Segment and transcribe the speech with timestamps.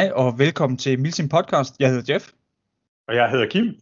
[0.00, 1.74] Hej og velkommen til Milsim Podcast.
[1.80, 2.32] Jeg hedder Jeff.
[3.08, 3.80] Og jeg hedder Kim.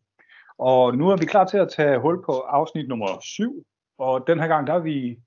[0.59, 3.67] Og nu er vi klar til at tage hul på afsnit nummer 7.
[3.99, 5.19] Og den her gang, der har vi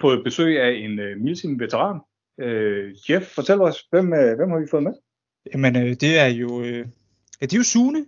[0.00, 2.00] fået besøg af en uh, Milsim veteran.
[2.42, 4.92] Uh, Jeff, fortæl os, hvem, uh, hvem har vi fået med?
[5.52, 6.86] Jamen, øh, det er jo, øh,
[7.40, 8.06] ja, det er jo Sune.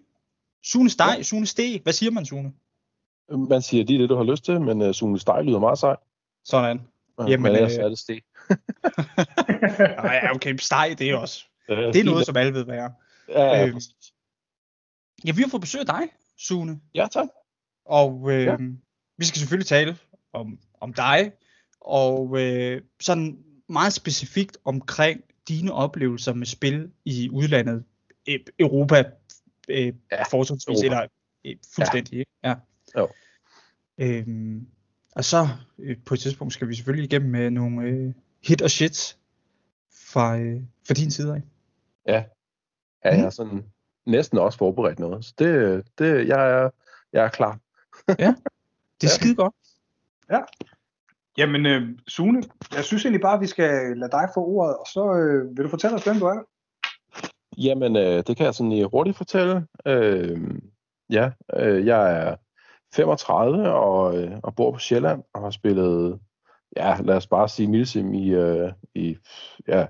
[0.65, 1.23] Sune Steg, ja.
[1.23, 1.81] Sune Steg.
[1.83, 2.53] Hvad siger man, Sune?
[3.49, 5.79] Man siger, det er det, du har lyst til, men uh, Sune Steg lyder meget
[5.79, 5.97] sej.
[6.45, 6.81] Sådan.
[7.19, 7.85] Jamen, men ellers øh...
[7.85, 8.21] er det Steg.
[10.09, 11.50] Nej, okay, Steg, det er også.
[11.77, 12.91] Det er noget, som alle ved, hvad er.
[13.29, 13.75] Ja, ja, Øh,
[15.27, 16.03] Ja, vi har fået besøg af dig,
[16.39, 16.81] Sune.
[16.95, 17.29] ja tak.
[17.85, 18.57] Og øh, Ja.
[19.19, 19.97] vi skal selvfølgelig tale
[20.33, 21.33] om, om dig,
[21.81, 23.39] og øh, sådan
[23.69, 27.85] meget specifikt omkring dine oplevelser med spil i udlandet,
[28.29, 29.05] E- Europa,
[29.69, 31.07] øh, ja, Ja, fortrinsvis, eller
[31.45, 32.31] øh, fuldstændig, ikke?
[32.45, 32.55] Ja.
[32.99, 33.09] Jo.
[33.99, 34.67] Øhm,
[35.13, 35.49] og så
[35.79, 38.13] øh, på et tidspunkt skal vi selvfølgelig igennem med nogle øh,
[38.45, 39.17] hit og shit
[39.93, 41.43] fra, øh, fra din side af.
[42.11, 42.25] Ja,
[43.05, 43.65] ja jeg er sådan
[44.07, 45.25] næsten også forberedt noget.
[45.25, 46.71] Så det, det jeg, er,
[47.13, 47.59] jeg er klar.
[48.07, 48.35] Det er
[49.03, 49.09] Ja.
[49.09, 49.55] skide godt.
[51.39, 52.43] Jamen, uh, Sune,
[52.77, 55.65] jeg synes egentlig bare, at vi skal lade dig få ordet, og så uh, vil
[55.65, 56.43] du fortælle os, hvem du er?
[57.59, 59.67] Jamen, øh, det kan jeg sådan lige hurtigt fortælle.
[59.87, 60.41] Øh,
[61.11, 62.37] ja, øh, jeg er
[62.95, 66.21] 35 og, øh, og bor på Sjælland og har spillet,
[66.77, 69.17] ja, lad os bare sige Milsim i, øh, i,
[69.69, 69.87] ja,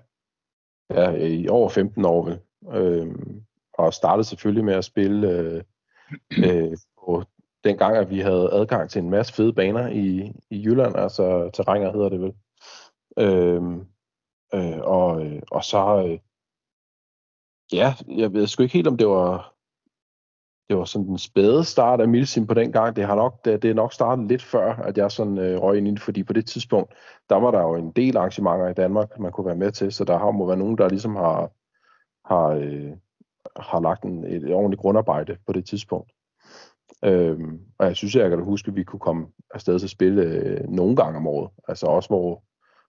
[0.91, 2.25] ja, i over 15 år.
[2.25, 2.39] Vel.
[2.73, 3.15] Øh,
[3.73, 5.63] og startede selvfølgelig med at spille øh,
[6.45, 7.25] øh, på
[7.65, 11.51] den gang, at vi havde adgang til en masse fede baner i, i Jylland, altså
[11.55, 12.35] terrænger hedder det vel.
[13.19, 13.63] Øh,
[14.55, 16.19] øh, og, øh, og så, øh,
[17.73, 19.50] ja, jeg ved sgu ikke helt, om det var
[20.71, 22.97] det var sådan den spæde start af Milsim på den gang.
[22.97, 25.79] Det har nok, det, det er nok startet lidt før, at jeg sådan øh, røg
[25.79, 26.95] ind i det, fordi på det tidspunkt,
[27.31, 30.05] der var der jo en del arrangementer i Danmark, man kunne være med til, så
[30.05, 31.51] der har må være nogen, der ligesom har,
[32.25, 32.93] har, øh,
[33.57, 36.13] har lagt en, et ordentligt grundarbejde på det tidspunkt.
[37.05, 40.23] Øhm, og jeg synes, jeg kan huske, at vi kunne komme afsted til at spille
[40.23, 41.51] øh, nogle gange om året.
[41.69, 42.43] Altså også, hvor,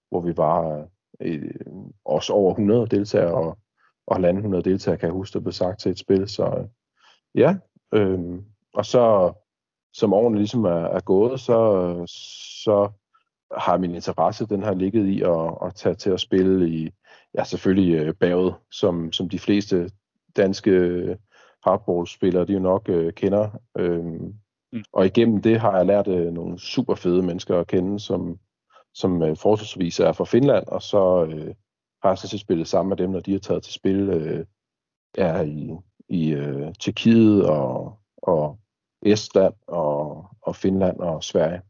[0.09, 0.87] hvor vi var
[1.21, 1.51] øh,
[2.05, 3.57] også over 100 deltagere, og,
[4.07, 6.27] og halvanden 100 deltagere, kan jeg huske, der blev sagt til et spil.
[6.27, 6.65] Så øh,
[7.35, 7.57] ja,
[7.93, 8.43] øhm,
[8.73, 9.33] og så
[9.93, 11.57] som årene ligesom er, er gået, så,
[12.63, 12.91] så
[13.57, 16.89] har min interesse, den har ligget i at, at tage til at spille i,
[17.37, 19.91] ja selvfølgelig øh, bagud, som, som de fleste
[20.37, 20.71] danske
[21.63, 23.49] hardballspillere, de jo nok øh, kender.
[23.77, 24.35] Øhm,
[24.73, 24.83] Mm.
[24.93, 28.39] Og igennem det har jeg lært øh, nogle super fede mennesker at kende, som,
[28.93, 31.55] som øh, forholdsvis er fra Finland, og så øh,
[32.03, 34.45] har jeg så spillet sammen med dem, når de har taget til spil øh,
[35.17, 35.71] ja, i,
[36.11, 38.59] i øh, Tjekkiet og, og
[39.01, 41.61] Estland og, og Finland og Sverige.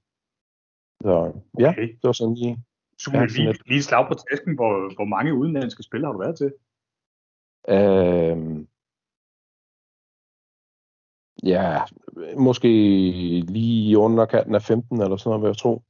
[1.02, 1.88] Så ja, Okay.
[1.88, 2.57] det var sådan lige
[3.00, 3.68] Sune, Ja, lige, lidt.
[3.68, 6.53] lige et slag på tasken, hvor, hvor mange udenlandske spil har du været til?
[7.69, 8.68] Øhm,
[11.44, 11.81] ja,
[12.38, 12.68] måske
[13.47, 15.84] lige i underkanten af 15 eller sådan noget, vil jeg tro.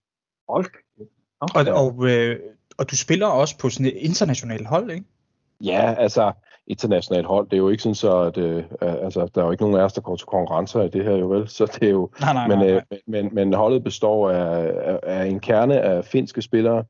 [0.49, 0.65] Hold
[1.65, 1.73] da.
[1.73, 2.39] Og, og, øh,
[2.77, 5.05] og du spiller også på sådan et internationalt hold, ikke?
[5.63, 6.33] Ja, altså
[6.67, 9.63] internationalt hold, det er jo ikke sådan så, at øh, altså, der er jo ikke
[9.63, 11.91] nogen af os, der går til konkurrencer i det her jo vel, så det er
[11.91, 12.71] jo, Nej, nej, men, nej.
[12.71, 16.83] øh, men, men holdet består af, af, af en kerne af finske spillere,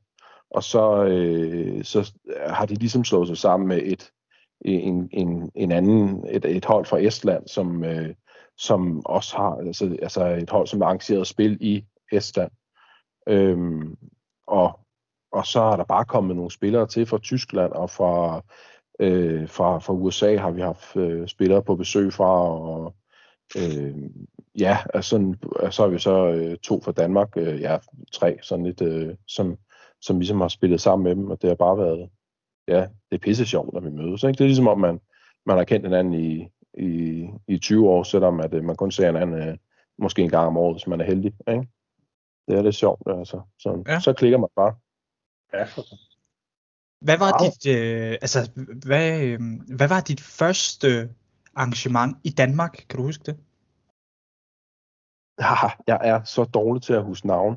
[0.50, 2.12] og så, øh, så
[2.46, 4.10] har de ligesom slået sig sammen med et,
[4.60, 8.14] en, en, en anden, et, et hold fra Estland, som, øh,
[8.58, 12.50] som også har, altså, altså et hold, som har arrangeret spil i Estland.
[13.28, 13.96] Øhm,
[14.46, 14.80] og,
[15.32, 18.42] og så er der bare kommet nogle spillere til fra Tyskland og fra,
[19.02, 22.94] øh, fra, fra USA har vi haft øh, spillere på besøg fra, og
[23.56, 23.96] øh,
[24.58, 25.34] ja, altså, sådan,
[25.70, 27.78] så har vi så øh, to fra Danmark, øh, ja,
[28.12, 29.56] tre, sådan lidt, øh, som,
[30.00, 32.10] som ligesom har spillet sammen med dem, og det har bare været,
[32.68, 34.22] ja, det er pisse sjovt, når vi mødes.
[34.22, 34.32] Ikke?
[34.32, 35.00] Det er ligesom om, man,
[35.46, 36.48] man har kendt hinanden i,
[36.78, 39.56] i, i 20 år, selvom at, øh, man kun ser hinanden øh,
[39.98, 41.32] måske en gang om året, hvis man er heldig.
[41.48, 41.68] Ikke?
[42.48, 43.40] Det er lidt sjovt, altså.
[43.58, 43.92] Så, Ja.
[43.92, 44.00] ja.
[44.00, 44.74] så klikker man bare.
[45.52, 45.64] Ja,
[47.04, 47.50] Hvad var Wow.
[47.50, 48.50] dit, øh, altså,
[48.86, 49.40] hvad, øh,
[49.76, 51.10] hvad var dit første
[51.54, 52.84] arrangement i Danmark?
[52.88, 53.36] Kan du huske det?
[55.86, 57.56] Jeg er så dårlig til at huske navn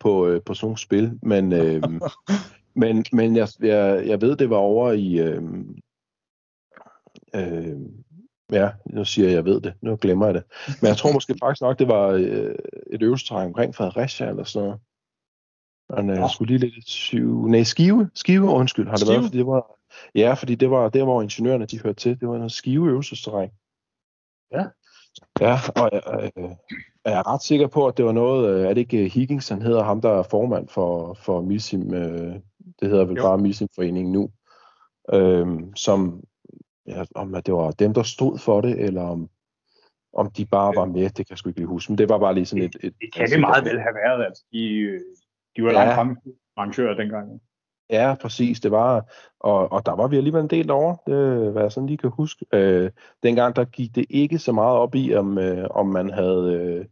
[0.00, 1.82] på, øh, på sådan nogle spil, men, øh,
[2.82, 5.18] men, men jeg, jeg, jeg ved, det var over i...
[5.18, 5.42] Øh,
[7.34, 7.80] øh,
[8.52, 9.74] ja, nu siger jeg, jeg ved det.
[9.82, 10.44] Nu glemmer jeg det.
[10.80, 12.54] Men jeg tror måske faktisk nok, det var øh,
[12.90, 14.80] et øvelsesterræn omkring Fredericia eller sådan noget.
[15.96, 17.46] Men øh, jeg skulle lige lidt syv...
[17.46, 18.10] Nej, Skive.
[18.14, 19.12] Skive, undskyld, har det Skive?
[19.12, 19.76] været, fordi det var...
[20.14, 22.20] Ja, fordi det var der, hvor ingeniørerne de hørte til.
[22.20, 23.50] Det var noget Skive øvelsesterræn.
[24.52, 24.64] Ja.
[25.40, 26.50] Ja, og jeg, øh,
[27.04, 29.62] er jeg ret sikker på, at det var noget, øh, er det ikke Higgins, han
[29.62, 32.34] hedder ham, der er formand for, for Milsim, øh,
[32.80, 33.22] det hedder vel Jo.
[33.22, 34.30] bare Milsim Foreningen nu,
[35.12, 36.22] øh, som,
[36.86, 39.28] ja, om det var dem, der stod for det, eller om,
[40.12, 41.92] om de bare var med, det kan jeg sgu ikke lige huske.
[41.92, 42.76] Men det var bare lige sådan et...
[42.80, 44.44] et Det kan det meget vel have været, altså.
[44.52, 44.98] De,
[45.60, 45.78] de var Ja.
[45.78, 46.16] langt fremme
[46.56, 47.40] arrangører dengang.
[47.90, 48.60] Ja, præcis.
[48.60, 51.86] Det var, og, og der var vi alligevel en del over, det, hvad jeg sådan
[51.86, 52.46] lige kan huske.
[52.52, 52.90] Øh,
[53.22, 56.86] dengang der gik det ikke så meget op i, om, øh, om man havde øh,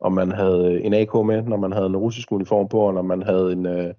[0.00, 3.02] om man havde en AK med, når man havde en russisk uniform på, og når
[3.02, 3.94] man havde en, øh,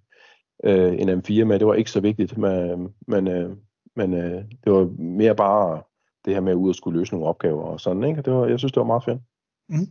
[0.63, 1.59] øh, en M4 med.
[1.59, 3.55] Det var ikke så vigtigt, men, men, øh,
[3.95, 5.81] men øh, det var mere bare
[6.25, 8.21] det her med at ud og skulle løse nogle opgaver og sådan, ikke?
[8.21, 9.21] Det var, jeg synes, det var meget fedt.
[9.69, 9.87] Mm.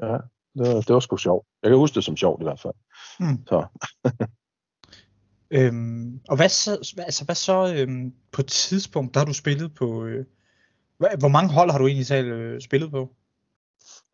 [0.00, 0.18] Ja,
[0.60, 1.46] det var, det var sgu sjovt.
[1.62, 2.74] Jeg kan huske det som sjovt i hvert fald.
[3.20, 3.46] Mm.
[3.46, 3.66] Så.
[5.52, 9.74] Øhm, og hvad så, altså, hvad så øhm, på et tidspunkt, der har du spillet
[9.74, 10.24] på, øh,
[11.18, 13.08] hvor mange hold har du egentlig selv øh, spillet på?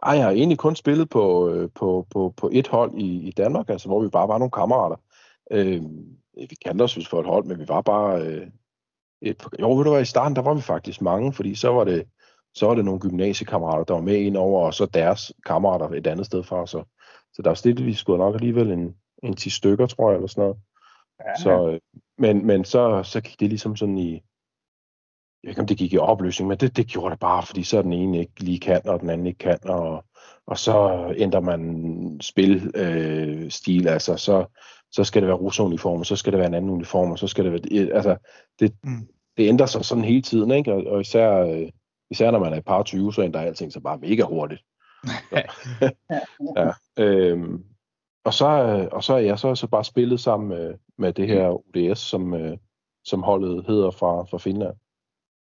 [0.02, 3.30] Ej, jeg har egentlig kun spillet på, øh, på, på, på et hold i, i
[3.30, 4.96] Danmark, altså hvor vi bare var nogle kammerater.
[5.50, 5.82] Øh,
[6.36, 8.46] vi kaldte os vist for et hold, men vi var bare øh,
[9.22, 11.84] et, jo, ved du hvad, i starten, der var vi faktisk mange, fordi så var
[11.84, 12.04] det,
[12.56, 16.06] så var det nogle gymnasiekammerater, der var med ind over, og så deres kammerater et
[16.06, 16.66] andet sted fra.
[16.66, 16.84] Så,
[17.32, 20.42] så der stillede vi sgu nok alligevel en, en 10 stykker, tror jeg, eller sådan
[20.42, 20.56] noget.
[21.20, 21.80] Ja, Så, øh,
[22.18, 25.92] men men så, så gik det ligesom sådan i, jeg ved ikke om det gik
[25.92, 28.80] i opløsning, men det, det gjorde det bare, fordi så den ene ikke lige kan,
[28.88, 30.04] og den anden ikke kan, og,
[30.46, 34.46] og så ændrer man spilstil, øh, stil, altså så,
[34.90, 37.26] så skal det være russeruniform, og så skal det være en anden uniform, og så
[37.26, 38.16] skal det være, altså
[38.60, 39.08] det, Mm.
[39.36, 40.72] det ændrer sig sådan hele tiden, ikke?
[40.72, 41.68] Og, og især, øh,
[42.10, 44.62] især når man er et par 20, så ændrer alting sig bare mega hurtigt.
[46.56, 47.64] Ja, øhm,
[48.24, 51.28] og så, øh, og så er jeg så, så bare spillet sammen med, med det
[51.28, 52.58] her ODS, som, øh,
[53.04, 54.76] som holdet hedder fra, fra Finland.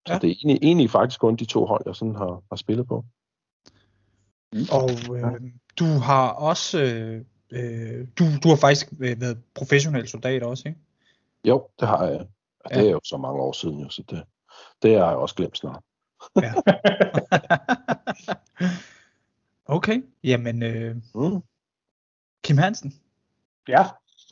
[0.07, 0.19] Så Ja.
[0.19, 3.05] det er egentlig, egentlig faktisk kun de to hold, jeg sådan har, har spillet på.
[4.71, 5.41] Og øh,
[5.79, 7.21] du har også, øh,
[7.51, 10.79] øh, du, du har faktisk været professionel soldat også, ikke?
[11.47, 12.27] Jo, det har jeg.
[12.65, 12.85] Og det Ja.
[12.87, 14.23] er jo så mange år siden, jo, så det,
[14.81, 15.83] det har jeg også glemt snart.
[16.41, 16.53] Ja.
[19.75, 21.41] okay, jamen øh, Mm.
[22.43, 22.93] Kim Hansen,
[23.67, 23.83] ja.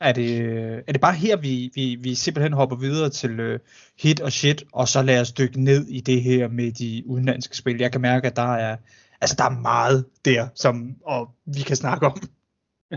[0.02, 0.40] er det,
[0.88, 3.60] er det bare her, vi, vi, vi simpelthen hopper videre til øh,
[4.00, 7.58] hit og shit, og så lad os dykke ned i det her med de udenlandske
[7.58, 7.78] spil.
[7.80, 8.78] Jeg kan mærke, at der er,
[9.22, 12.18] altså, der er meget der, som og vi kan snakke om.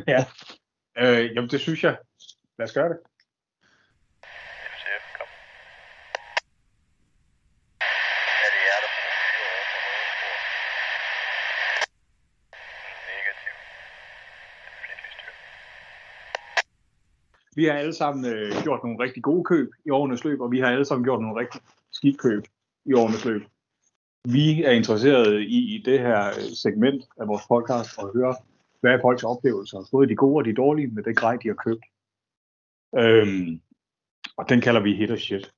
[0.09, 0.25] ja.
[0.99, 1.97] Øh, jamen, det synes jeg.
[2.59, 2.99] Lad os gøre det.
[4.81, 5.27] Chef, kom.
[8.45, 10.37] Er det jer, der bruger fyre over for højre spor?
[13.11, 13.55] Negativ.
[14.63, 15.33] Det er fjendtlig styr.
[17.57, 20.61] Vi har alle sammen øh, gjort nogle rigtig gode køb i årenes løb, og vi
[20.61, 21.61] har alle sammen gjort nogle rigtig
[21.93, 22.45] skidt køb
[22.85, 23.43] i årenes løb.
[24.25, 28.35] Vi er interesserede i, i det her øh, segment af vores podcast og høre,
[28.81, 31.55] hvad er folks oplevelser, både de gode og de dårlige, med det grej, de har
[31.55, 31.85] købt.
[32.99, 33.61] Øhm,
[34.37, 35.53] og den kalder vi hit og shit.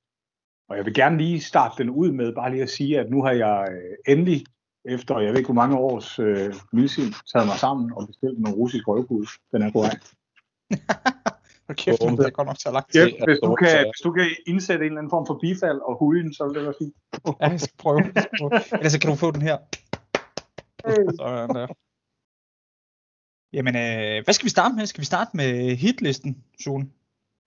[0.69, 3.23] Og jeg vil gerne lige starte den ud med bare lige at sige, at nu
[3.23, 4.45] har jeg øh, endelig,
[4.85, 8.57] efter jeg ved ikke hvor mange års øh, milsim, taget mig sammen og bestilt nogle
[8.57, 9.27] russisk røvpude.
[9.51, 9.95] Den er på vej.
[11.67, 12.95] Hold kæft, det er godt nok så langt.
[12.95, 15.97] Er hvis, du kan, hvis du kan indsætte en eller anden form for bifald og
[15.99, 16.95] huden, så vil det være fint.
[17.41, 17.99] Ja, jeg skal prøve.
[18.15, 18.51] Jeg skal prøve.
[18.73, 19.57] Ellers så kan du få den her.
[21.19, 21.67] Sådan der.
[23.53, 24.85] Jamen, øh, hvad skal vi starte med?
[24.85, 26.87] Skal vi starte med hitlisten, Sune?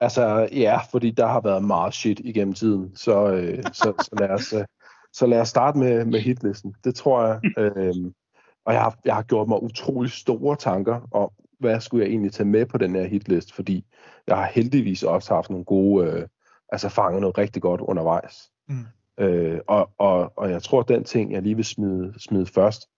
[0.00, 4.30] Altså, ja, fordi der har været meget shit igennem tiden, så, øh, så, så, lad,
[4.30, 4.64] os, øh,
[5.12, 6.74] så lad os starte med, med hitlisten.
[6.84, 7.40] Det tror jeg.
[7.58, 7.94] Øh,
[8.64, 11.30] og jeg har, jeg har gjort mig utrolig store tanker om,
[11.60, 13.86] hvad skulle jeg egentlig tage med på den her hitlist, fordi
[14.26, 16.26] jeg har heldigvis også haft nogle gode, øh,
[16.68, 18.50] altså fanget noget rigtig godt undervejs.
[18.68, 18.84] Mm.
[19.18, 22.88] Øh, og, og, og jeg tror, at den ting, jeg lige vil smide, smide først,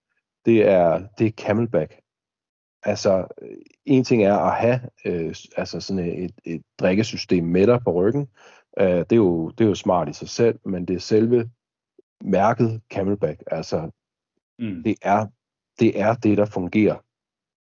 [0.46, 2.00] det er, det er Camelback.
[2.82, 7.80] Altså, øh, en ting er at have øh, altså sådan et, et drikkesystem med dig
[7.84, 8.28] på ryggen.
[8.80, 11.50] Øh, det, er jo, det er jo smart i sig selv, men det er selve
[12.20, 13.42] mærket Camelback.
[13.46, 13.90] Altså,
[14.58, 14.82] Mm.
[14.82, 15.26] det er,
[15.80, 16.96] det er det, der fungerer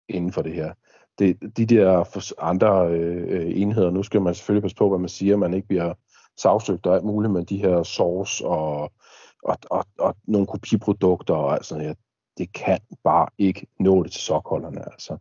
[0.08, 0.72] inden for det her.
[1.18, 5.36] Det, de der andre øh, enheder, nu skal man selvfølgelig passe på, hvad man siger,
[5.36, 5.94] man ikke bliver
[6.36, 8.92] sagsøgt og alt muligt, men de her source og,
[9.42, 11.98] og, og, og nogle kopiprodukter og alt sådan noget,
[12.38, 15.16] det kan bare ikke nå det til sokholderne, altså.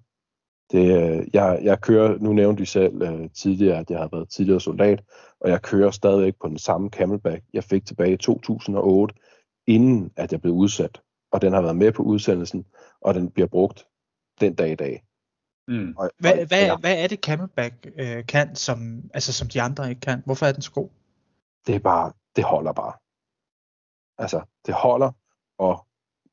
[0.71, 4.29] Det, øh, jeg, jeg kører, nu nævnte vi selv øh, tidligere, at jeg har været
[4.29, 5.03] tidligere soldat,
[5.39, 9.15] og jeg kører stadigvæk på den samme Camelback, jeg fik tilbage i 2008,
[9.67, 11.01] inden at jeg blev udsat.
[11.31, 12.65] Og den har været med på udsendelsen,
[13.01, 13.87] og den bliver brugt
[14.41, 15.03] den dag i dag.
[15.67, 15.93] Mm.
[15.97, 19.61] Og, Hvad, og, hvad, ja, hvad er det Camelback øh, kan, som, altså, som de
[19.61, 20.21] andre ikke kan?
[20.25, 20.89] Hvorfor er den så god?
[21.67, 22.93] det er bare, det holder bare.
[24.17, 25.11] Altså, det holder,
[25.57, 25.85] og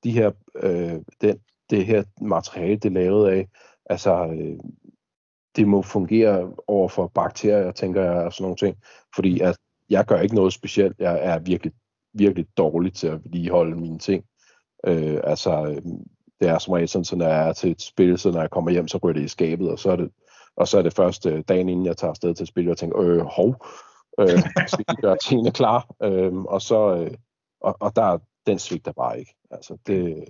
[0.05, 1.39] de her, øh, den,
[1.71, 3.49] det her materiale, det er lavet af,
[3.87, 4.59] altså, øh,
[5.57, 8.77] det må fungere over for bakterier, tænker jeg, og sådan nogle ting.
[9.15, 9.57] Fordi at
[9.91, 10.99] jeg gør ikke noget specielt.
[10.99, 11.73] Jeg er virkelig
[12.13, 14.25] virkelig dårlig til at vedligeholde mine ting.
[14.87, 15.83] Øh, altså, øh,
[16.41, 18.51] det er som regel sådan, så når jeg er til et spil, så når jeg
[18.51, 20.11] kommer hjem, så ryger det i skabet, og så er det,
[20.57, 22.79] og så er det først øh, dagen inden jeg tager afsted til at spille, og
[22.79, 23.67] tænker, øh, hov,
[24.21, 27.11] øh, skal lige gøre tingene klar, øh, og så, øh,
[27.61, 29.35] og, og der, den svigter bare ikke.
[29.51, 30.25] Altså, det,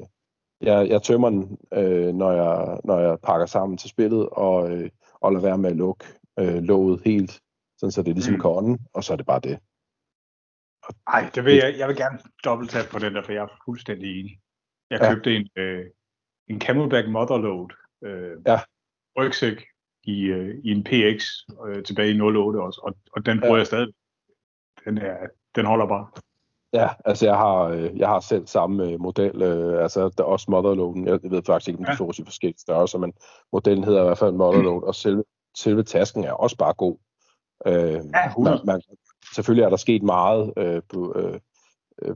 [0.61, 4.91] jeg, jeg tømmer den, øh, når, jeg, når jeg pakker sammen til spillet, og, øh,
[5.21, 6.05] og lader være med at lukke
[6.39, 7.41] øh, låget helt,
[7.79, 8.41] sådan så det er ligesom mm.
[8.41, 9.59] kan og så er det bare det.
[11.09, 14.21] Nej, det vil jeg, jeg vil gerne dobbelttage på den der, for jeg er fuldstændig
[14.21, 14.39] enig.
[14.95, 15.15] Jeg Ja.
[15.15, 15.85] købte en, øh,
[16.49, 17.69] en Camelback Motherload
[18.05, 18.61] øh, Ja.
[19.19, 19.65] rygsæk
[20.05, 21.25] i, øh, i en PX
[21.69, 23.59] øh, tilbage i 08 også, og, og den bruger Ja.
[23.59, 23.89] jeg stadig.
[24.85, 25.17] Den, er,
[25.55, 26.07] den holder bare.
[26.73, 30.29] Ja, altså jeg har, øh, jeg har selv samme øh, model, øh, altså der er
[30.29, 31.97] også Motherloaden, jeg ved faktisk ikke, om de Ja.
[31.97, 33.13] fås i forskellige størrelser, men
[33.53, 35.25] modellen hedder i hvert fald Motherload, og selve,
[35.57, 36.97] selve tasken er også bare god.
[37.67, 38.57] Øh, Ja, 100.
[38.57, 38.81] man, man,
[39.35, 41.41] selvfølgelig er der sket meget øh, på, øh,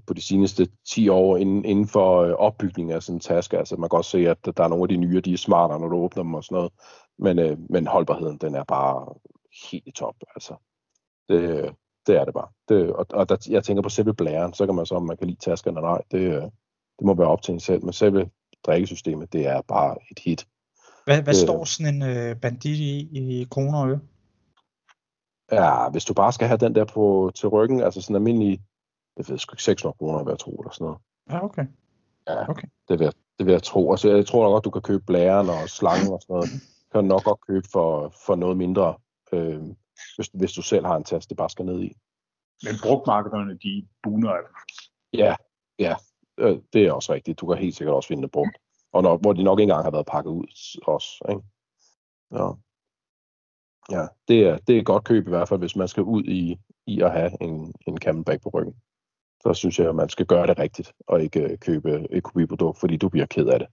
[0.06, 3.58] på de seneste 10 år inden, inden for øh, opbygning af sådan en taske.
[3.58, 5.80] Altså man kan også se, at der er nogle af de nye, de er smartere,
[5.80, 6.72] når du åbner dem og sådan noget.
[7.18, 9.14] Men, øh, men holdbarheden, den er bare
[9.70, 10.14] helt i top.
[10.34, 10.54] Altså,
[11.28, 11.70] det,
[12.06, 12.48] det er det bare.
[12.68, 15.16] Det, og og der, jeg tænker på selve blæren, så kan man så, om man
[15.16, 16.02] kan lide tasken eller nej.
[16.10, 16.42] Det, øh,
[16.98, 17.84] det må være op til en selv.
[17.84, 18.30] Men selve
[18.66, 20.46] drikkesystemet, det er bare et hit.
[21.04, 24.00] Hvad, hvad Det- står sådan en øh, bandit i, i kroner og øre?
[25.52, 28.60] Ja, hvis du bare skal have den der på, til ryggen, altså sådan almindelig,
[29.18, 30.98] jeg ved sgu ikke, 600 kroner, hvad jeg tror, eller sådan noget.
[32.28, 32.68] Ja, okay.
[32.88, 33.90] Det vil, jeg, det vil jeg tro.
[33.90, 36.48] Altså, jeg tror nok godt, du kan købe blæren og slangen og sådan noget.
[36.92, 38.94] Kan du nok godt købe for, for noget mindre,
[39.32, 39.62] øh,
[40.16, 41.92] hvis, hvis du selv har en taske, det bare skal ned i.
[42.64, 44.54] Men brugtmarkederne, de buner af dem.
[45.12, 45.36] Ja,
[45.78, 45.94] ja,
[46.38, 47.40] øh, det er også rigtigt.
[47.40, 48.58] Du kan helt sikkert også finde det brugt.
[48.92, 50.46] Og når, hvor de nok ikke engang har været pakket ud
[50.86, 51.08] også.
[51.30, 51.42] Ikke?
[52.32, 52.48] Ja.
[53.96, 56.22] ja, det er, det er et godt køb i hvert fald, hvis man skal ud
[56.24, 58.74] i, i at have en, en camelback på ryggen.
[59.42, 62.80] Så synes jeg, at man skal gøre det rigtigt, og ikke øh, købe et kopiprodukt,
[62.80, 63.68] fordi du bliver ked af det.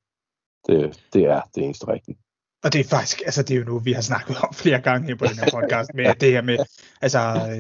[0.67, 2.17] Det, det er det eneste rigtige.
[2.63, 5.07] Og det er faktisk, altså det er jo noget, vi har snakket om flere gange
[5.07, 6.57] her på den her podcast, med det her med,
[7.01, 7.19] altså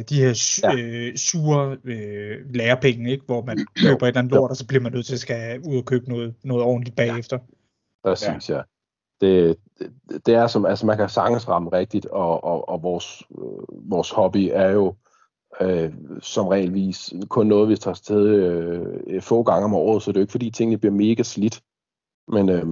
[0.09, 0.75] de her Ja.
[0.75, 3.25] øh, sure øh, lærepenge, ikke?
[3.25, 5.59] hvor man køber et eller andet lort, og så bliver man nødt til at skal
[5.67, 7.39] ud og købe noget, noget ordentligt bagefter.
[8.03, 8.55] Præcis, ja.
[8.55, 8.61] ja.
[9.21, 13.23] Det, det, det er som, altså man kan sagtens ramme rigtigt, og, og, og vores,
[13.31, 14.95] øh, vores hobby er jo
[15.61, 20.17] øh, som regelvis kun noget, vi tager afsted øh, få gange om året, så det
[20.17, 21.63] er jo ikke fordi tingene bliver mega slidt,
[22.27, 22.67] men, øh,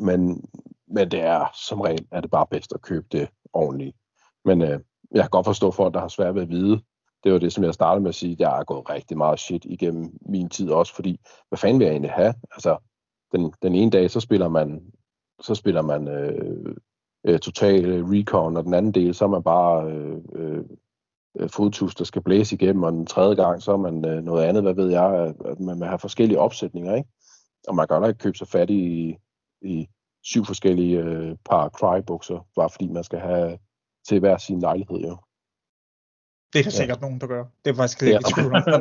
[0.00, 0.44] men,
[0.88, 3.96] men det er som regel, er det bare bedst at købe det ordentligt.
[4.44, 4.80] Men øh,
[5.14, 6.80] jeg kan godt forstå folk, der har svært ved at vide,
[7.24, 9.64] det var det, som jeg startede med at sige, jeg har gået rigtig meget shit
[9.64, 12.34] igennem min tid også, fordi hvad fanden vil jeg egentlig have?
[12.52, 12.76] Altså,
[13.32, 14.92] den, den ene dag, så spiller man,
[15.40, 16.76] så spiller man øh,
[17.26, 20.64] øh, total recon, og den anden del, så er man bare øh, øh,
[21.48, 24.62] fodtus, der skal blæse igennem, og den tredje gang, så er man øh, noget andet,
[24.62, 27.08] hvad ved jeg, at, man, man har forskellige opsætninger, ikke?
[27.68, 29.16] Og man kan jo ikke købe sig fat i,
[29.62, 29.88] i
[30.22, 33.58] syv forskellige øh, par crybukser, bare fordi man skal have
[34.08, 35.16] til hver sin lejlighed, jo.
[36.52, 36.76] Det er der Ja.
[36.76, 37.44] sikkert nogen, der gør.
[37.64, 38.18] Det er faktisk ikke Ja.
[38.18, 38.62] i tvivl om.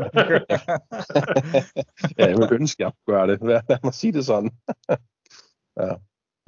[2.20, 3.42] ja, jeg vil ønske, at jeg gøre det.
[3.42, 4.52] Lad, mig sige det sådan.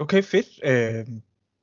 [0.04, 0.48] okay, fedt.
[0.64, 1.08] Øh,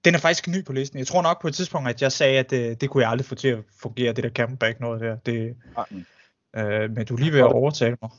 [0.04, 0.98] den er faktisk ny på listen.
[0.98, 3.26] Jeg tror nok på et tidspunkt, at jeg sagde, at det, det kunne jeg aldrig
[3.26, 5.16] få til at fungere, det der camelback noget der.
[5.16, 5.56] Det,
[6.56, 8.10] øh, men du er lige ved at overtale mig.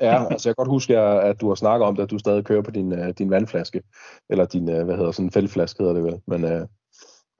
[0.00, 2.44] Ja, altså jeg kan godt huske, at du har snakket om det, at du stadig
[2.44, 3.82] kører på din, uh, din vandflaske,
[4.30, 6.66] eller din, uh, hvad hedder sådan en fældflaske hedder det vel, men uh,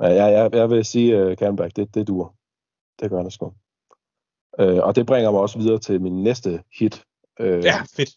[0.00, 2.34] ja, jeg, jeg vil sige, uh, Camelback, det, det dur.
[3.00, 3.46] Det gør det sgu.
[4.62, 7.04] Uh, og det bringer mig også videre til min næste hit.
[7.40, 8.10] Uh, Ja, fedt.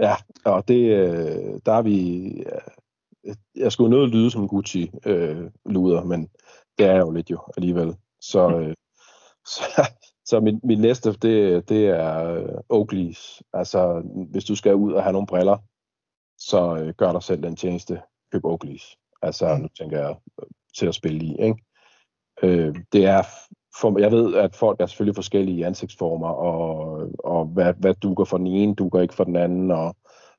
[0.00, 2.60] Ja, og det, øh, der er vi, øh,
[3.56, 6.28] jeg skulle nødt lyde som Gucci-luder, men
[6.78, 7.96] det er jo lidt jo alligevel.
[8.20, 8.74] Så, øh,
[9.54, 9.62] så,
[10.24, 13.42] så min, min næste, det, det er øh, Oakleys.
[13.52, 15.58] Altså, hvis du skal ud og have nogle briller,
[16.38, 18.00] så øh, gør dig selv den tjeneste,
[18.32, 18.96] køb Oakleys.
[19.22, 19.60] Altså, Mm.
[19.60, 20.46] nu tænker jeg øh,
[20.78, 21.64] til at spille i, ikke?
[22.42, 23.22] Øh, det er,
[23.80, 28.24] for, jeg ved, at folk er selvfølgelig forskellige i ansigtsformer, og, og hvad, hvad dukker
[28.24, 29.96] for den ene, dukker ikke for den anden, og,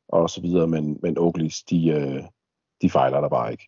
[0.10, 2.24] og så videre, men, men Oakleys, de, øh,
[2.81, 3.67] de fejler der bare ikke.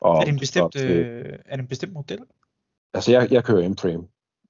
[0.00, 2.18] Og Er det en bestemt, til- øh, er det en bestemt model?
[2.94, 4.08] Altså, jeg, jeg kører M-Frame.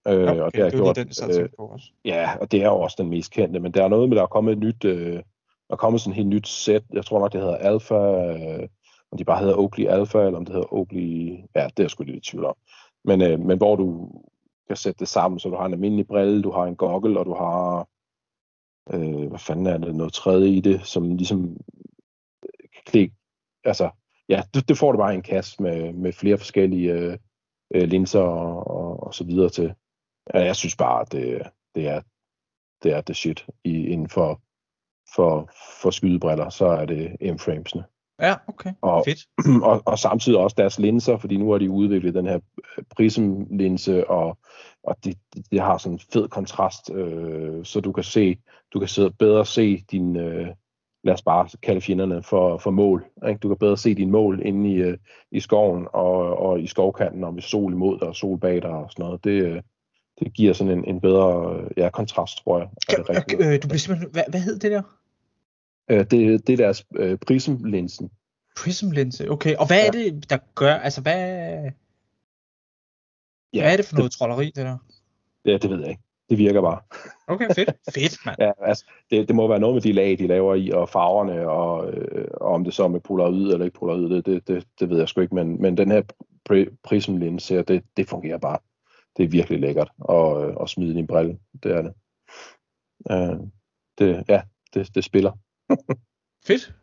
[0.08, 1.86] Øh, Okay, og det har jeg det er gjort, den, øh, tænkte på også.
[2.04, 4.22] Ja, og det er jo også den mest kendte, men der er noget med, der
[4.22, 5.22] er kommet et nyt, øh, der
[5.70, 8.68] er kommet sådan et helt nyt sæt, jeg tror nok, det hedder Alpha, øh,
[9.12, 11.90] om de bare hedder Oakley Alpha, eller om det hedder Oakley, ja, det er jeg
[11.90, 12.54] sgu lidt i tvivl om.
[13.04, 14.10] Men, øh, men hvor du
[14.68, 17.26] kan sætte det sammen, så du har en almindelig brille, du har en goggle, og
[17.26, 17.88] du har,
[18.92, 21.56] øh, hvad fanden er det, noget tredje i det, som ligesom
[22.72, 23.14] kan klikke,
[23.66, 23.90] altså,
[24.28, 27.18] ja, det, det får du bare i en kasse med, med flere forskellige øh,
[27.74, 29.74] øh, linser og, og, og så videre til.
[30.34, 31.42] Ja, jeg synes bare, at det,
[31.74, 32.00] det er,
[32.82, 34.40] det er det shit i, inden for,
[35.14, 35.50] for,
[35.82, 37.84] for skydebriller, så er det M-framesene.
[38.20, 38.72] Ja, okay.
[38.80, 39.18] Og- Fedt.
[39.70, 42.40] og, og samtidig også deres linser, fordi nu har de udviklet den her
[42.78, 44.38] øh, prism-linse, og,
[44.82, 48.38] og det, det, det har sådan en fed kontrast, øh, så du kan se,
[48.72, 50.48] du kan sidde, bedre se din, øh,
[51.06, 53.04] lad os bare kalde fjenderne for, for mål.
[53.28, 53.38] Ikke?
[53.38, 54.98] Du kan bedre se dine mål inde i, øh,
[55.30, 58.70] i skoven og, og i skovkanten, og med sol imod dig og sol bag dig
[58.70, 59.24] og sådan noget.
[59.24, 59.62] Det, øh,
[60.20, 62.68] det giver sådan en, en bedre øh, ja, kontrast, tror jeg.
[62.88, 63.40] Er det rigtigt?
[63.40, 64.82] Øh, du bliver simpelthen, hvad, hvad hed det der?
[65.90, 68.10] Øh, det, det er deres øh, prism-linsen.
[68.56, 69.56] Prism linse, okay.
[69.56, 71.72] Og hvad er det, der gør, altså hvad,
[73.52, 74.78] Ja, hvad er det for noget trolleri, det der?
[75.44, 76.02] Det, det ved jeg ikke.
[76.28, 76.80] Det virker bare.
[77.26, 77.70] Okay, fedt.
[77.94, 78.36] fedt, mand.
[78.44, 81.48] Ja, altså, det, det må være noget med de lag, de laver i, og farverne,
[81.48, 84.66] og, øh, og om det så er med polaroid eller ikke polaroid, det, det, det,
[84.80, 86.02] det ved jeg sgu ikke, men, men den her
[86.50, 88.58] pri- prism linse her, det, det fungerer bare.
[89.16, 91.94] Det er virkelig lækkert at, øh, at smide en brille, det er det.
[93.10, 93.40] Øh,
[93.98, 94.42] det ja,
[94.74, 95.32] det, det spiller.
[96.46, 96.74] Fedt.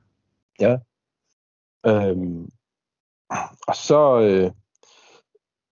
[1.85, 2.49] Øhm,
[3.67, 4.51] og så øh,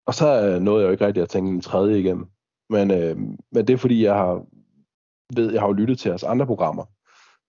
[0.05, 2.29] og så er noget jeg jo ikke rigtig at tænke en tredje igennem.
[2.69, 3.17] Men, øh,
[3.51, 4.45] men det er fordi, jeg har,
[5.35, 6.85] ved, jeg har jo lyttet til jeres andre programmer,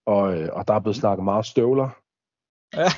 [0.07, 1.89] og, øh, og der er blevet snakket meget støvler.
[2.77, 2.89] Ja.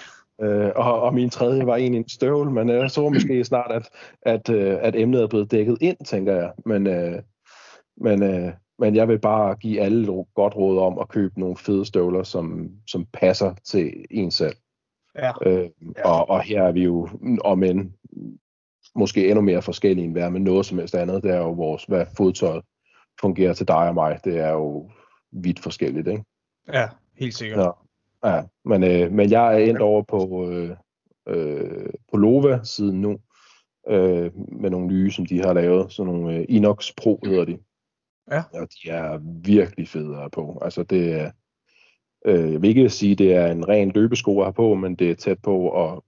[0.42, 3.90] Øh, og, og min tredje var egentlig en støvl, men jeg så måske snart, at,
[4.22, 6.52] at, øh, at emnet er blevet dækket ind, tænker jeg.
[6.66, 7.22] Men, øh,
[7.96, 11.84] men, øh, men jeg vil bare give alle godt råd om at købe nogle fede
[11.84, 14.56] støvler, som, som passer til en selv.
[15.18, 15.32] Ja.
[15.46, 15.70] Øh,
[16.04, 17.08] og, og her er vi jo,
[17.44, 17.92] om end
[18.94, 21.84] måske endnu mere forskellige end hvad med noget som helst andet, det er jo vores,
[21.84, 22.64] hvad fodtøjet
[23.20, 24.90] fungerer til dig og mig, det er jo
[25.32, 26.24] vidt forskelligt, ikke?
[26.72, 27.58] Ja, helt sikkert.
[27.58, 27.70] Ja.
[28.24, 30.76] Ja, men, øh, men jeg er endt over på, øh,
[31.28, 33.18] øh, på Lova siden nu,
[33.88, 37.58] øh, med nogle nye, som de har lavet, sådan nogle øh, Inox Pro hedder de.
[38.30, 38.42] Ja.
[38.52, 40.58] Og de er virkelig fede på.
[40.62, 41.30] Altså det er,
[42.26, 45.10] øh, jeg vil ikke sige, det er en ren løbesko at have på, men det
[45.10, 46.04] er tæt på, og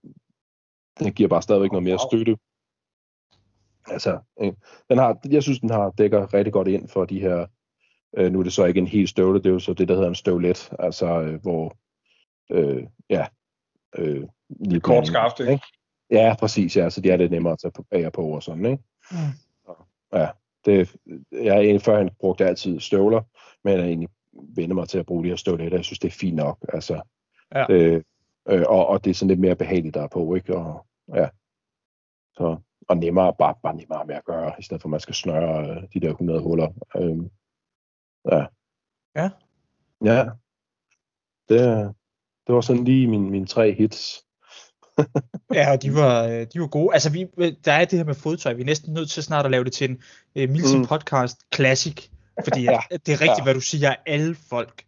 [0.99, 2.37] den giver bare stadigvæk noget mere støtte.
[3.87, 4.53] Altså, øh,
[4.91, 7.47] den har, jeg synes, den har dækker rigtig godt ind for de her,
[8.17, 9.95] øh, nu er det så ikke en helt støvle, det er jo så det, der
[9.95, 11.77] hedder en støvlet, altså øh, hvor,
[12.51, 13.27] øh, ja,
[13.99, 15.61] øh, lige Kort skaft, ikke?
[16.11, 18.43] Ja, præcis, ja, så de er lidt nemmere at tage på bag og på og
[18.43, 18.83] sådan, ikke?
[19.11, 19.19] Mm.
[20.13, 20.29] Ja,
[20.65, 20.97] det,
[21.33, 23.23] jeg har egentlig førhen brugt altid støvler,
[23.65, 24.09] men jeg egentlig
[24.57, 25.79] vendt mig til at bruge de her støvletter.
[25.79, 26.59] Jeg synes, det er fint nok.
[26.69, 27.03] Altså,
[27.55, 27.65] Ja.
[27.69, 28.05] det,
[28.49, 30.57] øh, og, og det er sådan lidt mere behageligt, der er på, ikke?
[30.57, 31.29] Og, ja.
[32.35, 32.57] Så,
[32.89, 35.71] og nemmere, bare, bare nemmere med at gøre, i stedet for at man skal snøre
[35.71, 36.69] øh, de der 100 huller.
[36.97, 37.31] Øhm,
[38.33, 38.47] ja.
[39.17, 39.31] Ja.
[40.05, 40.25] Ja.
[41.49, 41.95] Det,
[42.47, 44.25] det var sådan lige mine, mine tre hits.
[45.55, 46.93] Ja, og de var, øh, de var gode.
[46.95, 47.27] Altså, vi,
[47.65, 48.53] der er det her med fodtøj.
[48.53, 49.97] Vi er næsten nødt til snart at lave det til en
[50.45, 50.87] uh, Milsim Mm.
[50.87, 52.09] podcast classic.
[52.45, 52.79] Fordi Ja.
[52.91, 53.43] det er rigtigt, Ja.
[53.43, 53.95] hvad du siger.
[54.07, 54.85] Alle folk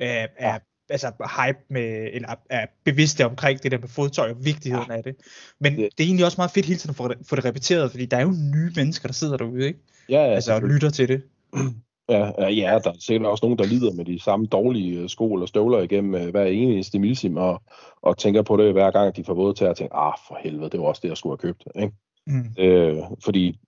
[0.00, 0.58] uh, er, Ja.
[0.90, 1.06] Altså,
[1.46, 5.14] hype med, eller er bevidste omkring det der med fodtøj og vigtigheden af det.
[5.60, 7.44] Men Det- det, er egentlig også meget fedt hele tiden at få det, få det
[7.44, 9.78] repeteret, fordi der er jo nye mennesker, der sidder derude, ikke?
[10.08, 11.22] Ja, ja, Altså, og lytter til det.
[12.08, 15.08] Ja, ja, ja, der er sikkert også nogen, der lider med de samme dårlige øh,
[15.08, 17.62] sko eller støvler igennem øh, hver eneste milsim, og,
[18.02, 20.70] og tænker på det hver gang, de får våde til at tænke, ah, for helvede,
[20.70, 21.64] det var også det, jeg skulle have købt.
[21.82, 21.92] Ikke?
[22.26, 22.44] Mm.
[22.58, 23.58] Øh, fordi,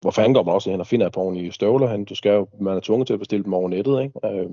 [0.00, 2.04] hvor fanden går man også hen og finder et par ordentlige støvler hen?
[2.04, 4.14] Du skal jo, man er tvunget til at bestille dem over nettet, ikke?
[4.24, 4.50] Øh,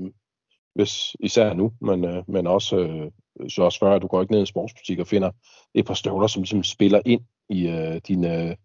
[0.75, 3.11] hvis, især nu, men, øh, men også, øh,
[3.49, 5.31] så også før, at du går ikke ned i en sportsbutik og finder
[5.73, 8.55] et par støvler, som ligesom spiller ind i øh, din, øh,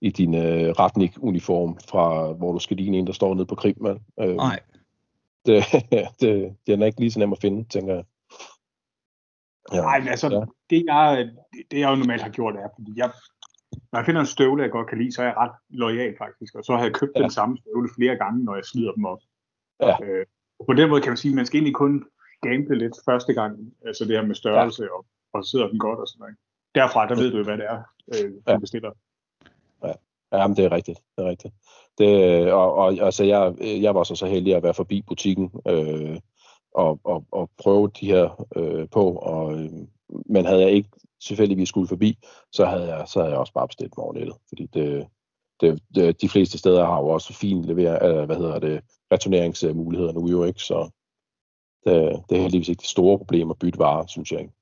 [0.00, 3.86] i din øh, retnik-uniform, fra hvor du skal ligne en, der står nede på krim.
[4.20, 4.60] Øh, Nej.
[5.46, 5.64] det,
[6.20, 8.04] det, det er ikke lige så nemt at finde, tænker jeg.
[9.72, 9.80] Ja.
[9.80, 10.44] Nej, men altså, Ja.
[10.70, 11.30] det, jeg,
[11.70, 13.10] det jeg jo normalt har gjort er, fordi jeg,
[13.92, 16.54] når jeg finder en støvle, jeg godt kan lide, så er jeg ret lojal faktisk,
[16.54, 17.22] og så har jeg købt ja.
[17.22, 19.18] den samme støvle flere gange, når jeg slider dem op.
[19.80, 19.96] Ja.
[20.04, 20.26] Øh,
[20.60, 22.04] og på den måde kan man sige, at man skal egentlig kun
[22.42, 24.88] gamble lidt første gang, altså det her med størrelse, ja.
[24.96, 26.36] og, og sidder den godt og sådan noget.
[26.74, 27.82] Derfra, der ved du hvad det er,
[28.14, 28.58] øh, du Ja.
[28.58, 28.90] bestiller.
[30.32, 30.98] Ja, men det er rigtigt.
[31.16, 31.54] Det er rigtigt.
[31.98, 36.18] Det, og, og altså, jeg, jeg var så så heldig at være forbi butikken øh,
[36.74, 39.70] og, og, og prøve de her øh, på, og, øh,
[40.26, 40.90] men havde jeg ikke
[41.22, 42.18] tilfældigvis skulle forbi,
[42.52, 45.06] så havde jeg, så havde jeg også bare bestilt dem over nettet, fordi det,
[45.60, 48.80] det, det, de fleste steder har jo også fint lever, øh, hvad hedder det,
[49.12, 50.90] returneringsmuligheder nu jo ikke, så
[51.84, 54.52] det, det er heldigvis ikke det store problem at bytte varer, synes jeg ikke.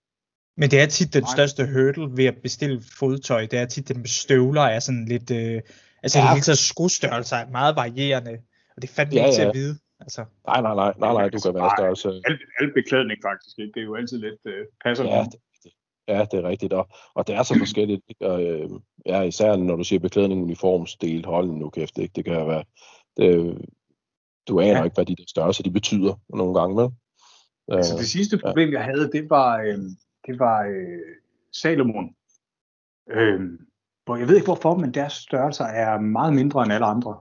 [0.56, 1.35] Men det er tit den Nej.
[1.37, 3.46] største hurdle ved at bestille fodtøj.
[3.46, 5.30] Det er tit, at med støvler er sådan lidt...
[5.30, 5.62] Øh,
[6.02, 6.22] altså Ja.
[6.24, 8.32] det hele taget skostørrelser er meget varierende.
[8.76, 9.48] Og det er fandme Ja, ikke til ja.
[9.48, 9.78] at vide.
[10.00, 12.09] Altså, Nej, nej, nej, nej, nej, du kan være størrelse.
[12.09, 13.72] Al, al beklædning faktisk, ikke?
[13.74, 15.04] det er jo altid lidt øh, passer.
[15.04, 15.72] Ja, det, det,
[16.09, 16.72] ja, det er rigtigt.
[16.72, 18.02] Og, og det er så forskelligt.
[18.09, 18.26] Ikke?
[18.26, 18.70] Og, øh,
[19.06, 22.12] ja, især når du siger beklædning, uniformsdel, hold nu kæft, ikke?
[22.16, 22.64] det kan være...
[23.16, 23.59] Det,
[24.48, 24.78] du aner Ja.
[24.78, 24.85] ja.
[24.85, 26.90] ikke, hvad de der størrelser de betyder nogle gange, vel?
[27.68, 29.78] Altså Øh, det sidste problem, jeg havde, det var, øh,
[30.26, 30.98] det var øh,
[31.52, 32.14] Salomon.
[33.11, 33.40] Øh,
[34.04, 37.16] hvor jeg ved ikke hvorfor, men deres størrelser er meget mindre end alle andre.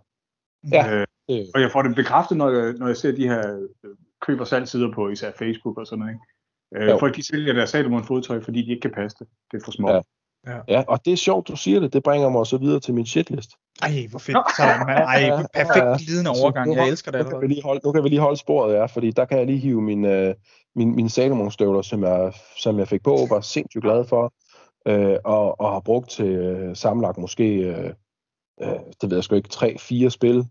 [0.71, 0.93] Ja.
[0.95, 3.95] Øh, det, og jeg får det bekræftet, når jeg, når jeg ser de her øh,
[4.21, 6.13] køb- og salgsider på især Facebook og sådan noget.
[6.13, 6.85] Ikke?
[6.85, 6.97] Øh, Jo.
[6.99, 9.27] folk de sælger deres Salomon fodtøj, fordi de ikke kan passe det.
[9.51, 9.91] Det er for småt.
[9.91, 10.01] Ja.
[10.47, 10.59] Ja.
[10.67, 11.93] ja, og det er sjovt, du siger det.
[11.93, 13.51] Det bringer mig så videre til min shitlist.
[13.81, 14.37] Ej, hvor fedt.
[14.59, 14.97] Man.
[14.97, 16.75] Ej, perfekt glidende overgang.
[16.75, 18.85] Jeg elsker det nu kan, vi lige holde, nu kan vi lige holde sporet, ja,
[18.85, 20.35] fordi der kan jeg lige hive min, øh,
[20.75, 24.33] min, min Salomon-støvler, som jeg, som jeg fik på, var sindssygt glad for,
[24.87, 27.93] øh, og, og har brugt til øh, sammenlagt måske, øh,
[28.61, 30.45] øh, det ved jeg sgu ikke, tre-fire spil,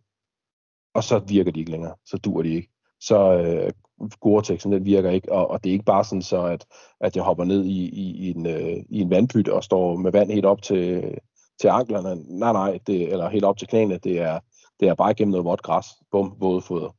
[0.94, 2.70] og så virker de ikke længere, så dur de ikke.
[3.00, 3.72] Så øh,
[4.20, 6.66] Gore-Texen, den virker ikke, og, og det er ikke bare sådan så, at,
[7.00, 10.12] at jeg hopper ned i, i, i, en, øh, i en vandpyt og står med
[10.12, 11.14] vand helt op til,
[11.60, 12.38] til anklerne.
[12.38, 14.40] Nej, nej, det, eller helt op til knæene, det er,
[14.80, 15.86] det er bare gennem noget vådt græs.
[16.10, 16.96] Bum, vådfoder.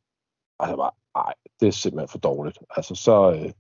[0.60, 2.60] Altså bare, ej, det er simpelthen for dårligt.
[2.70, 3.52] Altså så, øh,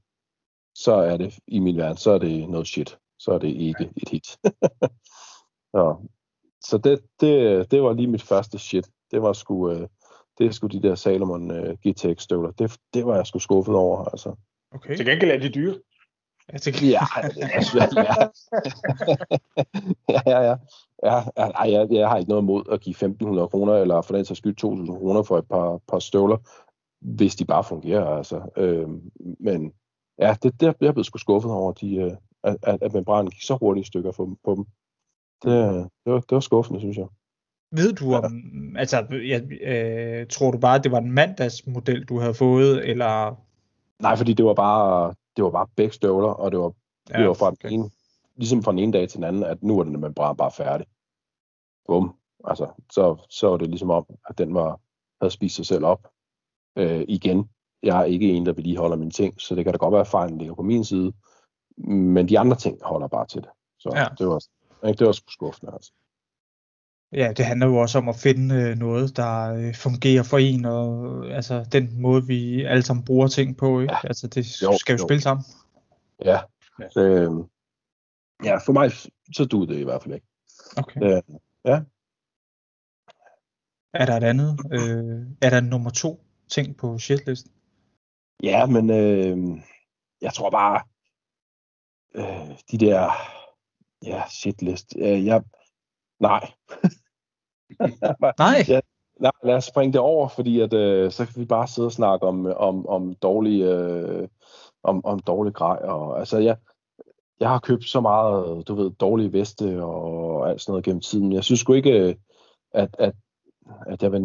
[0.75, 2.97] så er det, i min verden, så er det noget shit.
[3.19, 4.27] Så er det ikke et hit.
[5.73, 5.95] så
[6.65, 8.89] så det, det, det var lige mit første shit.
[9.11, 9.87] Det var sgu, øh,
[10.37, 12.51] det er sgu de der Salomon øh, GTX støvler.
[12.51, 14.35] Det, det var jeg sgu skuffet over, altså.
[14.71, 14.97] Okay.
[14.97, 15.75] Til gengæld er de dyre.
[16.51, 17.05] Jeg tænker, Ja,
[17.53, 18.15] altså, ja.
[20.15, 20.55] ja, ja, ja.
[21.03, 24.15] ja, ja ej, jeg, jeg har ikke noget imod at give 1.500 kroner, eller for
[24.15, 26.37] den sags skyld 2.000 kroner for et par, par støvler,
[27.01, 28.49] hvis de bare fungerer, altså.
[28.57, 29.73] Øhm, men
[30.19, 32.11] ja, det, det, jeg blev sgu skuffet over, de, øh,
[32.43, 34.65] at, at, at membranen gik så hurtigt i stykker på, på dem.
[35.43, 37.07] Det, det, var, det var skuffende, synes jeg.
[37.71, 38.43] Ved du om,
[38.77, 43.35] altså, jeg, øh, tror du bare, at det var en mandagsmodel, du havde fået, eller?
[44.01, 46.71] Nej, fordi det var bare, det var bare begge støvler, og det var,
[47.09, 47.89] ja, det var fra den ene,
[48.35, 50.87] ligesom fra den ene dag til den anden, at nu er den membran bare færdig.
[51.87, 52.15] Bum.
[52.43, 54.79] Altså, så, så var det ligesom om, at den var,
[55.21, 56.07] havde spist sig selv op
[56.75, 57.49] øh, igen.
[57.83, 60.07] Jeg er ikke en, der vedligeholder mine ting, så det kan da godt være, at
[60.07, 61.13] fejlen ligger på min side.
[61.87, 63.49] Men de andre ting holder bare til det.
[63.79, 63.99] Så Ja.
[64.01, 64.07] ja.
[64.19, 64.43] det var,
[64.87, 65.91] ikke, det var sgu skuffende, altså.
[67.15, 70.65] Ja, det handler jo også om at finde øh, noget, der øh, fungerer for en,
[70.65, 73.93] og altså den måde, vi alle sammen bruger ting på, ikke?
[73.93, 74.07] Ja.
[74.07, 75.07] Altså det Jo, skal jo, jo.
[75.07, 75.45] spille sammen.
[76.25, 76.39] Ja.
[76.79, 77.01] Ja.
[77.01, 77.31] Øh,
[78.43, 78.91] ja, for mig,
[79.33, 80.27] så duede det i hvert fald ikke.
[80.77, 81.01] Okay.
[81.03, 81.21] Øh,
[81.65, 81.81] ja.
[83.93, 84.59] Er der et andet?
[84.71, 87.51] Øh, er der nummer to ting på shitlisten?
[88.43, 89.61] Ja, men øh,
[90.21, 90.81] jeg tror bare,
[92.15, 93.11] øh, de der,
[94.05, 95.43] ja, shitlist, øh, jeg,
[96.19, 96.51] nej.
[98.39, 98.65] Nej.
[98.67, 98.79] Ja.
[99.19, 101.91] nej, lad os springe det over, fordi at, øh, så kan vi bare sidde og
[101.91, 104.27] snakke om, om, om dårlige, øh,
[104.83, 106.57] om, om dårlig grej, og altså, jeg,
[107.39, 111.33] jeg har købt så meget, du ved, dårlige veste og alt sådan noget gennem tiden.
[111.33, 112.15] Jeg synes sgu ikke, øh,
[112.71, 113.13] at, at,
[113.87, 114.21] at jeg vil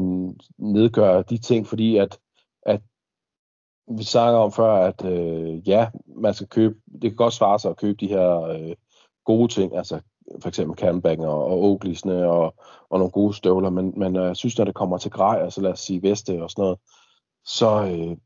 [0.58, 2.18] nedgøre de ting, fordi at,
[2.62, 2.80] at
[3.98, 7.70] vi snakker om før, at øh, ja, man skal købe, det kan godt svare sig
[7.70, 8.74] at købe de her øh,
[9.24, 10.00] gode ting, altså
[10.40, 12.54] for eksempel Camelbacken og, og Oakley'sne og,
[12.90, 15.60] og nogle gode støvler, men, men øh, jeg synes, når det kommer til grej, altså
[15.60, 16.78] lad os sige veste og sådan noget,
[17.44, 18.16] så, øh,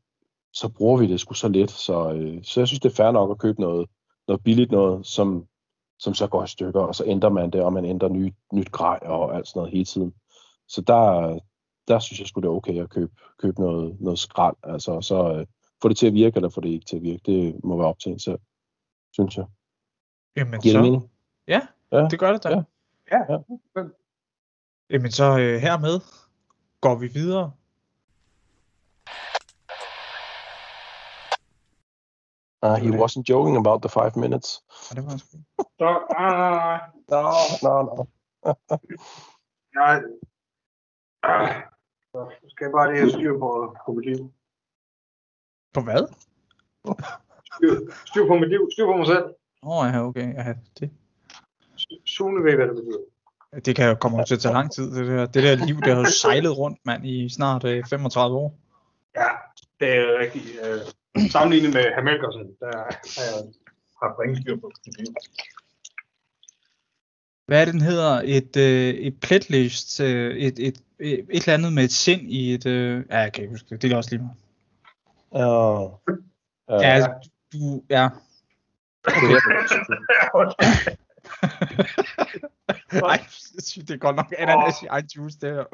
[0.53, 3.11] så bruger vi det sgu så lidt, så, øh, så jeg synes, det er fair
[3.11, 3.89] nok at købe noget,
[4.27, 5.47] noget billigt noget, som,
[5.99, 8.71] som så går i stykker, og så ændrer man det, og man ændrer nyt, nyt
[8.71, 10.13] grej og alt sådan noget hele tiden.
[10.67, 11.39] Så der,
[11.87, 15.33] der synes jeg sgu, det er okay at købe, købe noget, noget skrald, altså så
[15.33, 15.45] øh,
[15.81, 17.21] få det til at virke, eller få det ikke til at virke.
[17.25, 18.39] Det må være op til en selv,
[19.13, 19.45] synes jeg.
[20.37, 21.11] Jamen Giver det så, mening?
[21.47, 22.07] ja, Ja.
[22.11, 22.49] det gør det da.
[22.49, 22.63] Ja.
[23.11, 23.37] Ja.
[24.89, 25.99] Jamen så øh, hermed
[26.81, 27.53] går vi videre.
[32.65, 34.63] Uh, he wasn't joking about the five minutes.
[34.89, 35.37] Ja, det var sgu.
[35.79, 37.21] Så, ah, No,
[37.63, 38.03] no, no.
[39.75, 40.01] nej.
[41.23, 41.63] Ah,
[42.11, 44.33] så skal jeg bare lige have styr på, på mit liv.
[45.73, 46.03] På hvad?
[47.55, 49.25] Styr, styr på mit liv, styr på mig selv.
[49.63, 50.33] Åh oh, ja, okay.
[50.33, 50.91] Ja, det,
[52.05, 53.61] Sune ved, hvad det betyder.
[53.65, 54.91] det kan jo komme til at tage lang tid.
[54.91, 58.59] Det der, det der liv, der har sejlet rundt, mand, i snart øh, 35 år.
[59.15, 59.27] Ja,
[59.79, 60.45] det er rigtigt.
[60.63, 60.79] Øh,
[61.29, 62.77] sammenlignet med Hamelkersen, der
[63.15, 63.43] har jeg
[64.03, 64.71] haft ringe styr på.
[67.45, 68.21] Hvad er det, den hedder?
[68.25, 72.53] Et, øh, et pletlist, øh, et, et, et, et eller andet med et sind i
[72.53, 72.65] et...
[72.65, 73.81] Øh, ja, jeg kan ikke huske det.
[73.81, 74.37] Det er også lige meget.
[75.31, 76.17] Uh, uh,
[76.69, 77.83] Ja, altså, du...
[77.89, 78.09] Ja.
[83.05, 83.19] Nej,
[83.75, 85.65] det er godt nok ananas i egen juice, det her.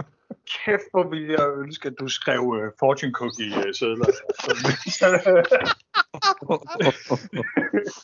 [0.47, 4.05] Kæft, hvor ville jeg ønske, at du skrev uh, fortune cookie uh, sædler.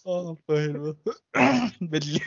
[0.05, 0.95] Åh, oh, for helvede.
[1.91, 2.21] Men lige...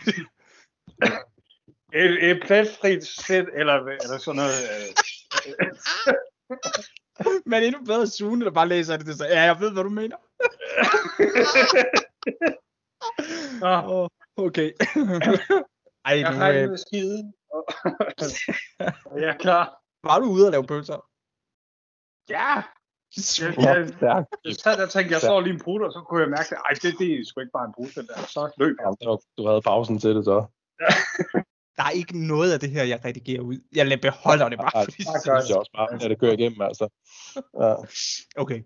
[1.95, 4.55] et, et pletfrit sæt, eller, eller sådan noget.
[5.47, 6.15] Uh,
[7.47, 9.29] Men endnu bedre Sune, der bare læser det til sig.
[9.31, 10.17] Ja, jeg ved, hvad du mener.
[13.91, 14.09] Åh,
[14.47, 14.71] okay.
[16.07, 17.35] Ej, jeg nu, har øh, ikke skiden.
[17.51, 17.65] Og
[19.23, 19.65] jeg er klar.
[20.05, 21.01] var du ude at lave pølser?
[22.29, 22.63] Ja.
[23.39, 24.29] Ja, jeg, stærkt.
[24.45, 26.51] jeg sad der og tænkte, jeg slår lige en putter, og så kunne jeg mærke,
[26.57, 28.17] at ej, det, det er sgu ikke bare en putter, der.
[28.35, 28.87] Så løb jeg.
[29.01, 30.39] Det Du havde pausen til det så.
[31.77, 33.59] Der er ikke noget af det her, jeg redigerer ud.
[33.75, 35.05] Jeg beholder det bare, Ej, fordi...
[35.05, 36.87] tak, Det jeg også bare, at det kører igennem, altså.
[37.61, 37.75] Ja.
[38.43, 38.63] Okay.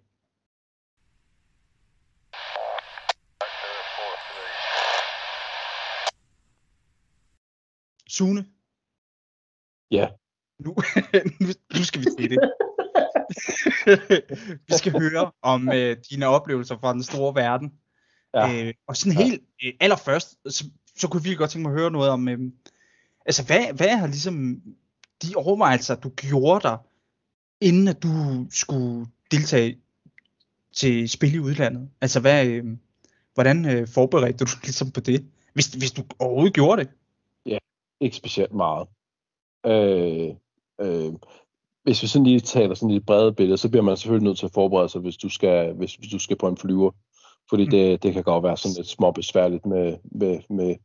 [8.16, 8.44] Sune?
[9.90, 10.08] Ja.
[10.64, 10.76] Nu,
[11.40, 11.48] nu,
[11.78, 12.38] nu skal vi til det.
[14.68, 17.72] vi skal høre om øh, dine oplevelser fra den store verden.
[18.34, 18.66] Ja.
[18.66, 20.64] Øh, og sådan helt øh, allerførst, så,
[20.96, 22.38] så kunne virkelig godt tænke mig at høre noget om, øh,
[23.26, 24.62] altså hvad, hvad er ligesom
[25.22, 26.78] de overvejelser, du gjorde dig,
[27.60, 29.78] inden at du skulle deltage
[30.74, 31.90] til spil i udlandet?
[32.00, 32.64] Altså hvad, øh,
[33.34, 35.30] hvordan øh, forberedte du dig ligesom på det?
[35.52, 36.90] Hvis, hvis du overhovedet gjorde det?
[38.00, 38.88] Ikke specielt meget.
[39.66, 40.34] Øh,
[40.80, 41.12] øh,
[41.84, 44.46] hvis vi sådan lige taler sådan et brede billede, så bliver man selvfølgelig nødt til
[44.46, 46.90] at forberede sig, hvis du skal, hvis, hvis du skal på en flyver.
[47.50, 47.70] Fordi Mm.
[47.70, 50.76] det, det kan godt være sådan lidt små besværligt med, med, med,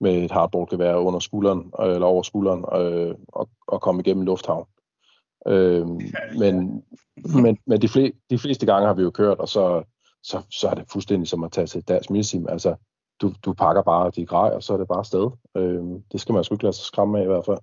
[0.00, 4.66] med et hardboardgevær under skulderen, øh, eller over skulderen, øh, og, og komme igennem lufthavn.
[5.46, 5.86] Øh,
[6.38, 6.84] men
[7.42, 9.82] men, men de, fle, de fleste gange har vi jo kørt, og så,
[10.22, 12.46] så, så er det fuldstændig som at tage til et dansk milsim.
[12.48, 12.74] Altså,
[13.22, 15.30] du, du pakker bare de grej, og så er det bare afsted.
[15.56, 15.82] Øh,
[16.12, 17.58] det skal man sgu ikke lade sig skræmme af i hvert fald.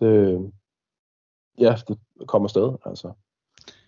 [0.00, 0.52] Det,
[1.58, 3.12] ja, det kommer afsted, altså.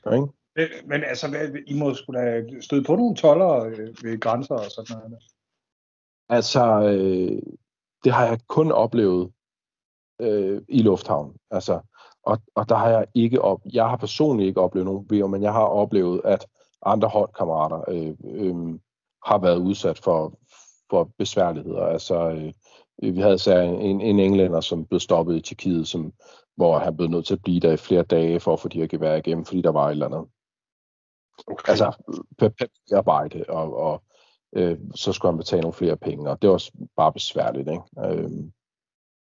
[0.07, 0.29] Ja, ikke?
[0.57, 4.55] Men, men altså, hvad, I må sgu da støde på nogle toller øh, ved grænser
[4.55, 5.23] og sådan noget.
[6.29, 7.43] Altså, øh,
[8.05, 9.33] det har jeg kun oplevet
[10.21, 11.37] øh, i lufthavn.
[11.51, 11.81] Altså,
[12.23, 15.43] og, og der har jeg ikke op, jeg har personligt ikke oplevet nogen problemer, men
[15.43, 16.47] jeg har oplevet, at
[16.83, 18.79] andre holdkammerater øh, øh,
[19.27, 20.39] har været udsat for,
[20.91, 21.87] for besværligheder.
[21.87, 22.53] Altså, øh,
[23.15, 26.13] vi havde så en, en englænder, som blev stoppet i Tjekkiet, som,
[26.57, 28.81] hvor han blev nødt til at blive der i flere dage for at få de
[28.81, 30.27] her gevær igennem, fordi der var et eller andet
[31.47, 31.71] Okay.
[31.71, 31.93] altså
[32.39, 34.03] papirarbejde, og, og
[34.57, 37.69] øh, så skulle han betale nogle flere penge, og det var også bare besværligt.
[37.69, 37.83] Ikke?
[37.99, 38.31] Øh,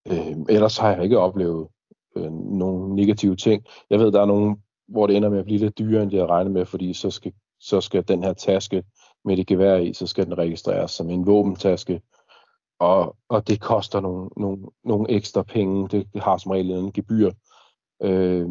[0.09, 1.69] øh, ellers har jeg ikke oplevet
[2.17, 3.65] øh, nogle negative ting.
[3.91, 6.21] Jeg ved, der er nogen, hvor det ender med at blive lidt dyrere, end jeg
[6.21, 8.85] havde regnet med, fordi så skal, så skal den her taske
[9.29, 12.03] med det gevær i, så skal den registreres som en våbentaske,
[12.79, 15.89] og, og det koster nogle, nogle, nogle ekstra penge.
[15.89, 17.33] Det, det har som regel en gebyr.
[18.03, 18.49] Øh,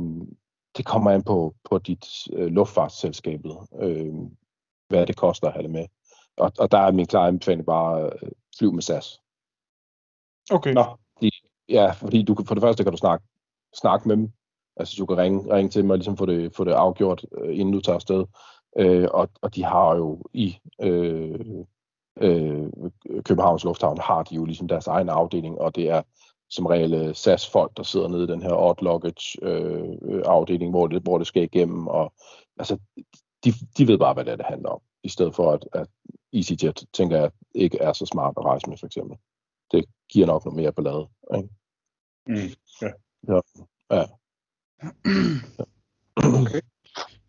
[0.78, 4.14] det kommer an på, på dit øh, luftfartsselskabet, øh,
[4.90, 5.86] hvad det koster at have det med.
[6.38, 9.22] Og, og der er min klare anbefaling bare øh, flyv med SAS.
[10.52, 10.74] Okay.
[10.74, 10.86] Nå,
[11.70, 13.26] Ja, fordi du, kan- for det første kan du snakke,
[13.76, 14.32] snakke med dem.
[14.78, 17.60] Altså du kan ringe, ringe til dem og ligesom få det, få det afgjort, øh,
[17.60, 18.26] inden du tager afsted.
[18.78, 21.66] Øh, og, og de har jo i øh,
[22.22, 22.68] øh,
[23.24, 26.02] Københavns Lufthavn, har de jo ligesom deres egen afdeling, og det er
[26.50, 30.88] som regel øh, SAS-folk, der sidder nede i den her odd luggage øh, afdeling, hvor
[30.88, 31.88] det, hvor det skal igennem.
[31.88, 32.14] Og,
[32.58, 32.78] altså,
[33.44, 35.88] de, de ved bare, hvad det, er, det handler om, i stedet for at, at
[36.34, 39.18] EasyJet, tænker jeg, ikke er så smart at rejse med, for eksempel.
[39.72, 41.08] Det giver nok noget mere ballade.
[41.36, 41.50] Ikke?
[42.28, 42.50] mm.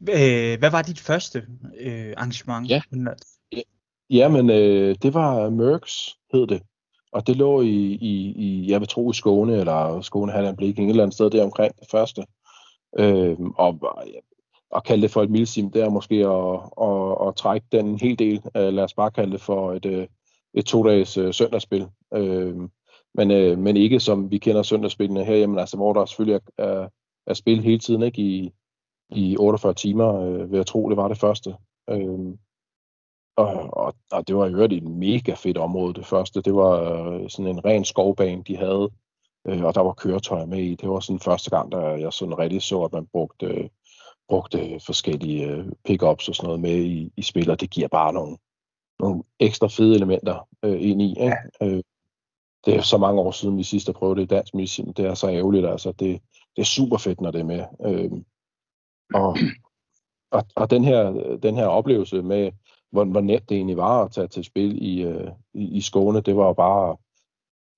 [0.01, 1.47] Øh, hvad var dit første
[1.81, 2.71] øh, arrangement?
[2.71, 2.83] Ja.
[2.93, 3.39] udenlands?
[4.11, 6.63] Jamen, øh, det var Merks, hed det.
[7.13, 10.87] Og det lå i, i, i jeg vil tro, i Skåne, eller Skåne Halland Bliking,
[10.87, 12.25] et eller andet sted der omkring det første.
[12.99, 13.81] Øh, og,
[14.71, 17.99] og kalde det for et milsim, det er måske at, at, at trække den en
[17.99, 18.43] hel del.
[18.57, 20.07] Øh, lad os bare kalde det for et, øh,
[20.55, 21.87] et to-dages øh, søndagsspil.
[22.15, 22.57] Øh,
[23.15, 26.89] men, øh, men ikke som vi kender søndagsspillene herhjemme, altså hvor der selvfølgelig er, er,
[27.27, 28.53] er spil hele tiden, ikke i,
[29.11, 31.57] i 48 timer, øh, vil jeg tro, det var det første.
[31.91, 32.35] Øh,
[33.37, 36.43] og, og, og det var i øvrigt et mega fedt område, det første.
[36.43, 38.91] Det var øh, sådan en ren skovbane, de havde,
[39.47, 40.75] øh, og der var køretøjer med i.
[40.75, 43.69] Det var sådan første gang, der jeg sådan rigtig så, at man brugte, øh,
[44.29, 48.13] brugte forskellige øh, pickups og sådan noget med i, i spil, og det giver bare
[48.13, 48.37] nogle,
[49.01, 51.11] nogle ekstra fede elementer øh, ind i.
[51.11, 51.37] Ikke?
[51.63, 51.83] Øh,
[52.65, 54.93] det er så mange år siden, vi sidst har prøvet det i dansk medicin.
[54.93, 55.93] Det er så ærgerligt, altså.
[55.93, 56.23] Det,
[56.57, 57.65] det er super fedt, når det er med.
[57.85, 58.11] Øh,
[59.15, 59.37] og,
[60.31, 61.11] og, og den, her,
[61.43, 62.53] den her oplevelse med,
[62.91, 66.21] hvor, hvor nemt det egentlig var at tage til spil i, øh, i, i Skåne,
[66.21, 66.97] det var jo bare,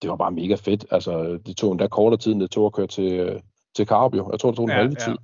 [0.03, 0.87] det var bare mega fedt.
[0.91, 3.41] Altså, det tog endda kortere tid, end det tog at køre til, øh,
[3.77, 4.31] til Caribio.
[4.31, 5.05] Jeg tror, det tog en Ja, halv ja.
[5.05, 5.17] tid.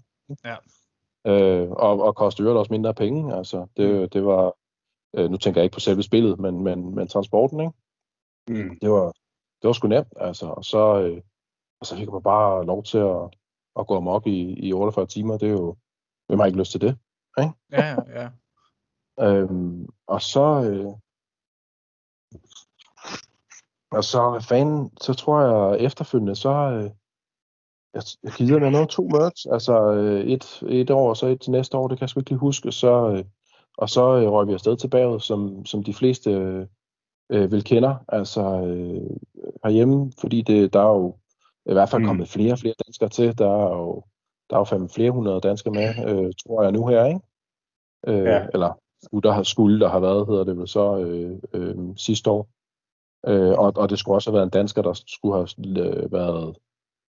[0.45, 0.57] Ja.
[1.27, 3.37] Øh, og, og kostede øvrigt også mindre penge.
[3.37, 4.55] Altså, det, det var,
[5.16, 7.73] øh, nu tænker jeg ikke på selve spillet, men, men, men transporten, ikke?
[8.49, 8.79] Mm.
[8.79, 9.07] det var,
[9.62, 10.47] det var sgu nemt, altså.
[10.47, 11.21] Og så, øh,
[11.81, 13.35] og så fik man bare lov til at,
[13.79, 15.38] at gå amok i, i 48 timer.
[15.38, 15.77] Det er jo,
[16.27, 16.99] Hvem har ikke lyst til det?
[17.39, 18.29] Ja, ja, ja.
[19.21, 20.65] Øhm, og så...
[20.71, 20.93] Øh,
[23.91, 26.49] og så, fanden, så tror jeg efterfølgende, så...
[26.49, 26.91] Øh,
[27.95, 31.41] jeg, jeg gider med noget to merch, altså øh, et, et år, og så et
[31.41, 33.25] til næste år, det kan jeg sgu ikke lige huske, så, øh,
[33.79, 36.67] og så øh, røg vi afsted til baget, som, som de fleste øh,
[37.31, 39.11] øh, vil kender, altså øh,
[39.65, 41.17] herhjemme, fordi det, der er jo
[41.67, 42.07] i hvert fald Mm.
[42.09, 44.05] kommet flere og flere danskere til, der er jo,
[44.51, 47.21] der er jo fem flere hundrede danskere med, øh, tror jeg nu her, ikke?
[48.07, 48.47] Øh, Ja.
[48.53, 52.31] Eller skulle der, har, skulle der have været, hedder det vel så, øh, øh, sidste
[52.31, 52.49] år.
[53.27, 56.57] Øh, og, og det skulle også have været en dansker, der skulle have øh, været,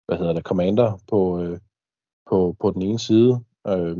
[0.08, 1.60] hvad hedder det, commander på, øh,
[2.30, 3.43] på, på den ene side.
[3.67, 3.97] Øh,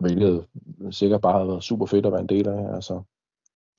[0.00, 0.46] hvilket
[0.90, 2.74] sikkert bare har været super fedt at være en del af.
[2.74, 3.02] Altså.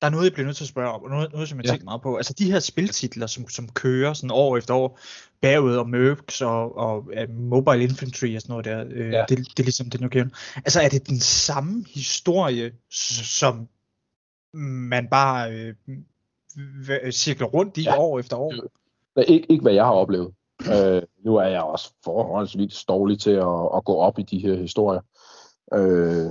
[0.00, 1.64] Der er noget, jeg bliver nødt til at spørge om, og noget, noget som jeg
[1.66, 1.70] Ja.
[1.70, 2.16] tænker meget på.
[2.16, 4.98] Altså de her spiltitler, som, som kører sådan år efter år,
[5.40, 9.24] bagud og Mercs og, og uh, Mobile Infantry og sådan noget der, øh, Ja.
[9.28, 10.36] det, det er ligesom det nu kender.
[10.56, 13.68] Altså er det den samme historie, som
[14.62, 15.74] man bare øh,
[17.12, 17.98] cirkler rundt i Ja.
[17.98, 18.52] år efter år?
[19.28, 20.32] Ikke, ikke hvad jeg har oplevet.
[20.74, 24.54] Øh, nu er jeg også forholdsvis dårlig til at, at gå op i de her
[24.54, 25.00] historier.
[25.74, 26.30] Øh,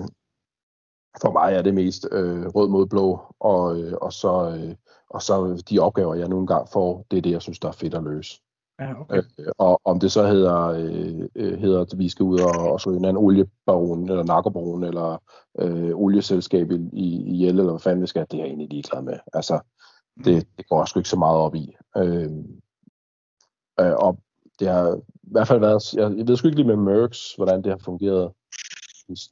[1.21, 4.75] for mig er det mest øh, rød mod blå, og, øh, og, så, øh,
[5.09, 7.71] og så de opgaver, jeg nu engang får, det er det, jeg synes, der er
[7.71, 8.41] fedt at løse.
[8.79, 9.17] Ja, okay.
[9.39, 10.67] Øh, og om det så hedder,
[11.35, 15.21] øh, hedder at vi skal ud og, og slå en anden oliebaron, eller narkobaron, eller
[15.59, 19.01] øh, olieselskab i, i, ihjel, eller hvad fanden vi skal, det er jeg egentlig ligeglad
[19.01, 19.19] med.
[19.33, 19.59] Altså,
[20.25, 21.75] det, det går jeg sgu ikke så meget op i.
[21.97, 22.31] Øh,
[23.79, 24.19] øh, og
[24.59, 27.61] det har i hvert fald været, jeg, jeg ved sgu ikke lige med Mercs, hvordan
[27.63, 28.31] det har fungeret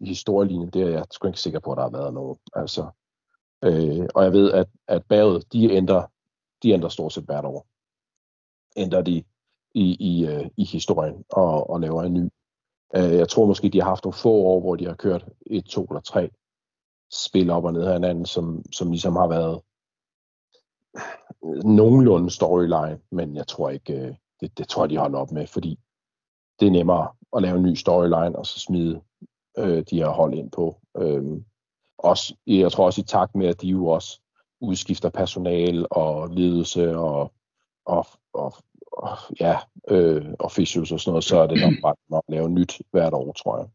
[0.02, 2.40] historielinje, det er jeg sgu ikke sikker på, at der har været noget.
[2.54, 2.90] Altså,
[3.64, 6.06] øh, og jeg ved, at, at baget, de ændrer,
[6.64, 7.68] de ændrer stort set hvert år.
[8.78, 9.24] Ændrer de
[9.74, 12.30] i, i, øh, i historien og, og laver en ny.
[12.96, 15.66] Øh, jeg tror måske, de har haft nogle få år, hvor de har kørt et,
[15.66, 16.30] to eller tre
[17.12, 19.62] spil op og ned af hinanden, som, som ligesom har været
[21.66, 25.48] nogenlunde storyline, men jeg tror ikke, øh, det, det tror jeg, de holder op med,
[25.48, 25.80] fordi
[26.60, 29.02] det er nemmere at lave en ny storyline, og så smide
[29.58, 30.82] øh, de her hold ind på.
[30.98, 31.44] Øhm,
[31.98, 34.20] også, jeg tror også i takt med, at de jo også
[34.62, 37.34] udskifter personal og ledelse og,
[37.86, 38.54] og, og,
[38.92, 39.58] og ja,
[39.90, 43.14] øh, officials og sådan noget, så er det nok bare nok at lave nyt hvert
[43.14, 43.68] år, tror jeg.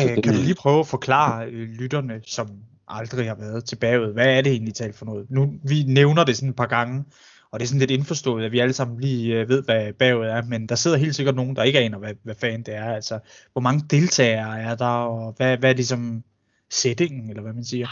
[0.00, 2.48] så Øh, det- kan du lige prøve at forklare øh, lytterne, som
[2.88, 5.30] aldrig har været tilbage, hvad er det egentlig talt for noget?
[5.30, 7.04] Nu, vi nævner det sådan et par gange,
[7.52, 10.24] og det er sådan lidt indforstået, at vi alle sammen lige øh, ved, hvad bagud
[10.24, 12.94] er, men der sidder helt sikkert nogen, der ikke aner, hvad, hvad fanden det er.
[12.94, 13.18] Altså,
[13.52, 16.24] hvor mange deltagere er der, og hvad, hvad er ligesom
[16.70, 17.88] settingen, eller hvad man siger?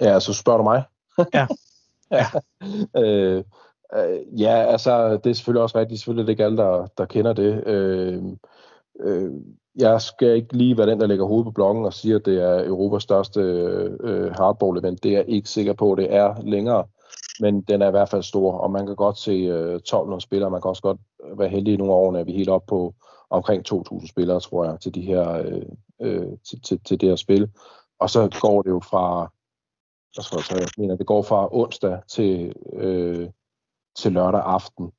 [0.00, 0.82] Ja, så spørger du mig.
[1.34, 1.46] Ja.
[2.18, 2.26] ja.
[3.00, 3.44] øh,
[3.94, 6.00] øh, ja, altså, det er selvfølgelig også rigtigt.
[6.00, 7.66] Selvfølgelig er det ikke alle, der, der kender det.
[7.66, 8.22] Øh,
[9.00, 9.30] øh,
[9.76, 12.42] jeg skal ikke lige være den, der lægger hovedet på bloggen og siger, at det
[12.42, 13.40] er Europas største
[14.00, 14.98] øh, hardball-event.
[15.02, 16.84] Det er jeg ikke sikker på, det er længere.
[17.40, 20.50] Men den er i hvert fald stor, og man kan godt se øh, 1200 spillere.
[20.50, 22.66] Man kan også godt øh, være heldig i nogle år, når vi er helt op
[22.66, 22.94] på
[23.30, 25.62] omkring 2.000 spillere, tror jeg, til, de her, øh,
[26.02, 27.50] øh, til, til, til det her spil.
[28.00, 29.32] Og så går det jo fra
[30.14, 33.30] hvad skal jeg, så, jeg mener, det går fra onsdag til, øh,
[33.96, 34.92] til lørdag aften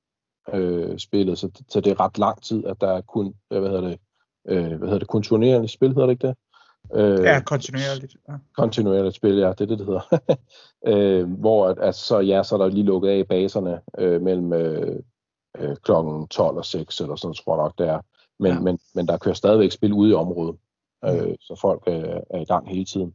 [0.54, 3.70] øh, spillet, så, så det er ret lang tid, at der er kun, øh, hvad
[3.70, 4.00] hedder det,
[4.48, 6.38] øh, hvad hedder det, kun turnerende spil, hedder det ikke det?
[6.94, 8.16] Øh, Ja, kontinuerligt.
[8.30, 8.34] Ja.
[8.58, 10.20] kontinuerligt spil, ja, det er det, det hedder.
[11.22, 14.22] øh, hvor at, at så, ja, så er der lige lukket af i baserne øh,
[14.22, 15.00] mellem øh,
[15.58, 18.00] øh, klokken 12 og 6, eller sådan tror jeg nok, det er.
[18.40, 18.60] Men, Ja.
[18.60, 20.56] men, men der kører stadigvæk spil ude i området,
[21.04, 21.10] Mm.
[21.10, 23.14] øh, så folk øh, er i gang hele tiden.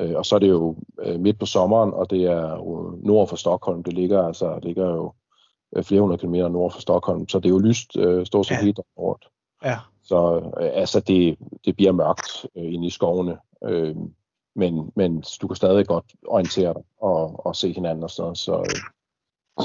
[0.00, 3.28] Øh, og så er det jo øh, midt på sommeren, og det er jo nord
[3.28, 3.82] for Stockholm.
[3.82, 5.12] Det ligger altså det ligger jo
[5.76, 8.54] øh, flere hundrede kilometer nord for Stockholm, så det er jo lyst øh, stort set
[8.54, 8.60] ja.
[8.60, 9.22] hele året.
[9.64, 9.76] ja.
[10.10, 13.38] Så øh, altså, det, det bliver mørkt øh, inde i skovene.
[13.64, 13.96] Øh,
[14.54, 18.38] men, men du kan stadig godt orientere dig og, og se hinanden og sådan noget.
[18.38, 18.80] Så, øh,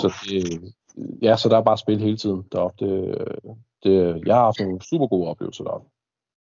[0.01, 0.73] så det,
[1.21, 2.85] ja, så der er bare spil hele tiden deroppe.
[2.85, 5.89] Det, øh, det, jeg har haft nogle super gode oplevelser deroppe.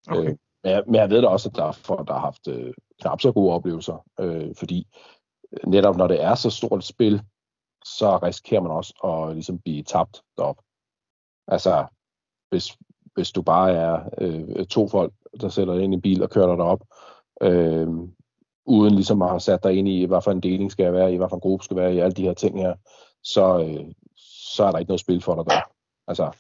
[0.08, 0.30] Okay.
[0.30, 2.48] Øh, men, jeg, men jeg ved da også, at der er folk, der har haft
[2.48, 4.04] øh, knap så gode oplevelser.
[4.20, 4.86] Øh, fordi
[5.66, 7.22] netop når det er så stort et spil,
[7.84, 10.62] så risikerer man også at ligesom blive tabt deroppe.
[11.48, 11.86] Altså,
[12.50, 12.78] hvis,
[13.14, 16.30] hvis du bare er øh, to folk, der sætter dig ind i en bil og
[16.30, 16.82] kører dig derop,
[17.42, 17.88] øh,
[18.66, 21.12] uden ligesom at have sat dig ind i, hvad for en deling skal jeg være
[21.12, 22.74] i, hvad for en gruppe skal være i, alle de her ting her,
[23.22, 23.92] så, øh,
[24.54, 25.60] så er der ikke noget spil for dig der.
[26.08, 26.30] Altså,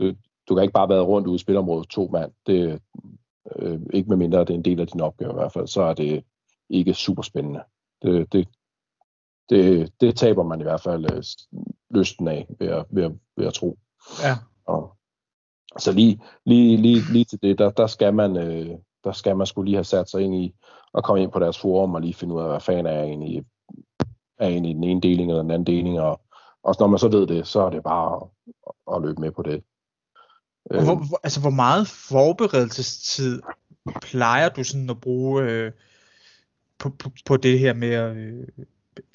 [0.00, 0.12] du,
[0.48, 2.32] du kan ikke bare være rundt ude i spilområdet to mand.
[2.46, 2.80] Det,
[3.56, 5.82] øh, ikke med mindre, det er en del af din opgave i hvert fald, så
[5.82, 6.24] er det
[6.70, 7.62] ikke super spændende.
[8.02, 8.48] Det, det,
[9.50, 11.22] det, det taber man i hvert fald øh,
[11.90, 13.78] lysten af, ved at, ved at, ved at tro.
[14.22, 14.36] Ja.
[14.66, 14.96] Og,
[15.78, 19.46] Så lige, lige, lige, lige til det, der, der skal man, øh, der skal man
[19.46, 20.54] skulle lige have sat sig ind i,
[20.92, 23.44] og komme ind på deres forum og lige finde ud af, hvad fanden er egentlig,
[24.38, 26.20] er egentlig den ene deling eller den anden deling, og,
[26.62, 28.20] og når man så ved det, så er det bare
[28.66, 29.62] at, at løbe med på det.
[30.70, 33.42] Hvor, hvor, altså, hvor meget forberedelsestid
[34.02, 35.72] plejer du sådan at bruge øh,
[36.78, 38.46] på, på, på det her med at øh,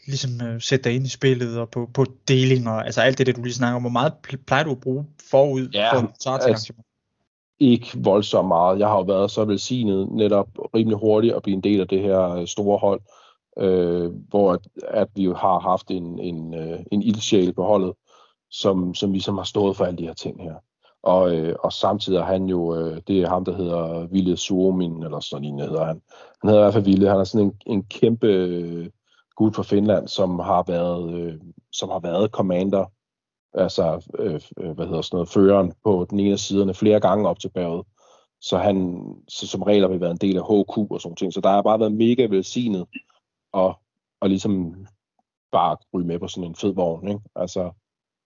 [0.07, 3.33] ligesom øh, sætte dig ind i spillet og på, på delinger, altså alt det, der
[3.33, 6.09] du lige snakker om, hvor meget pl- plejer du at bruge forud Ja, for at
[6.19, 6.73] starte altså, altså,
[7.59, 8.79] ikke voldsomt meget.
[8.79, 12.01] Jeg har jo været så velsignet netop rimelig hurtigt at blive en del af det
[12.01, 13.01] her øh, store hold,
[13.59, 17.93] øh, hvor at, at vi jo har haft en, en, øh, en ildsjæl på holdet,
[18.51, 20.55] som, som ligesom har stået for alle de her ting her.
[21.03, 25.03] Og, øh, og samtidig er han jo, øh, det er ham, der hedder Ville Suomin,
[25.03, 26.01] eller sådan en hedder han.
[26.41, 27.09] Han hedder i hvert fald Ville.
[27.09, 28.89] Han er sådan en, en kæmpe øh,
[29.37, 32.85] gut fra Finland, som har været, øh, som har været commander
[33.53, 37.29] altså, øh, øh, hvad hedder sådan noget, føreren på den ene af siderne flere gange
[37.29, 37.85] op til bjerget.
[38.41, 41.33] Så han, så som regel har vi været en del af HQ og sådan ting.
[41.33, 42.85] Så der har bare været mega velsignet
[43.51, 43.79] og,
[44.19, 44.85] og ligesom
[45.51, 47.21] bare ryge med på sådan en fed vogn, ikke?
[47.35, 47.71] Altså,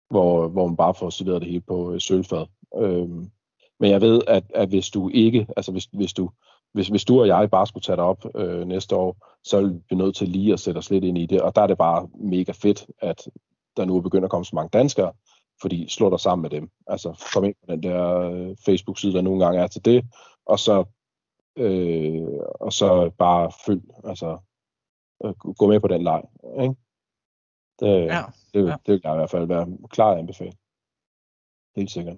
[0.10, 2.46] hvor, hvor man bare får serveret det hele på øh, sølvfad.
[2.78, 3.32] Øhm,
[3.80, 6.30] men jeg ved, at, at hvis du ikke, altså hvis, hvis du,
[6.74, 9.84] hvis, hvis du og jeg bare skulle tage det op øh, næste år, så vil
[9.90, 11.78] vi nødt til lige at sætte os lidt ind i det, og der er det
[11.78, 13.30] bare mega fedt, at
[13.78, 15.14] der nu er begyndt at komme så mange danskere,
[15.62, 16.70] fordi slå dig sammen med dem.
[16.88, 20.06] Altså kom ind på den der øh, Facebook-side, der nogle gange er til det,
[20.46, 20.86] og så,
[21.56, 22.28] øh,
[22.60, 24.38] og så bare følg, altså
[25.26, 26.24] øh, gå med på den leg.
[26.62, 26.76] Ikke?
[27.80, 28.76] Det, Ja, det, ja.
[28.86, 30.54] det vil jeg i hvert fald være klar at anbefale.
[31.76, 32.18] Helt sikkert.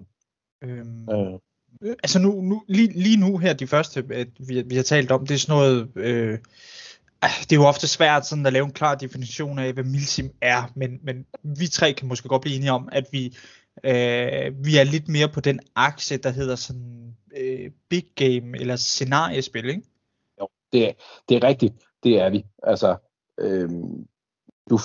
[0.62, 1.38] øhm, Øh,
[1.82, 5.10] Øh, altså nu, nu lige, lige nu her, de første, at vi, vi har talt
[5.10, 6.38] om, det er sådan noget, øh,
[7.22, 10.30] ah, det er jo ofte svært sådan at lave en klar definition af, hvad milsim
[10.40, 13.36] er, men, men vi tre kan måske godt blive enige om, at vi,
[13.84, 18.76] øh, vi er lidt mere på den akse, der hedder sådan øh, big game eller
[18.76, 19.82] scenariespil, ikke?
[20.40, 20.92] Jo, det er,
[21.28, 21.74] det er rigtigt.
[22.02, 22.44] Det er vi.
[22.62, 22.96] Altså,
[23.40, 23.70] øh,
[24.70, 24.78] du,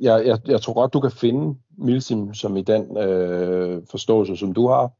[0.00, 4.52] jeg, jeg, jeg tror godt, du kan finde Milsim som i den øh, forståelse, som
[4.52, 4.92] du har,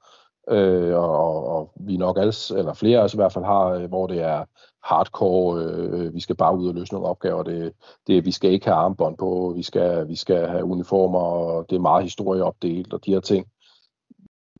[0.50, 3.88] øh, og, og, vi nok alle, eller flere af os i hvert fald har, øh,
[3.88, 4.44] hvor det er
[4.82, 7.72] hardcore, øh, vi skal bare ud og løse nogle opgaver, det,
[8.06, 11.76] det, vi skal ikke have armbånd på, vi skal, vi skal have uniformer, og det
[11.76, 13.46] er meget historieopdelt, og de her ting.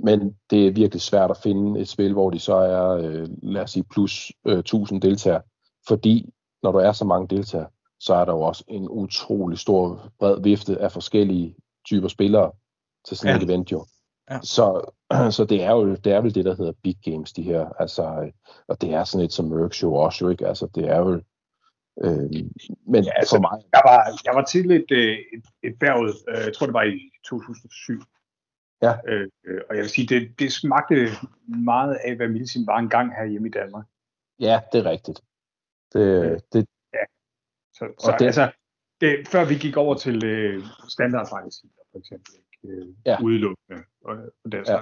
[0.01, 3.63] Men det er virkelig svært at finde et spil, hvor de så er, øh, lad
[3.63, 5.43] os sige, plus øh, 1000 deltagere.
[5.89, 6.33] Fordi
[6.63, 7.69] når der er så mange deltagere,
[8.01, 11.57] så er der jo også en utrolig stor bred vifte af forskellige
[11.87, 12.53] typer spillere
[13.09, 13.37] til sådan Ja.
[13.37, 13.85] et event jo.
[14.31, 14.41] Ja.
[14.43, 14.91] Så,
[15.37, 17.69] så det er jo det er vel det, der hedder big games, de her.
[17.69, 18.33] Altså, øh,
[18.69, 20.47] og det er sådan et som Merc Show også jo, ikke?
[20.47, 21.13] Altså, det er jo...
[22.05, 22.31] Øh,
[22.87, 23.63] men Ja, ja, altså, for mig...
[23.73, 26.83] Jeg var, jeg var til et, øh, et, et bjerg, øh, jeg tror det var
[26.83, 28.03] i 2007.
[28.83, 28.95] Ja.
[29.09, 30.95] Øh, øh, og jeg vil sige, det, det smagte
[31.47, 33.85] meget af, hvad Milsim var engang her hjemme i Danmark.
[34.41, 35.21] Ja, det er rigtigt.
[35.93, 36.67] Det, det,
[37.73, 38.51] Så, så det- det, altså,
[39.01, 42.75] det, før vi gik over til øh, standardmagasiner, for eksempel, ikke?
[42.77, 43.17] Øh, Ja.
[43.23, 44.81] udelukkende og, og den Ja.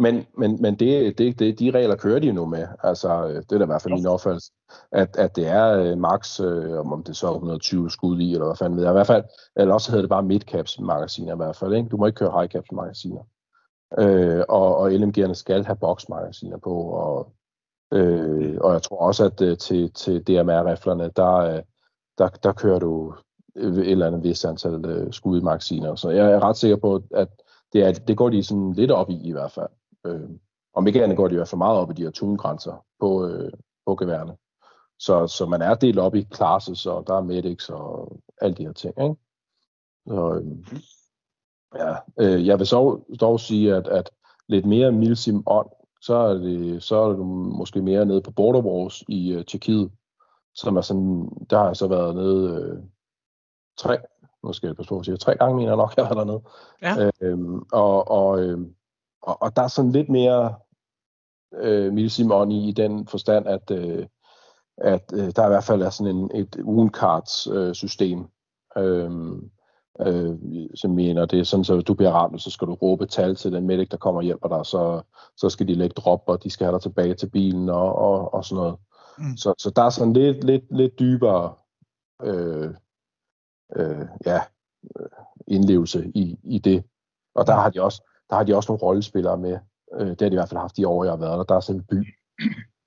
[0.00, 2.66] Men, men, men det, det, det, de regler kører de jo nu med.
[2.82, 4.52] Altså, øh, det er da i hvert fald min opfattelse,
[4.92, 8.32] at, at det er øh, max, øh, om om det så er 120 skud i,
[8.32, 8.92] eller hvad fanden ved jeg.
[8.92, 9.24] I hvert fald,
[9.56, 11.74] eller også hedder det bare midcaps magasiner i hvert fald.
[11.74, 11.88] Ikke?
[11.88, 13.22] Du må ikke køre high caps magasiner.
[13.98, 17.32] Øh, og, og LMG'erne skal have boksmagasiner på, og,
[17.92, 21.62] øh, og jeg tror også, at øh, til, til DMR-riflerne, der, øh,
[22.18, 23.14] der, der kører du
[23.56, 25.94] et eller andet vis antal øh, skud i magasiner.
[25.94, 27.28] Så jeg er ret sikker på, at
[27.72, 29.68] det, er, det går de sådan lidt op i i hvert fald.
[30.06, 30.30] Øh,
[30.74, 33.26] om ikke andet går de i hvert fald meget op i de her tunegrænser på,
[33.26, 33.52] øh,
[33.86, 34.36] på geværene.
[34.98, 38.64] Så, så man er delt op i classes, og der er medics og alle de
[38.64, 38.94] her ting.
[39.02, 39.16] Ikke?
[40.06, 40.80] Så, øh,
[41.74, 44.10] ja, øh, jeg vil så dog sige, at, at
[44.48, 45.68] lidt mere Milsim ånd,
[46.02, 47.18] så er, det, så er det
[47.58, 49.90] måske mere nede på Border Wars i øh, Tjekkiet,
[50.54, 52.82] som er sådan, der har jeg så været nede øh,
[53.76, 53.98] tre,
[54.44, 56.42] nu skal jeg passe på, at jeg tre gange mener nok, jeg har været dernede.
[56.82, 57.10] Ja.
[57.20, 58.74] Øhm, og, og, øhm,
[59.22, 60.54] og, og der er sådan lidt mere
[61.54, 64.06] øh, Milsimon i, i den forstand, at, øh,
[64.76, 68.26] at øh, der i hvert fald er sådan en, et woundcards øh, system,
[68.76, 69.10] øh,
[70.74, 73.36] som mener, det er sådan, så hvis du bliver ramt, så skal du råbe tal
[73.36, 75.02] til den medic, der kommer og hjælper dig, så,
[75.36, 78.34] så skal de lægge drop, og de skal have dig tilbage til bilen og, og,
[78.34, 78.76] og sådan noget.
[79.18, 79.36] Mm.
[79.36, 81.54] Så, så der er sådan lidt, lidt, lidt dybere
[82.22, 82.74] øh,
[83.76, 84.40] øh, ja,
[85.00, 85.06] øh,
[85.46, 86.84] indlevelse i, i det.
[87.34, 89.58] Og der har de også, der har de også nogle rollespillere med.
[89.94, 91.44] Øh, det har de i hvert fald haft de år, jeg har været der.
[91.44, 92.14] Der er sådan en by.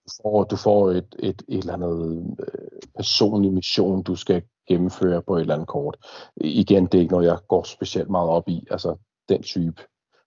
[0.06, 5.22] Du får, du får et, et, et eller andet øh, personlig mission, du skal gennemføre
[5.22, 5.98] på et eller andet kort.
[6.38, 8.68] Igen, det er ikke noget, jeg går specielt meget op i.
[8.72, 8.96] Altså
[9.30, 9.82] den type.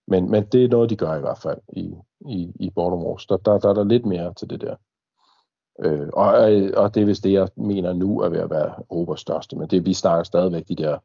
[0.09, 1.95] Men, men det er noget, de gør i hvert fald i,
[2.29, 3.19] i, i Baltimore.
[3.29, 4.77] Der, der, der er der lidt mere til det der.
[5.81, 6.27] Øh, og,
[6.77, 9.57] og det er vist det, jeg mener nu er ved at være Europas største.
[9.57, 10.99] Men det, vi snakker stadigvæk de der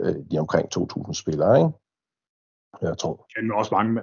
[0.00, 1.70] øh, de omkring 2.000 spillere, ikke?
[2.82, 3.26] Jeg tror.
[3.36, 4.02] Jeg kender også mange med.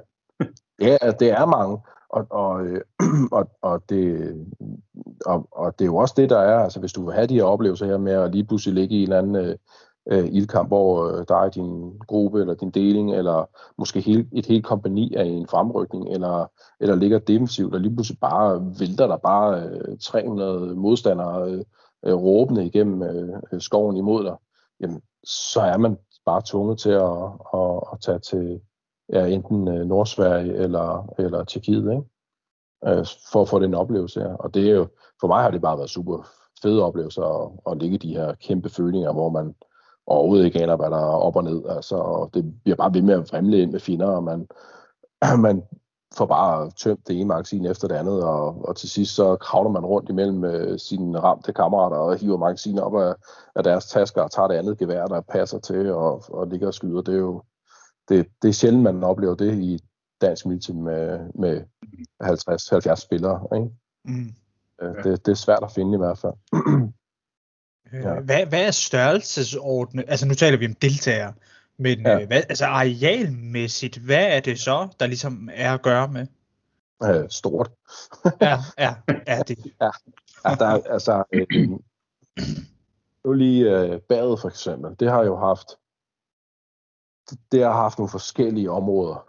[0.82, 1.78] Ja, det er mange,
[2.10, 2.82] og, og, øh,
[3.38, 4.36] og, og, det,
[5.26, 7.34] og, og det er jo også det, der er, altså hvis du vil have de
[7.34, 9.56] her oplevelser her med at lige pludselig ligge i en eller anden øh,
[10.12, 14.46] øh ildkamp, hvor øh, der er din gruppe eller din deling, eller måske helt, et
[14.46, 19.18] helt kompani af en fremrykning, eller, eller ligger defensivt, og lige pludselig bare vælter der
[19.18, 21.64] bare øh, 300 modstandere øh,
[22.06, 24.36] øh, råbende igennem øh, øh, skoven imod dig,
[24.80, 27.24] jamen, så er man bare tvunget til at,
[27.54, 28.62] at, at tage til
[29.14, 32.04] ja, enten øh, Nordsverige eller, eller Tjekkiet, ikke?
[32.86, 34.34] Øh, for at få den oplevelse her.
[34.34, 34.88] Og det er jo,
[35.20, 36.28] for mig har det bare været super
[36.62, 39.56] fede oplevelser at, at ligge de her kæmpe følinger, hvor man
[40.08, 41.62] overhovedet ikke aner, hvad der er op og ned.
[41.70, 44.48] Altså, og det bliver bare ved med at fremle ind med finder, og man,
[45.48, 45.64] man
[46.18, 49.72] får bare tømt det ene magasin efter det andet, og, og til sidst så kravler
[49.72, 53.16] man rundt imellem øh, sine ramte kammerater og hiver magasiner op af,
[53.56, 56.74] af deres tasker og tager det andet gevær, der passer til og, og ligger og
[56.74, 57.02] skyder.
[57.02, 57.42] Det er jo
[58.10, 59.80] det, det er sjældent, man oplever det i
[60.22, 61.62] dansk militær med, med
[62.24, 63.48] 50-70 spillere.
[63.56, 63.70] Ikke?
[64.06, 64.30] Mm.
[64.82, 66.34] Øh, det, det er svært at finde i hvert fald.
[67.94, 68.20] Øh, ja.
[68.20, 70.06] hvad, hvad er størrelsesordnet?
[70.08, 71.34] Altså nu taler vi om deltagere,
[71.78, 72.22] men ja.
[72.22, 76.28] øh, hvad, altså arealmæssigt, hvad er det så, der ligesom er at gøre med?
[77.04, 77.72] Øh, stort.
[78.42, 78.96] ja, ja,
[79.28, 79.58] ja, det.
[79.82, 79.90] Ja,
[80.46, 81.48] ja der er, altså, øh,
[83.26, 85.68] nu lige øh, badet for eksempel, det har jo haft,
[87.52, 89.28] det har haft nogle forskellige områder.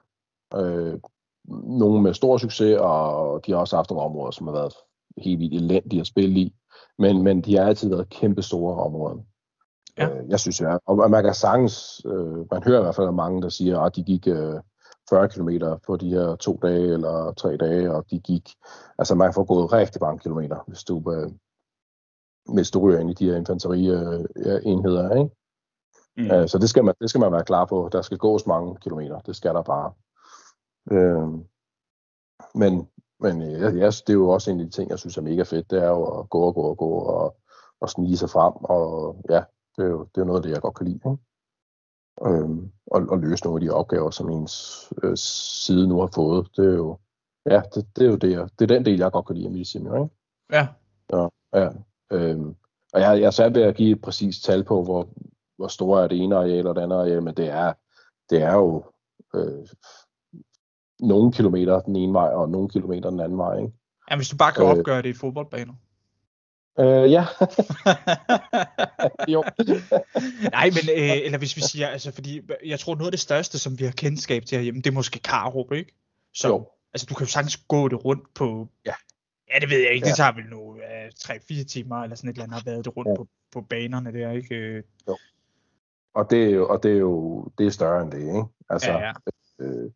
[0.55, 1.01] Øh,
[1.49, 4.75] nogle med stor succes, og de har også haft nogle områder, som har været
[5.19, 6.55] helt vildt elendige at spille i.
[7.03, 9.17] Men, men de har altid været kæmpe store områder.
[9.99, 10.09] Ja.
[10.09, 10.77] Øh, jeg synes, ja.
[10.87, 14.03] Og man kan sagtens, øh, man hører i hvert fald mange, der siger, at de
[14.03, 14.61] gik øh,
[15.11, 15.49] 40 km
[15.87, 18.51] på de her to dage eller tre dage, og de gik,
[18.99, 21.31] altså man får gået rigtig mange kilometer, hvis du, øh,
[22.55, 25.31] hvis du ryger ind i de her infanterienheder, øh, ikke?
[26.17, 26.31] Mm.
[26.31, 27.89] Øh, så det skal, man, det skal man være klar på.
[27.93, 29.93] Der skal gås mange kilometer, det skal der bare.
[30.93, 31.29] Øh,
[32.55, 32.89] men
[33.23, 35.43] men øh, ja, det er jo også en af de ting, jeg synes er mega
[35.43, 37.37] fedt, det er jo at gå og gå og gå og,
[37.81, 39.43] og snige sig frem, og ja,
[39.77, 40.97] det er jo det er noget af det, jeg godt kan lide.
[40.97, 41.17] Ikke?
[42.27, 46.49] Øhm, og, og løse nogle af de opgaver, som ens øh, side nu har fået.
[46.57, 46.99] Det er jo,
[47.47, 49.53] ja, det, det er jo det, det er den del, jeg godt kan lide af
[49.53, 50.09] medicin, ikke?
[50.53, 50.69] Ja.
[51.13, 51.69] Ja, ja.
[52.11, 52.55] Øhm,
[52.93, 55.09] og jeg, jeg er sat ved at give et præcist tal på, hvor,
[55.57, 57.73] hvor store er det ene areal og det andet areal, men det er,
[58.31, 58.85] det er jo
[59.35, 59.67] øh,
[61.03, 63.59] nogle kilometer den ene vej, og nogle kilometer den anden vej.
[63.59, 63.73] Ikke?
[64.11, 65.75] Ja, hvis du bare kan øh, opgøre det i fodboldbaner.
[66.79, 67.25] Øh, ja.
[69.35, 69.45] jo.
[70.51, 73.59] Nej, men øh, eller hvis vi siger, altså fordi, jeg tror noget af det største,
[73.59, 75.95] som vi har kendskab til herhjemme, det er måske Karup, ikke?
[76.35, 76.69] Så, jo.
[76.95, 78.95] Altså du kan jo sagtens gå det rundt på, ja,
[79.55, 80.11] ja det ved jeg ikke, ja.
[80.11, 80.81] det tager vel nu uh,
[81.19, 83.15] 3-4 timer, eller sådan et eller andet, har været det rundt ja.
[83.17, 84.83] på, på banerne der, ikke?
[85.09, 85.17] Jo.
[86.15, 88.45] Og det er jo, og det er jo det er større end det, ikke?
[88.71, 89.13] Altså, ja, ja.
[89.61, 89.91] Øh,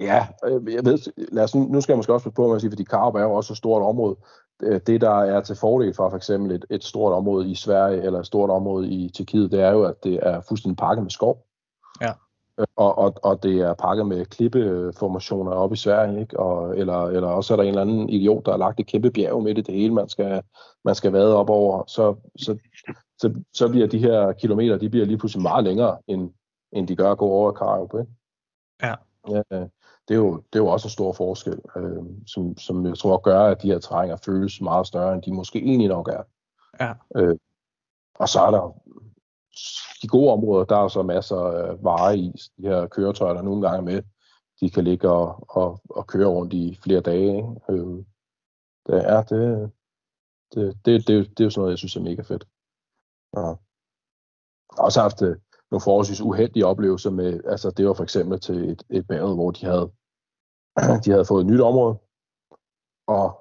[0.00, 0.98] Ja, øh, jeg ved,
[1.32, 3.52] lad os, nu skal jeg måske også på at sige, fordi Karup er jo også
[3.52, 4.16] et stort område.
[4.60, 8.20] Det, der er til fordel for for eksempel et, et stort område i Sverige eller
[8.20, 11.46] et stort område i Tjekkiet, det er jo, at det er fuldstændig pakket med skov.
[12.00, 12.12] Ja.
[12.58, 16.40] Øh, og, og, og det er pakket med klippeformationer op i Sverige, ikke?
[16.40, 19.10] Og, eller, eller også er der en eller anden idiot, der har lagt et kæmpe
[19.10, 20.42] bjerg midt i det hele, man skal,
[20.84, 21.84] man skal vade op over.
[21.86, 22.58] Så, så,
[23.18, 26.30] så, så bliver de her kilometer, de bliver lige pludselig meget længere, end,
[26.72, 27.94] end de gør at gå over Karup.
[27.94, 28.12] Ikke?
[28.82, 28.94] Ja.
[29.50, 29.66] ja
[30.10, 33.18] det er jo, det er jo også en stor forskel, øh, som, som jeg tror
[33.18, 36.22] gør, at de her terrænger føles meget større, end de måske egentlig nok er.
[36.80, 36.94] Ja.
[37.16, 37.38] Øh,
[38.14, 38.74] og så er der
[40.02, 43.68] de gode områder, der er så masser af varer i de her køretøjer, der nogle
[43.68, 44.02] gange med.
[44.60, 47.36] De kan ligge og, og, og køre rundt i flere dage.
[47.36, 47.82] Ikke?
[47.82, 48.04] Øh,
[48.86, 49.70] det er det,
[50.54, 52.48] det, det, det, det er jo sådan noget, jeg synes er mega fedt.
[53.36, 53.40] Ja.
[53.40, 53.56] Jeg
[54.76, 55.36] har også haft øh,
[55.70, 59.50] nogle forholdsvis uheldige oplevelser med, altså det var for eksempel til et, et bad, hvor
[59.50, 59.92] de havde
[61.04, 61.98] de havde fået et nyt område,
[63.06, 63.38] og,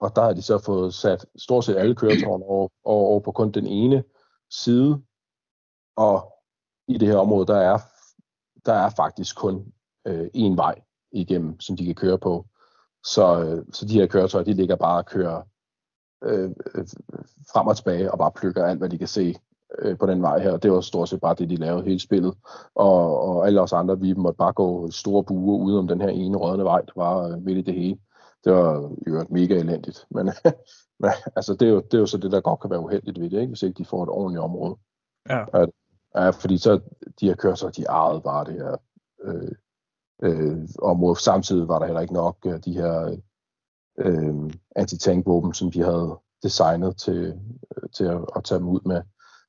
[0.00, 3.32] og der havde de så fået sat stort set alle køretøjerne over, over, over på
[3.32, 4.04] kun den ene
[4.50, 5.02] side,
[5.96, 6.32] og
[6.88, 7.78] i det her område, der er,
[8.66, 9.72] der er faktisk kun
[10.06, 10.82] øh, én vej
[11.12, 12.46] igennem, som de kan køre på.
[13.04, 15.42] Så, øh, så de her køretøjer, de ligger bare og kører
[16.24, 16.86] øh, øh,
[17.52, 19.34] frem og tilbage og bare plukker alt, hvad de kan se
[19.78, 20.56] øh, på den vej her.
[20.56, 22.34] Det var stort set bare det, de lavede hele spillet.
[22.74, 26.08] Og, og alle os andre, vi måtte bare gå store buer ude om den her
[26.08, 27.98] ene rødne vej, der var øh, midt i det hele.
[28.44, 30.06] Det var jo mega elendigt.
[30.10, 30.30] Men,
[31.00, 33.20] men altså, det, er jo, det er jo så det, der godt kan være uheldigt
[33.20, 33.50] ved det, ikke?
[33.50, 34.76] hvis ikke de får et ordentligt område.
[35.28, 35.44] Ja.
[35.52, 35.70] At,
[36.14, 36.80] ja, fordi så
[37.20, 38.76] de her kørsler, de ejede bare det her
[39.24, 39.52] øh,
[40.22, 43.16] øh, og mod, samtidig var der heller ikke nok øh, de her
[43.98, 47.40] øh, anti-tankvåben, som de havde designet til,
[47.76, 49.02] øh, til at, at tage dem ud med,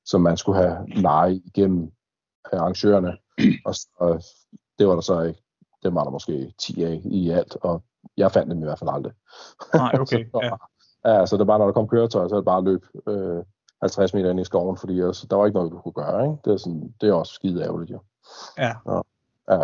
[0.05, 1.91] som man skulle have leje igennem
[2.53, 3.17] arrangørerne.
[3.65, 4.33] Og så,
[4.79, 5.39] det var der så ikke.
[5.83, 7.83] Det var der måske 10 af i alt, og
[8.17, 9.13] jeg fandt dem i hvert fald aldrig.
[9.73, 10.25] Nej, okay.
[10.31, 10.55] så, ja.
[11.11, 13.43] ja, så det var, når der kom køretøj, så var det bare løb øh,
[13.81, 16.23] 50 meter ind i skoven, fordi altså, der var ikke noget, du kunne gøre.
[16.23, 16.37] Ikke?
[16.45, 17.99] Det, er sådan, det er også skide ærgerligt, jo.
[18.57, 18.73] ja.
[19.51, 19.59] Ja,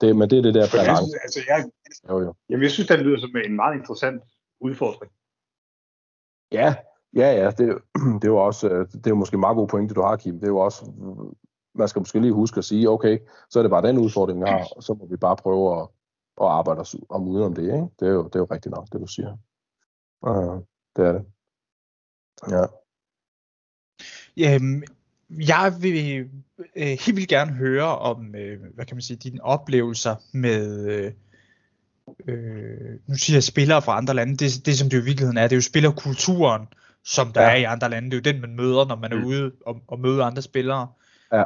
[0.00, 1.02] det, men det er det der Men jeg, balance.
[1.02, 1.64] synes, altså, jeg,
[2.08, 2.34] Jo, jo.
[2.48, 4.22] jamen, jeg synes, det lyder som en meget interessant
[4.60, 5.12] udfordring.
[6.52, 6.74] Ja,
[7.16, 7.50] ja, ja.
[7.50, 7.78] Det,
[8.20, 10.16] det er jo også, øh, det er jo måske en meget god pointe, du har,
[10.16, 10.34] Kim.
[10.34, 10.92] Det er jo også,
[11.74, 13.18] man skal måske lige huske at sige, okay,
[13.50, 15.88] så er det bare den udfordring, vi har, og så må vi bare prøve at,
[16.40, 17.88] at arbejde os om uden om det, ikke?
[18.00, 19.36] Det er jo, det er jo rigtigt nok, det du siger.
[20.26, 20.60] Ja,
[20.96, 21.24] det er det.
[22.50, 22.64] Ja.
[24.36, 24.84] Jamen,
[25.30, 26.30] jeg vil
[26.76, 31.12] øh, helt vildt gerne høre om, øh, hvad kan man sige, dine oplevelser med, øh,
[32.28, 35.36] øh, nu siger jeg spillere fra andre lande, det, det som det jo i virkeligheden
[35.36, 36.66] er, det er jo spillerkulturen,
[37.04, 37.50] som der Ja.
[37.50, 39.24] er i andre lande, det er jo den, man møder, når man er Mm.
[39.24, 40.88] ude og, og møder andre spillere.
[41.32, 41.42] Ja.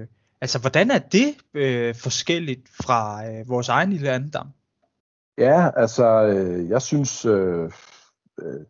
[0.00, 0.06] Øh,
[0.40, 4.48] altså, hvordan er det øh, forskelligt fra øh, vores egen lille andedam?
[5.38, 7.70] Ja, altså, øh, jeg synes, øh,
[8.42, 8.60] øh,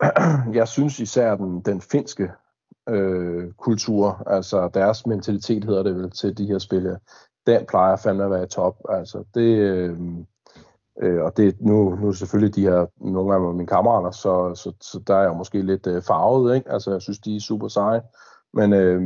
[0.58, 2.30] jeg synes især den, den finske
[2.88, 6.96] øh, kultur, altså deres mentalitet hedder det vel til de her spil,
[7.46, 8.76] den plejer fandme at være i top.
[8.88, 9.98] Altså, det, øh,
[11.02, 14.54] øh, og det, nu, nu er det selvfølgelig de her, nogle af mine kammerater, så,
[14.54, 16.70] så, så der er jeg måske lidt øh, farvet, ikke?
[16.70, 18.02] Altså, jeg synes, de er super seje.
[18.52, 19.02] Men, øh,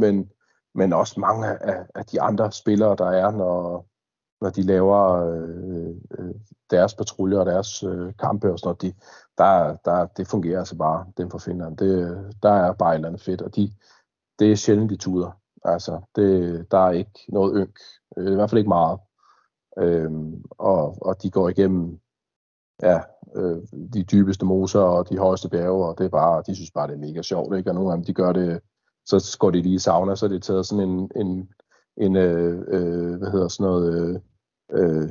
[0.00, 0.30] men,
[0.74, 3.86] men også mange af, af de andre spillere, der er, når,
[4.40, 6.34] når de laver øh, øh,
[6.70, 8.92] deres patruljer og deres øh, kampe og sådan noget, de,
[9.38, 11.76] der, der, det fungerer altså bare, dem fra Finland.
[11.76, 13.72] Det, der er bare et eller andet fedt, og de,
[14.38, 15.40] det er sjældent, de tuder.
[15.64, 17.78] Altså, det, der er ikke noget ynk,
[18.16, 18.98] øh, i hvert fald ikke meget.
[19.78, 22.00] Øhm, og, og de går igennem
[22.82, 23.00] ja,
[23.36, 23.58] øh,
[23.94, 26.94] de dybeste moser og de højeste bjerge, og det er bare, de synes bare, det
[26.94, 27.70] er mega sjovt, ikke?
[27.70, 28.60] Og nogle af dem, de gør det,
[29.06, 31.48] så går de lige i sauna, så er det taget sådan en, en,
[31.96, 34.20] en øh, øh, hvad hedder sådan noget, øh,
[34.72, 35.02] øh,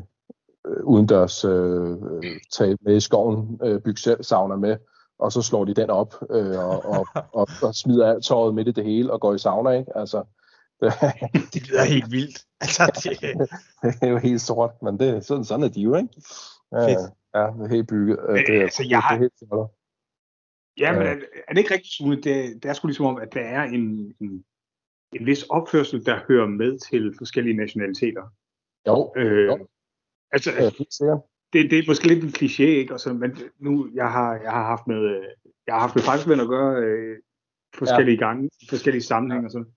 [0.67, 4.77] øh udendørs øh, øh, tag med i skoven, øh, byg selv sauna med,
[5.19, 8.67] og så slår de den op øh, og, og, og, og smider alt tøjet midt
[8.67, 9.97] i det hele og går i sauna, ikke?
[9.97, 10.23] Altså,
[10.81, 10.91] det,
[11.53, 12.45] Det lyder helt vildt.
[12.61, 13.21] Altså, det,
[14.01, 16.09] det er jo helt sort, men det, sådan, sådan er de jo, ikke?
[16.71, 17.13] Ja, Fedt.
[17.35, 18.19] ja, det er helt bygget.
[18.27, 19.71] øh, Men, Det er, altså, jeg har- det er helt.
[20.79, 21.07] Ja, men Ja.
[21.07, 21.17] er,
[21.47, 22.15] er det ikke rigtigt, Sune?
[22.15, 24.45] Det, det er sgu ligesom om, at der er en, en,
[25.13, 28.23] en vis opførsel, der hører med til forskellige nationaliteter.
[28.87, 29.67] Jo, Øh, Jo.
[30.31, 31.21] altså, ja, sikkert.
[31.53, 32.93] det, det er måske lidt en kliché, ikke?
[32.93, 35.23] Og så, men nu, jeg har, jeg har haft med, øh,
[35.67, 37.17] jeg har haft med franskmænd at gøre øh,
[37.75, 38.25] forskellige ja.
[38.27, 39.71] gange, forskellige sammenhænge og sådan.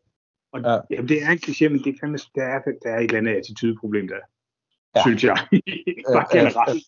[0.52, 0.72] Og Ja.
[0.72, 0.80] ja.
[0.90, 3.18] jamen, det er en kliché, men det er fandme, der er, der er et eller
[3.18, 4.20] andet attitudeproblem der, Ja.
[4.96, 5.02] ja.
[5.02, 5.36] synes jeg.
[6.14, 6.84] Bare Ja, ja, generelt.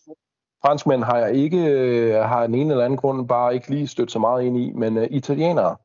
[0.65, 4.11] Franskmænd har jeg ikke, øh, har den ene eller anden grund bare ikke lige stødt
[4.11, 5.77] så meget ind i, men uh, italienere.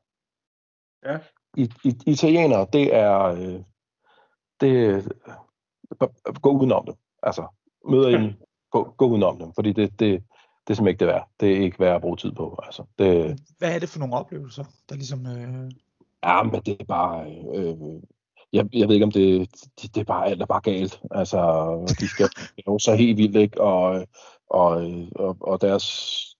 [1.05, 1.17] Ja.
[1.57, 3.59] I, i, italienere, det er, øh,
[4.61, 5.11] det,
[6.41, 6.95] gå udenom dem.
[7.23, 7.47] Altså,
[7.89, 8.33] møder I dem,
[8.71, 10.19] gå, gå udenom dem, fordi det, det, det
[10.69, 11.29] er simpelthen ikke det værd.
[11.39, 12.59] Det er ikke værd at bruge tid på.
[12.63, 15.25] Altså, det, hvad er det for nogle oplevelser, der ligesom...
[15.27, 15.71] Øh...
[16.23, 17.31] Ja, men det er bare...
[17.55, 17.75] Øh,
[18.53, 19.49] jeg, jeg ved ikke, om det,
[19.81, 21.01] det, det er bare alt er bare galt.
[21.11, 21.39] Altså,
[21.99, 23.61] de skal lave så helt vildt, ikke?
[23.61, 24.07] Og,
[24.49, 25.85] og, og, og deres,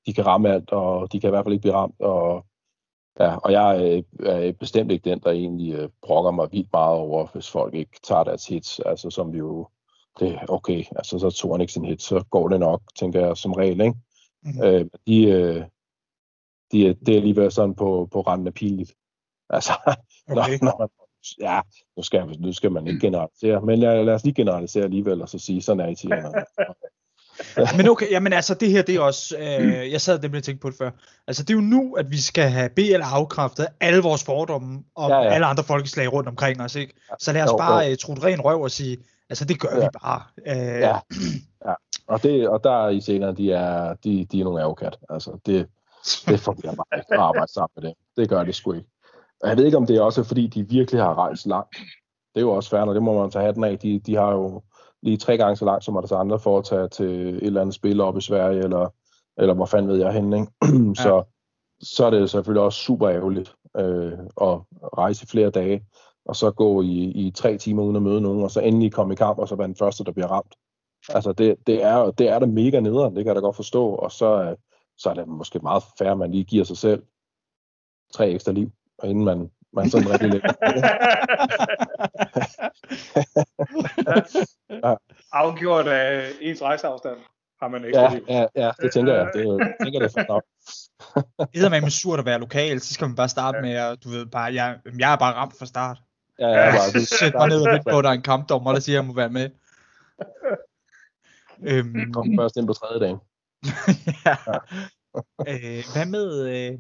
[0.05, 1.95] de kan ramme alt, og de kan i hvert fald ikke blive ramt.
[1.99, 2.45] Og,
[3.19, 6.97] ja, og jeg er, er bestemt ikke den, der egentlig øh, brokker mig vildt meget
[6.97, 8.79] over, hvis folk ikke tager deres hits.
[8.79, 9.67] Altså, som vi jo...
[10.19, 13.37] Det okay, altså så tog han ikke sin hit, så går det nok, tænker jeg,
[13.37, 13.95] som regel, ikke?
[14.43, 14.63] Mhm.
[14.63, 15.69] Øh, de,
[16.71, 18.91] de, er- det er alligevel sådan på, på randen af pinligt.
[19.53, 19.71] Altså,
[20.29, 20.57] Okay.
[20.61, 20.87] når, når man,
[21.41, 21.59] ja,
[21.97, 25.29] nu skal, nu skal man ikke generalisere, men lad, lad os lige generalisere alligevel, og
[25.29, 26.45] så sige, sådan er italienerne.
[27.77, 30.61] Men okay, jamen altså det her, det er også, øh, jeg sad nemlig og tænkte
[30.61, 30.91] på det før,
[31.27, 35.11] altså det er jo nu, at vi skal have BL afkræftet alle vores fordomme om
[35.11, 36.93] Ja, ja, alle andre folkeslag rundt omkring os, ikke?
[37.19, 38.97] Så lad os Jo, bare øh, trutte ren røv og sige,
[39.29, 39.83] altså det gør Ja.
[39.83, 40.21] vi bare.
[40.47, 40.97] Øh, Ja.
[41.65, 41.73] ja.
[42.07, 44.97] Og, det, og der er italienerne, de er, de, de er nogle ærgekat.
[45.09, 45.67] Altså, det,
[46.27, 47.93] det fungerer bare ikke at arbejde sammen med det.
[48.17, 48.87] Det gør det sgu ikke.
[49.43, 51.75] Og jeg ved ikke, om det er også fordi, de virkelig har rejst langt.
[52.35, 53.79] Det er jo også fair, og det må man tage hatten af.
[53.79, 54.61] De, de har jo
[55.01, 57.75] lige tre gange så langt som deres andre for at tage til et eller andet
[57.75, 58.89] spil op i Sverige, eller,
[59.37, 60.95] eller hvor fanden ved jeg hen, ikke?
[61.03, 61.23] så,
[61.81, 64.59] så er det selvfølgelig også super ærgerligt øh, at
[64.97, 65.85] rejse flere dage,
[66.25, 69.13] og så gå i, i tre timer uden at møde nogen, og så endelig komme
[69.13, 70.55] i kamp, og så være den første, der bliver ramt.
[71.09, 73.87] Altså, det, det, er, det er da mega nederen, det kan jeg da godt forstå,
[73.87, 74.55] og så,
[74.97, 77.03] så er det måske meget fair, at man lige giver sig selv
[78.13, 78.71] tre ekstra liv,
[79.01, 80.43] og inden man, man sådan rigtig lidt.
[85.33, 87.17] Afgjort af ens rejseafstand
[87.61, 87.99] har man ikke.
[87.99, 89.29] Ja, ja, ja, det tænker jeg.
[89.33, 90.43] Det, jeg tænker det er for nok.
[91.53, 93.61] Det er med surt at være lokal, så skal man bare starte Ja.
[93.61, 96.01] med, at du ved bare, jeg, jeg er bare ramt fra start.
[96.39, 98.71] Ja, ja, bare, du, Sæt mig ned og vent på, at der er en kampdommer,
[98.71, 99.49] der siger, at jeg må være med.
[101.69, 103.17] øhm, kom først ind på tredje dagen.
[104.25, 104.35] ja.
[105.47, 106.47] øh, hvad med...
[106.49, 106.79] Øh...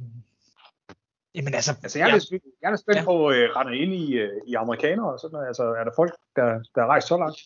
[1.35, 3.05] Jamen altså, Altså, jeg er, ja, lidt, spændt- jeg er lidt spændt Ja.
[3.05, 5.47] på, øh, render ind i, øh, i amerikanere og sådan noget.
[5.47, 6.43] Altså, er der folk, der,
[6.75, 7.39] der er rejst så langt?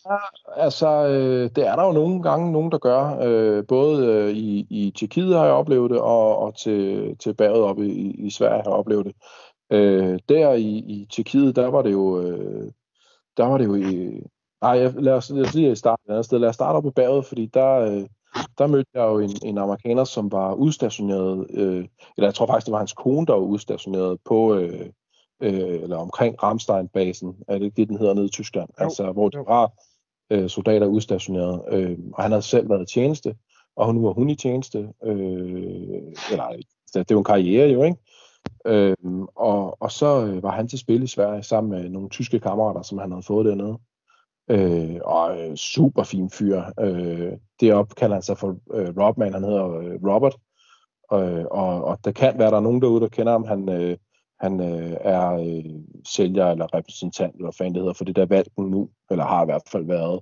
[0.56, 3.18] Altså, øh, det er der jo nogle gange nogen, der gør.
[3.22, 7.62] Øh, både øh, i, i Tjekkiet har jeg oplevet det, og, og til, til baget
[7.62, 9.14] oppe i, i Sverige har jeg oplevet det.
[9.70, 12.20] Øh, der i, i Tjekkiet, der var det jo...
[12.22, 12.70] Øh,
[13.36, 14.20] der var det jo i...
[14.62, 16.38] Nej, jeg, lad, os, lad os lige starte et andet sted.
[16.38, 18.06] Lad os starte op i baget, fordi der, øh,
[18.58, 21.84] der mødte jeg jo en, en amerikaner, som var udstationeret, øh,
[22.16, 24.86] eller jeg tror faktisk, det var hans kone, der var udstationeret på, øh,
[25.42, 28.68] øh, eller omkring Ramstein-basen, er det ikke det, den hedder nede i Tyskland?
[28.80, 29.44] Jo, altså, hvor de jo.
[29.48, 29.72] har
[30.30, 33.36] øh, soldater udstationeret, øh, og han havde selv været i tjeneste,
[33.76, 36.56] og nu var hun i tjeneste, øh, eller
[36.94, 37.98] det jo en karriere jo, ikke?
[38.66, 38.96] Øh,
[39.36, 42.82] og, og så øh, var han til spil i Sverige sammen med nogle tyske kammerater,
[42.82, 43.78] som han havde fået dernede.
[44.48, 46.62] Øh, og øh, super fin fyr.
[46.80, 50.36] Øh, deroppe kalder han sig for øh, Robman, han hedder øh, Robert.
[51.12, 53.44] Øh, og, og der kan være, der er nogen derude, der kender ham.
[53.44, 53.96] Han, øh,
[54.40, 55.74] han øh, er øh,
[56.06, 59.42] sælger eller repræsentant, eller hvad fanden det hedder, for det der Valken nu, eller har
[59.42, 60.20] i hvert fald været.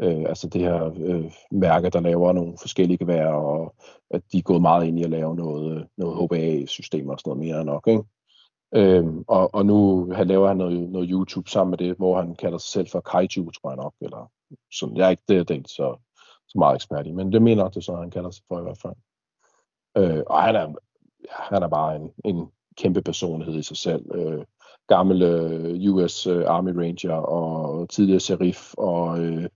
[0.00, 3.74] Øh, altså det her øh, mærke, der laver nogle forskellige geværer, og
[4.10, 7.30] at de er gået meget ind i at lave noget, øh, noget HBA-systemer og sådan
[7.30, 8.02] noget mere nok, ikke?
[8.74, 12.34] Øhm, og, og nu han laver han noget, noget YouTube sammen med det, hvor han
[12.34, 13.94] kalder sig selv for Kaiju, tror jeg nok.
[14.00, 14.30] Eller
[14.72, 14.96] sådan.
[14.96, 15.96] Jeg er ikke det, det ikke så,
[16.48, 18.62] så meget ekspert i, men det mener jeg, det sådan, han kalder sig for i
[18.62, 18.94] hvert fald.
[19.96, 20.68] Øh, og han er,
[21.24, 22.46] ja, han er bare en, en
[22.76, 24.14] kæmpe personlighed i sig selv.
[24.14, 24.44] Øh,
[24.88, 29.48] gammel øh, US øh, Army Ranger og tidligere sheriff og, øh,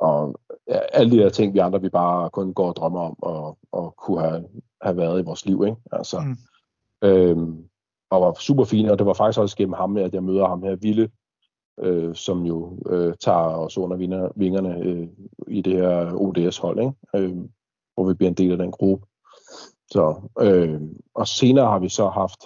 [0.00, 3.16] og ja, alle de her ting, vi andre vi bare kun går og drømmer om
[3.22, 4.44] og, og kunne have,
[4.82, 5.64] have været i vores liv.
[5.66, 5.76] Ikke?
[5.92, 6.36] Altså, Mm.
[7.08, 7.69] øhm,
[8.10, 10.62] og var super fine, og det var faktisk også gennem ham, at jeg møder ham
[10.62, 11.10] her, Ville,
[11.80, 13.96] øh, som jo øh, tager os under
[14.36, 15.08] vingerne øh,
[15.48, 16.92] i det her ODS-hold, ikke?
[17.16, 17.36] Øh,
[17.94, 19.06] hvor vi bliver en del af den gruppe.
[19.90, 20.80] Så, øh,
[21.14, 22.40] og senere har vi så haft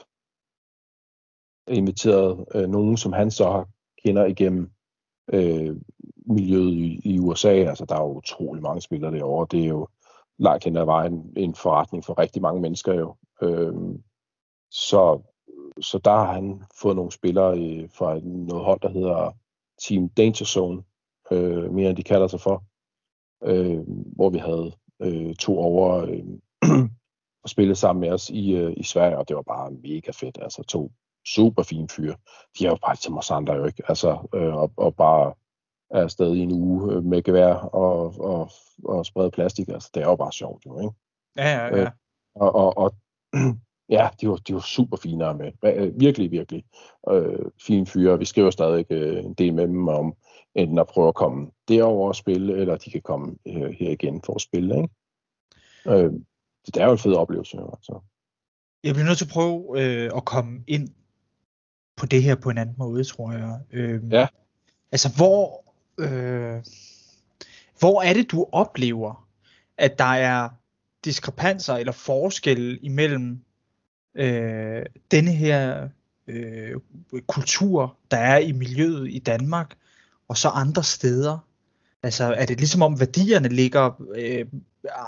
[1.69, 3.65] inviteret øh, nogen, som han så
[4.05, 4.71] kender igennem
[5.33, 5.77] øh,
[6.27, 7.49] miljøet i, i USA.
[7.49, 9.47] Altså, der er jo utrolig mange spillere derovre.
[9.51, 9.89] Det er jo
[10.39, 13.17] langt hen ad vejen en forretning for rigtig mange mennesker jo.
[13.43, 13.75] Øh,
[14.71, 15.23] så,
[15.81, 19.37] så der har han fået nogle spillere i, fra noget hold, der hedder
[19.83, 20.83] Team Danger Zone,
[21.31, 22.65] øh, mere end de kalder sig for,
[23.45, 23.81] øh,
[24.17, 24.73] hvor vi havde
[25.03, 26.25] øh, to over øh,
[27.45, 30.39] og spille sammen med os i, øh, i Sverige, og det var bare mega fedt.
[30.43, 30.93] Altså to
[31.27, 32.17] super fine fyre.
[32.59, 33.83] De er jo bare som os andre jo ikke.
[33.89, 35.35] Altså, øh, og, og bare
[35.91, 38.51] er afsted i en uge øh, med gevær og, og,
[38.85, 39.69] og sprede plastik.
[39.69, 40.95] Altså, det er jo bare sjovt jo, ikke?
[41.37, 41.91] Ja, ja, ja.
[42.35, 42.95] Og, og, og
[43.89, 45.53] ja, de var, de var super fine at med.
[45.65, 46.65] Øh, Virkelig, virkelig
[47.11, 48.19] øh, fine fyre.
[48.19, 50.15] Vi skriver stadig øh, en del med dem om
[50.55, 54.23] enten at prøve at komme derover og spille, eller de kan komme øh, her igen
[54.23, 54.77] for at spille.
[54.77, 54.89] Ikke?
[56.05, 56.13] Øh,
[56.67, 57.57] det er jo en fed oplevelse.
[57.57, 58.01] Jo, altså.
[58.85, 60.89] Jeg bliver nødt til at prøve øh, at komme ind
[61.97, 63.61] på det her på en anden måde, tror jeg.
[63.73, 64.27] Øh, Ja.
[64.93, 65.65] Altså, hvor,
[65.99, 66.63] øh,
[67.79, 69.29] hvor er det, du oplever,
[69.79, 70.49] at der er
[71.05, 73.45] diskrepanser eller forskelle imellem
[74.15, 75.89] øh, denne her
[76.27, 76.81] øh,
[77.27, 79.75] kultur, der er i miljøet i Danmark,
[80.29, 81.39] og så andre steder?
[82.03, 84.47] Altså, er det ligesom om værdierne ligger øh,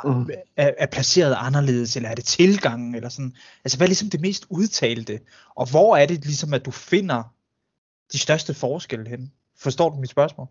[0.05, 0.31] Mm.
[0.57, 3.35] er, er placeret anderledes, eller er det tilgangen, eller sådan?
[3.65, 5.21] Altså, hvad er ligesom det mest udtalte?
[5.55, 7.23] Og hvor er det ligesom, at du finder
[8.13, 9.33] de største forskelle hen?
[9.59, 10.47] Forstår du mit spørgsmål?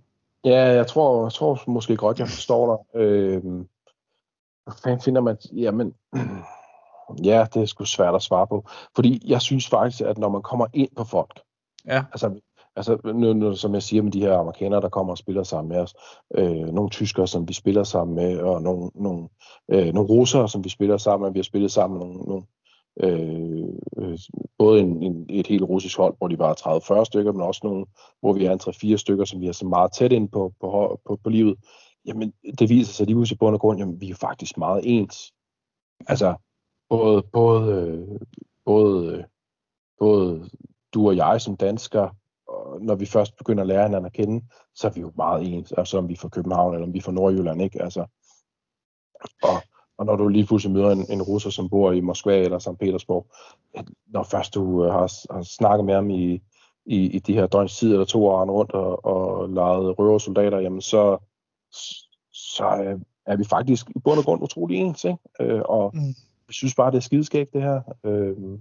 [0.45, 3.01] Ja, jeg tror, jeg tror måske godt, jeg forstår dig.
[3.01, 3.43] Øh,
[4.63, 5.37] hvad fanden finder man...
[5.53, 5.93] Jamen,
[7.23, 8.67] ja, det er sgu svært at svare på.
[8.95, 11.39] Fordi jeg synes faktisk, at når man kommer ind på folk,
[11.87, 12.03] Ja.
[12.11, 12.39] altså,
[12.75, 15.69] altså nu, nu, som jeg siger med de her amerikanere, der kommer og spiller sammen
[15.69, 15.95] med os,
[16.35, 19.27] øh, nogle tyskere, som vi spiller sammen med, og nogle, nogle,
[19.69, 22.43] øh, nogle russere, som vi spiller sammen med, vi har spillet sammen med nogle, nogle
[23.03, 24.19] øh, øh,
[24.57, 27.85] både en, en, et helt russisk hold, hvor de var 30-40 stykker, men også nogle,
[28.19, 30.99] hvor vi er en 3-4 stykker, som vi er så meget tæt ind på, på,
[31.05, 31.55] på, på livet.
[32.05, 35.33] Jamen, det viser sig lige i bund og grund, jamen, vi er faktisk meget ens.
[36.07, 36.35] Altså,
[36.89, 38.19] både, både, øh,
[38.65, 39.23] både, øh,
[39.99, 40.49] både
[40.93, 42.09] du og jeg som dansker,
[42.79, 45.71] når vi først begynder at lære hinanden at kende, så er vi jo meget ens,
[45.71, 47.81] altså om vi er fra København eller om vi er fra Nordjylland, ikke?
[47.81, 48.05] Altså,
[49.43, 49.61] og,
[49.97, 52.79] og når du lige pludselig møder en, en russer, som bor i Moskva eller St.
[52.79, 53.27] Petersborg,
[53.73, 56.41] at når først du har, har snakket med ham i,
[56.86, 60.81] i, i de her døgns tid eller to år rundt og, og leget røversoldater, jamen
[60.81, 61.17] så,
[62.31, 65.17] så er vi faktisk i bund og grund utrolig ens, ikke?
[65.39, 66.15] Øh, og Mm
[66.47, 67.81] vi synes bare, det er skideskægt, det her.
[68.03, 68.59] Øh,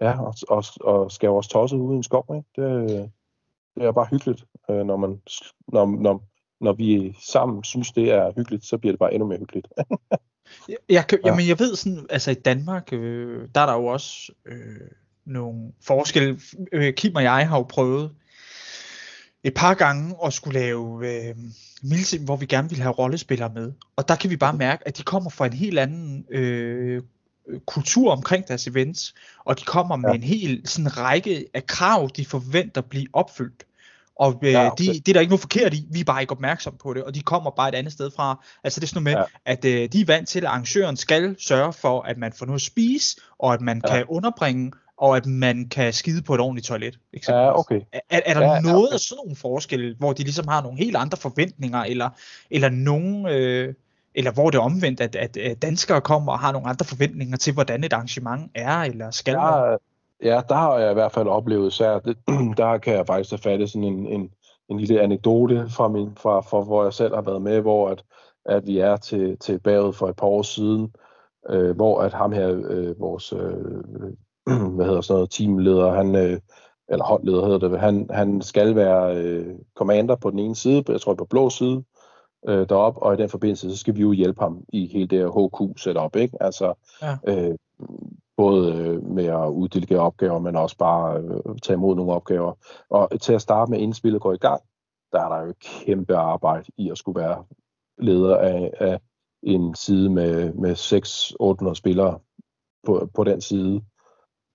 [0.00, 2.48] ja, og, og, og skal også tosset ud i en skov, ikke?
[2.62, 3.10] Det,
[3.74, 5.20] det er bare hyggeligt, øh, når, man,
[5.68, 6.24] når, når,
[6.60, 9.68] når vi sammen synes, det er hyggeligt, så bliver det bare endnu mere hyggeligt.
[10.68, 11.30] Jeg, jeg, kan, Ja.
[11.30, 14.90] jamen, jeg ved sådan, altså i Danmark, øh, der er der jo også øh,
[15.24, 16.40] nogle forskelle.
[16.72, 18.16] Øh, Kim og jeg har jo prøvet
[19.44, 21.34] et par gange at skulle lave øh,
[21.82, 23.72] Milsim, hvor vi gerne vil have rollespillere med.
[23.96, 27.02] Og der kan vi bare mærke, at de kommer fra en helt anden øh,
[27.66, 29.14] kultur omkring deres events,
[29.44, 30.14] og de kommer med Ja.
[30.16, 33.64] en hel sådan række af krav, de forventer blive opfyldt.
[34.16, 34.84] Og øh, Ja, ja, okay.
[34.84, 37.04] de, det er der ikke noget forkert i, vi er bare ikke opmærksom på det,
[37.04, 38.44] og de kommer bare et andet sted fra.
[38.64, 39.52] Altså det er sådan noget med, Ja.
[39.52, 42.58] at øh, de er vant til, at arrangøren skal sørge for, at man får noget
[42.58, 43.94] at spise, og at man Ja.
[43.94, 46.98] kan underbringe, og at man kan skide på et ordentligt toilet.
[47.12, 47.28] eksempelvis.
[47.28, 47.80] Ja, okay.
[47.92, 48.94] Er, er der Ja, ja, ja, noget okay.
[48.94, 52.10] af sådan nogle forskelle, hvor de ligesom har nogle helt andre forventninger, eller,
[52.50, 53.74] eller nogen, øh,
[54.14, 57.36] eller hvor det er omvendt, at, at, at danskere kommer og har nogle andre forventninger
[57.36, 59.70] til, hvordan et arrangement er, eller skal være?
[59.70, 59.76] Der,
[60.22, 62.16] ja, der har jeg i hvert fald oplevet især, det,
[62.62, 64.30] der kan jeg faktisk have fat i sådan en, en,
[64.68, 68.04] en lille anekdote fra, min, fra, fra, hvor jeg selv har været med, hvor at,
[68.46, 70.92] at vi er til, til baget for et par år siden,
[71.50, 74.12] øh, hvor at ham her, øh, vores, øh,
[74.76, 76.40] hvad hedder sådan noget, teamleder, han, øh,
[76.88, 81.00] eller holdleder hedder det, han, han skal være øh, commander på den ene side, jeg
[81.00, 81.84] tror på blå side,
[82.48, 85.18] øh, derop, og i den forbindelse, så skal vi jo hjælpe ham i hele det
[85.18, 86.42] her HQ-setup, ikke?
[86.42, 87.16] Altså, Ja.
[87.28, 87.56] øh,
[88.36, 92.52] både øh, med at uddelegere opgaver, men også bare øh, tage imod nogle opgaver.
[92.90, 94.62] Og til at starte med, inden spillet går i gang,
[95.12, 97.44] der er der jo kæmpe arbejde i at skulle være
[97.98, 99.00] leder af, af
[99.42, 100.72] en side med, med
[101.70, 102.18] 600-800 spillere
[102.86, 103.82] på, på den side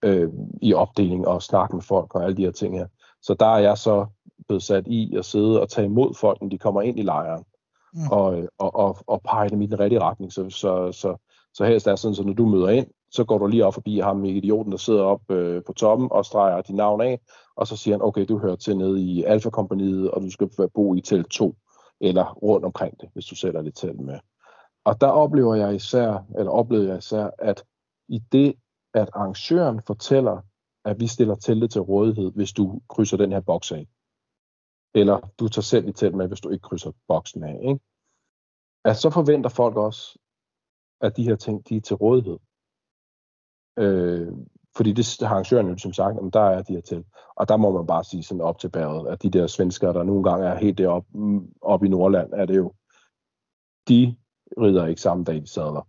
[0.05, 0.29] øh,
[0.61, 2.87] i opdeling og snakke med folk og alle de her ting her.
[3.21, 4.05] Så der er jeg så
[4.47, 7.43] blevet sat i at sidde og tage imod folk, når de kommer ind i lejren,
[7.95, 8.11] Mm.
[8.11, 10.33] og, og, og, og pege dem i den rigtige retning.
[10.33, 11.15] Så, så, så,
[11.53, 13.99] så helst er sådan, så når du møder ind, så går du lige op forbi
[13.99, 17.19] ham, idioten, der sidder op øh, på toppen og streger dit navn af,
[17.55, 20.95] og så siger han, okay, du hører til nede i Alfa-kompaniet, og du skal bo
[20.95, 21.55] i telt 2,
[22.01, 24.19] eller rundt omkring det, hvis du sætter det telt med.
[24.85, 27.63] Og der oplever jeg især, eller oplevede jeg især, at
[28.07, 28.53] i det,
[28.95, 30.41] at arrangøren fortæller,
[30.85, 33.87] at vi stiller teltet til rådighed, hvis du krydser den her boks af.
[34.93, 37.59] Eller du tager selv et telt med, hvis du ikke krydser boksen af.
[37.61, 37.79] Ikke?
[38.85, 40.19] At så forventer folk også,
[41.01, 42.37] at de her ting, de er til rådighed.
[43.77, 44.33] Øh,
[44.77, 47.05] fordi det har arrangøren jo som sagt, at der er de her til.
[47.35, 50.03] Og der må man bare sige sådan op til bæret, at de der svenskere, der
[50.03, 52.73] nogle gange er helt deroppe mm, op i Nordland, er det jo,
[53.87, 54.15] de
[54.57, 55.87] rider ikke samme dag, de sadler.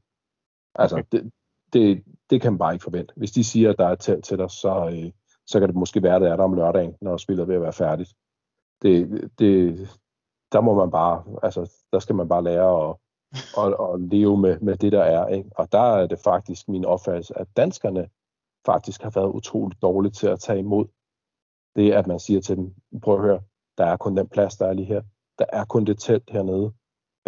[0.74, 1.32] Altså, det,
[1.77, 3.14] det, det kan man bare ikke forvente.
[3.16, 5.11] Hvis de siger, at der er et telt til dig, så, øh,
[5.47, 7.55] så kan det måske være, at det er der om lørdagen, når spillet er ved
[7.55, 8.14] at være færdigt.
[8.83, 9.79] Det, det,
[10.53, 12.97] der må man bare, altså, der skal man bare lære at,
[13.59, 15.27] at, at leve med, med det, der er.
[15.27, 15.51] Ikke?
[15.57, 18.09] Og der er det faktisk min opfattelse, at danskerne
[18.66, 20.87] faktisk har været utroligt dårlige til at tage imod
[21.77, 23.41] det, at man siger til dem, prøv at høre,
[23.79, 25.03] der er kun den plads, der er lige her.
[25.39, 26.72] Der er kun det telt hernede.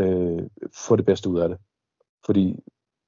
[0.00, 0.42] Øh,
[0.74, 1.58] få det bedste ud af det.
[2.26, 2.56] Fordi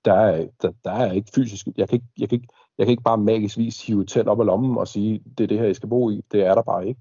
[0.05, 2.49] der er, der, der er ikke fysisk, jeg kan ikke, jeg, kan ikke,
[2.79, 5.45] jeg kan ikke bare magisk vis hive et telt op af lommen og sige, det
[5.45, 6.23] er det her, I skal bo i.
[6.33, 7.01] Det er der bare ikke.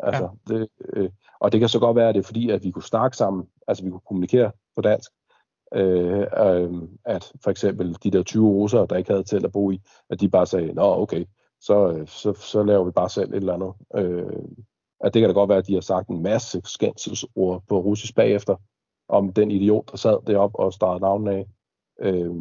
[0.00, 0.54] Altså, ja.
[0.54, 2.82] det, øh, og det kan så godt være, at det er fordi, at vi kunne
[2.82, 5.10] snakke sammen, altså vi kunne kommunikere på dansk,
[5.74, 9.70] øh, øh, at for eksempel de der 20 russer, der ikke havde telt at bo
[9.70, 9.80] i,
[10.10, 11.24] at de bare sagde, nå okay,
[11.60, 13.72] så, øh, så, så laver vi bare selv et eller andet.
[13.94, 14.42] Øh,
[15.00, 18.14] at det kan da godt være, at de har sagt en masse skændselsord på russisk
[18.14, 18.56] bagefter,
[19.08, 21.46] om den idiot, der sad deroppe og startede navnet af.
[22.00, 22.34] Øh,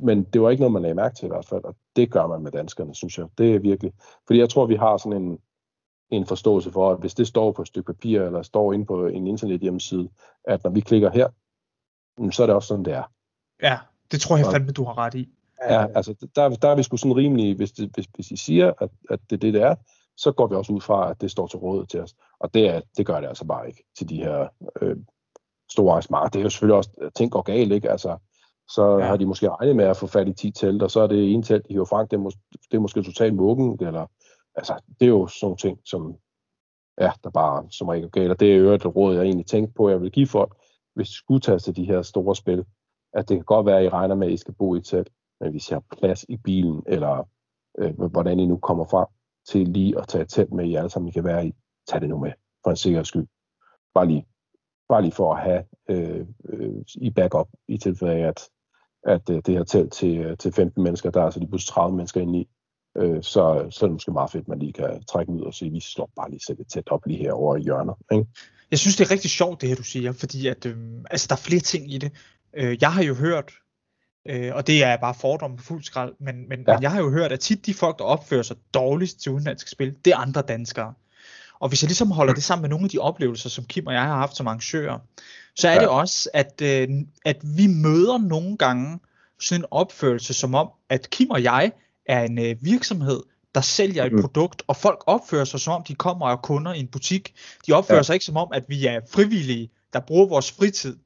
[0.00, 2.26] men det var ikke noget, man lagde mærke til i hvert fald, og det gør
[2.26, 3.26] man med danskerne, synes jeg.
[3.38, 3.92] Det er virkelig.
[4.26, 5.38] Fordi jeg tror, vi har sådan en,
[6.10, 9.06] en forståelse for, at hvis det står på et stykke papir, eller står inde på
[9.06, 10.08] en internet hjemmeside,
[10.44, 11.28] at når vi klikker her,
[12.18, 13.04] mm, så er det også sådan, det er.
[13.62, 13.78] Ja,
[14.10, 15.28] det tror jeg fandme, du har ret i.
[15.70, 18.72] Ja, altså der, der er vi sgu sådan rimelig, hvis, det, hvis, hvis I siger,
[18.80, 19.74] at, at det er det, det er,
[20.16, 22.14] så går vi også ud fra, at det står til råd til os.
[22.38, 24.48] Og det, er, det gør det altså bare ikke til de her
[24.80, 24.96] øh,
[25.74, 26.28] store arrangementer.
[26.28, 27.90] Det er jo selvfølgelig også, at ting går galt, ikke?
[27.90, 28.16] Altså,
[28.74, 29.04] så Ja.
[29.04, 31.32] har de måske regnet med at få fat i 10 telt, og så er det
[31.32, 34.06] en telt, de hiver frem, det er, mås- det er måske totalt muggen, eller
[34.54, 36.14] altså, det er jo sådan nogle ting, som,
[37.00, 38.30] ja, der bare som regel galt.
[38.30, 40.52] Og det er jo et råd, jeg egentlig tænkte på, jeg vil give folk,
[40.94, 42.64] hvis de skulle tage til de her store spil,
[43.12, 44.84] at det kan godt være, at I regner med, at I skal bo i et
[44.84, 45.08] telt,
[45.40, 47.28] men hvis I har plads i bilen, eller
[47.78, 49.06] øh, hvordan I nu kommer frem
[49.48, 51.52] til lige at tage et telt med, I alle sammen I kan være i,
[51.88, 52.32] tag det nu med,
[52.64, 53.26] for en sikkerheds skyld.
[53.94, 54.26] Bare lige,
[54.88, 58.48] bare lige for at have øh, øh, i backup, i tilfælde af, at,
[59.06, 61.74] at øh, det her telt til, øh, til 15 mennesker, der er altså lige pludselig
[61.74, 62.48] 30 mennesker inde i,
[62.98, 65.54] Øh, så, så er det måske meget fedt, at man lige kan trække ud og
[65.54, 67.94] sige, vi slår bare lige sætte tæt op lige herovre i hjørnet.
[68.12, 68.26] Ikke?
[68.70, 70.76] Jeg synes, det er rigtig sjovt, det her, du siger, fordi at, øh,
[71.10, 72.12] altså, der er flere ting i det.
[72.56, 73.52] Øh, jeg har jo hørt,
[74.28, 76.74] øh, og det er bare fordom på fuld skrald, men, men, ja.
[76.74, 79.70] men jeg har jo hørt, at tit de folk, der opfører sig dårligst til udenlandske
[79.70, 80.94] spil, det er andre danskere.
[81.64, 83.92] Og hvis jeg ligesom holder det sammen med nogle af de oplevelser, som Kim og
[83.92, 84.98] jeg har haft som arrangører,
[85.56, 85.80] så er ja.
[85.80, 86.88] det også, at, øh,
[87.24, 89.00] at vi møder nogle gange
[89.40, 91.72] sådan en opførelse som om, at Kim og jeg
[92.06, 93.22] er en øh, virksomhed,
[93.54, 94.20] der sælger et mm.
[94.20, 97.34] produkt, og folk opfører sig som om, de kommer og er kunder i en butik.
[97.66, 98.02] De opfører ja.
[98.02, 100.96] sig ikke som om, at vi er frivillige, der bruger vores fritid,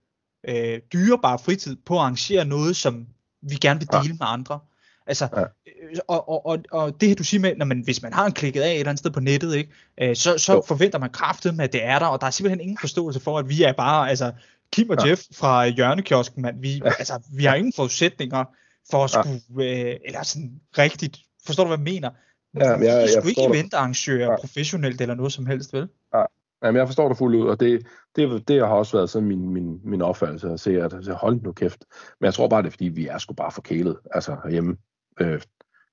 [0.49, 3.07] øh, dyrebare fritid, på at arrangere noget, som
[3.43, 4.13] vi gerne vil dele ja.
[4.13, 4.61] med andre.
[5.09, 5.43] Altså, ja.
[5.43, 8.27] Øh, og, og, og, og det her du siger med, når man, hvis man har
[8.27, 9.71] en klikket af et eller andet sted på nettet, ikke,
[10.03, 12.61] øh, så, så forventer man kraftet med, at det er der, og der er simpelthen
[12.61, 14.33] ingen forståelse for, at vi er bare, altså,
[14.73, 15.11] Kim og ja.
[15.11, 16.93] Jeff fra hjørnekiosken, man, vi, ja.
[16.99, 18.45] altså, vi har ingen forudsætninger
[18.91, 19.85] for at skulle, ja.
[19.85, 22.11] øh, eller sådan rigtigt, forstår du hvad jeg mener?
[22.55, 24.37] Ja, jeg, jeg, jeg ikke eventarrangøre ja.
[24.37, 25.89] professionelt eller noget som helst, vel?
[26.15, 26.23] Ja.
[26.63, 27.87] Jamen, jeg forstår det fuldt ud, og det,
[28.17, 31.43] det, det har også været sådan min, min, min opfattelse at se, at altså, hold
[31.43, 31.85] nu kæft.
[32.21, 34.77] Men jeg tror bare, det er, fordi vi er sgu bare forkælet, altså herhjemme.
[35.21, 35.41] Øh,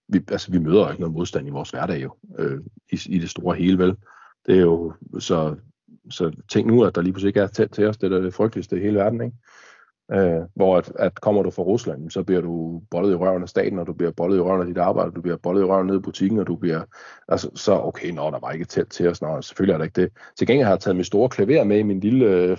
[0.07, 2.61] vi, altså, vi møder ikke noget modstand i vores hverdag jo, øh,
[2.91, 3.95] i, i det store hele, vel?
[4.45, 5.55] Det er jo, så,
[6.09, 8.33] så tænk nu, at der lige pludselig ikke er tæt til os, det er det
[8.33, 9.37] frygteligste i hele verden, ikke?
[10.11, 13.49] Øh, hvor at, at kommer du fra Rusland, så bliver du bollet i røven af
[13.49, 15.87] staten, og du bliver bollet i røven af dit arbejde, du bliver bollet i røven
[15.87, 16.81] nede i butikken, og du bliver,
[17.27, 20.01] altså, så okay, nå, der var ikke tæt til os, nå, selvfølgelig er der ikke
[20.01, 20.11] det.
[20.37, 22.57] Til gengæld har jeg taget min store klaver med i min lille øh,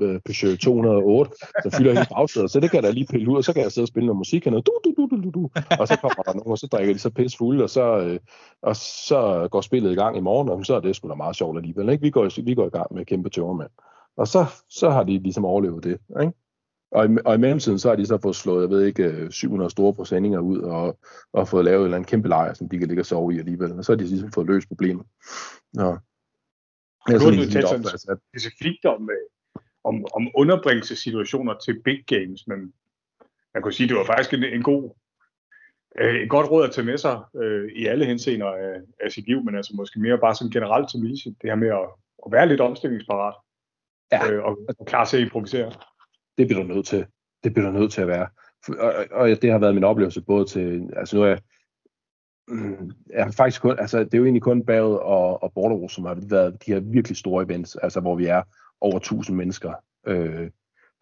[0.00, 3.36] øh, Peugeot 208, så fylder hele bagsædet, så det kan jeg da lige pille ud,
[3.36, 5.30] og så kan jeg sidde og spille noget musik, hernede, noget, du, du, du, du,
[5.30, 7.98] du, og så kommer der nogen, og så drikker de så pisse fulde, og så,
[7.98, 8.18] øh,
[8.62, 11.36] og så går spillet i gang i morgen, og så er det sgu da meget
[11.36, 12.02] sjovt alligevel, ikke?
[12.02, 13.70] Vi går, vi går i gang med kæmpe tømmermand.
[14.16, 16.32] Og så, så har de ligesom overlevet det, ikke?
[16.92, 19.66] Og i, og i mellemtiden, så har de så fået slået, jeg ved ikke, 700
[19.66, 20.98] øh, store presendinger ud, og,
[21.32, 23.38] og fået lavet en eller anden kæmpe lejr, som de kan ligge og sove i
[23.38, 23.72] alligevel.
[23.72, 25.06] Og så har de ligesom fået løst problemet.
[25.76, 25.92] Ja.
[27.08, 32.72] Jeg har du talt sådan specifikt om, øh, om, om underbringelsessituationer til big games, men
[33.54, 34.90] man kunne sige, det var faktisk en, en god,
[35.98, 39.26] øh, et godt råd at tage med sig øh, i alle henseender af, af sit
[39.26, 41.88] liv, men altså måske mere bare som generelt til Lise, det her med at,
[42.26, 43.34] at være lidt omstillingsparat
[44.12, 44.30] ja.
[44.30, 45.72] øh, og, og klar til at improvisere
[46.38, 47.06] det bliver du nødt til.
[47.44, 48.26] Det bliver du nødt til at være.
[48.68, 51.38] Og, og det har været min oplevelse både til, altså nu er jeg,
[53.14, 56.04] jeg har faktisk kun, altså det er jo egentlig kun Baget og, og Bordeaux, som
[56.04, 58.42] har været de her virkelig store events, altså hvor vi er
[58.80, 59.72] over 1000 mennesker.
[60.06, 60.50] Øh,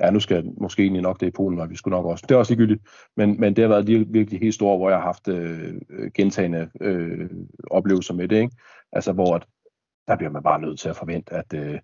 [0.01, 2.25] ja, nu skal jeg måske egentlig nok det i Polen, og vi skulle nok også.
[2.29, 2.83] Det er også ligegyldigt,
[3.17, 5.81] men, men det har været virkelig helt store, hvor jeg har haft øh,
[6.15, 7.31] gentagende øh,
[7.71, 8.57] oplevelser med det, ikke?
[8.93, 9.47] Altså hvor at,
[10.09, 11.79] der bliver man bare nødt til at forvente, at, øh,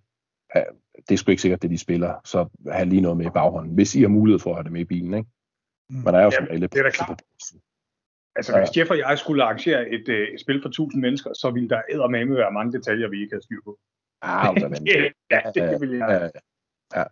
[1.09, 3.75] det er sgu ikke sikkert, det de spiller, så have lige noget med i baghånden,
[3.75, 5.31] hvis I har mulighed for at have det med i bilen, ikke?
[5.91, 5.97] Mm.
[5.97, 7.23] Men der er jo Jamen, det er da klart.
[8.37, 8.59] Altså, ja.
[8.59, 11.69] hvis Jeff og jeg skulle arrangere et, øh, et spil for 1000 mennesker, så ville
[11.69, 13.79] der eddermame være mange detaljer, vi ikke har styr på.
[14.23, 14.57] Ah,
[15.31, 16.31] ja, det vil jeg.
[16.95, 17.05] Ja, ja.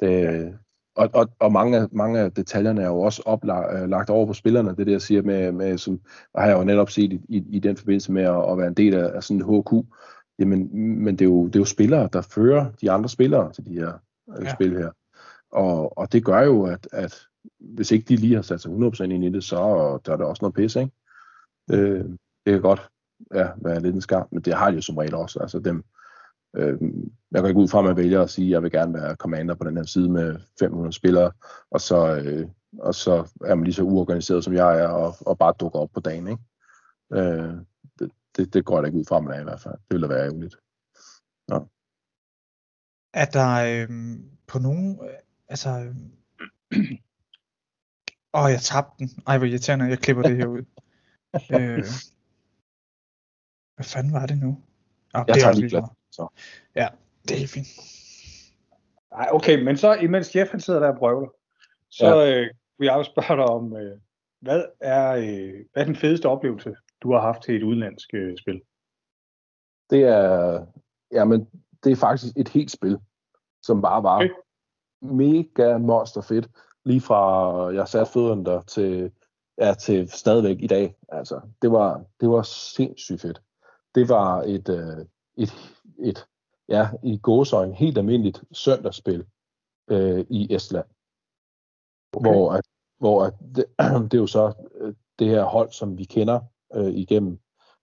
[0.00, 0.58] Det,
[0.94, 4.76] og, og, og mange, mange af detaljerne er jo også oplagt øh, over på spillerne,
[4.76, 6.00] det der jeg siger med, med som
[6.36, 8.74] har jeg jo netop set i, i, i den forbindelse med at, at være en
[8.74, 9.72] del af, af sådan en HQ,
[10.38, 13.66] jamen, men det er, jo, det er jo spillere, der fører de andre spillere til
[13.66, 13.92] de her
[14.38, 14.54] øh, ja.
[14.54, 14.90] spil her.
[15.52, 17.20] Og, og det gør jo, at, at
[17.60, 19.56] hvis ikke de lige har sat sig 100% ind i det, så
[20.06, 20.92] der er der også noget pisse, ikke?
[21.72, 22.04] Øh,
[22.46, 22.88] det kan godt
[23.34, 25.38] ja, være lidt en skam, men det har de jo som regel også.
[25.40, 25.84] Altså dem,
[26.56, 26.78] øh,
[27.30, 29.14] jeg går ikke ud fra, at man vælger at sige, at jeg vil gerne være
[29.14, 31.32] commander på den her side med 500 spillere,
[31.70, 35.38] og så, øh, og så er man lige så uorganiseret, som jeg er, og, og
[35.38, 36.42] bare dukker op på dagen, ikke?
[37.12, 37.54] Øh,
[37.98, 39.74] det, det går jeg da ikke ud fra, man er i hvert fald.
[39.74, 40.56] Det ville da være ærgerligt.
[41.50, 41.58] Ja.
[43.14, 43.88] Er der øh,
[44.46, 45.18] på nogen, øh,
[45.48, 45.94] altså, øh,
[48.38, 49.10] åh, jeg tabte den.
[49.26, 50.64] Ej, hvor irriterende, jeg klipper det her ud.
[51.56, 51.84] øh,
[53.74, 54.48] hvad fanden var det nu?
[55.14, 55.82] Oh, jeg det tager lige glad.
[56.10, 56.28] Så.
[56.74, 56.88] Ja,
[57.28, 57.68] det er fint.
[59.12, 61.28] Ej, okay, men så imens Jeff han sidder der og brøvler,
[61.88, 62.40] så ja.
[62.40, 63.98] øh, vil jeg også spørge dig om, øh,
[64.40, 68.38] hvad, er, øh, hvad er den fedeste oplevelse, du har haft til et udenlandsk øh,
[68.38, 68.62] spil?
[69.90, 70.66] Det er,
[71.12, 71.48] jamen,
[71.84, 72.98] det er faktisk et helt spil,
[73.62, 74.30] som bare var okay.
[75.00, 76.48] mega monster fedt.
[76.84, 79.12] Lige fra jeg satte fødderne der til,
[79.58, 80.96] ja, til stadigvæk i dag.
[81.08, 83.42] Altså, det var, det var sindssygt fedt.
[83.94, 85.52] Det var et, øh, et,
[85.98, 86.28] et
[86.68, 89.26] ja, i gåsøjne helt almindeligt søndagsspil
[89.90, 90.86] øh, i Estland.
[92.12, 92.30] Okay.
[92.30, 92.64] Hvor, at,
[92.98, 93.64] hvor at det,
[94.10, 96.40] det er jo så øh, det her hold, som vi kender
[96.74, 97.38] øh, igennem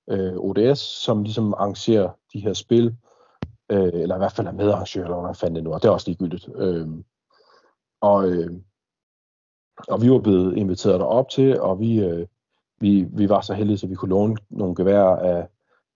[0.10, 2.96] øh, ODS, som ligesom arrangerer de her spil,
[3.72, 5.78] øh, eller i hvert fald er medarrangør, eller hvad fanden det nu er.
[5.78, 6.50] Det er også ligegyldigt.
[6.56, 6.88] Øh,
[8.02, 8.52] og, øh,
[9.88, 12.28] og vi var blevet inviteret derop til, og vi, øh,
[12.80, 15.48] vi, vi var så heldige, så vi kunne låne nogle geværer af,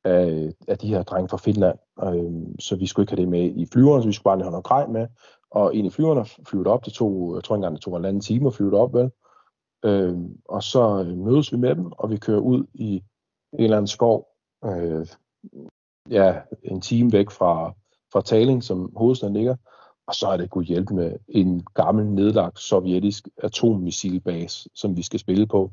[0.03, 1.77] af, af de her drenge fra Finland.
[2.03, 4.51] Øh, så vi skulle ikke have det med i flyveren, så vi skulle bare have
[4.51, 5.07] noget grej med.
[5.51, 8.05] Og en i flyverne flyvede op, det tog, jeg tror ikke engang, det tog en
[8.05, 9.11] anden time at flyve op, vel?
[9.83, 13.03] Øh, og så øh, mødes vi med dem, og vi kører ud i
[13.53, 14.27] en eller anden skov,
[14.65, 15.07] øh,
[16.09, 17.73] ja, en time væk fra,
[18.13, 19.55] fra Taling, som hovedstaden ligger,
[20.07, 25.19] og så er det kunne hjælpe med en gammel nedlagt sovjetisk atommissilbase, som vi skal
[25.19, 25.71] spille på,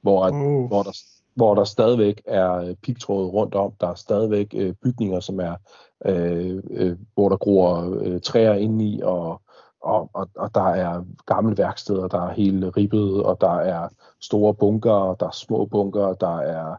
[0.00, 0.66] hvor, at, Uh.
[0.66, 0.98] hvor, der,
[1.34, 5.56] hvor der stadigvæk er øh, pigtråd rundt om, der er stadigvæk øh, bygninger, som er,
[6.06, 9.42] øh, øh, hvor der gror øh, træer indeni, og,
[9.86, 13.88] og, og, og der er gamle værksteder, der er helt ribbet, og der er
[14.20, 16.76] store bunker, og der er små bunker, der er,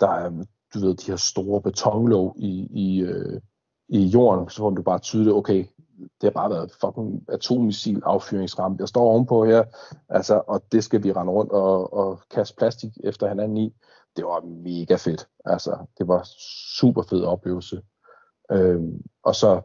[0.00, 0.30] der er
[0.74, 3.40] du ved, de her store betonlåg i, i, øh,
[3.88, 5.64] i jorden, så får du bare tydeligt, okay,
[5.98, 9.64] det har bare været fucking atommissil affyringsramme, jeg står ovenpå her,
[10.08, 13.74] altså, og det skal vi rende rundt og, og kaste plastik efter hinanden i.
[14.16, 15.28] Det var mega fedt.
[15.44, 16.28] Altså, det var
[16.78, 17.82] super fed oplevelse.
[18.52, 19.60] Øhm, og så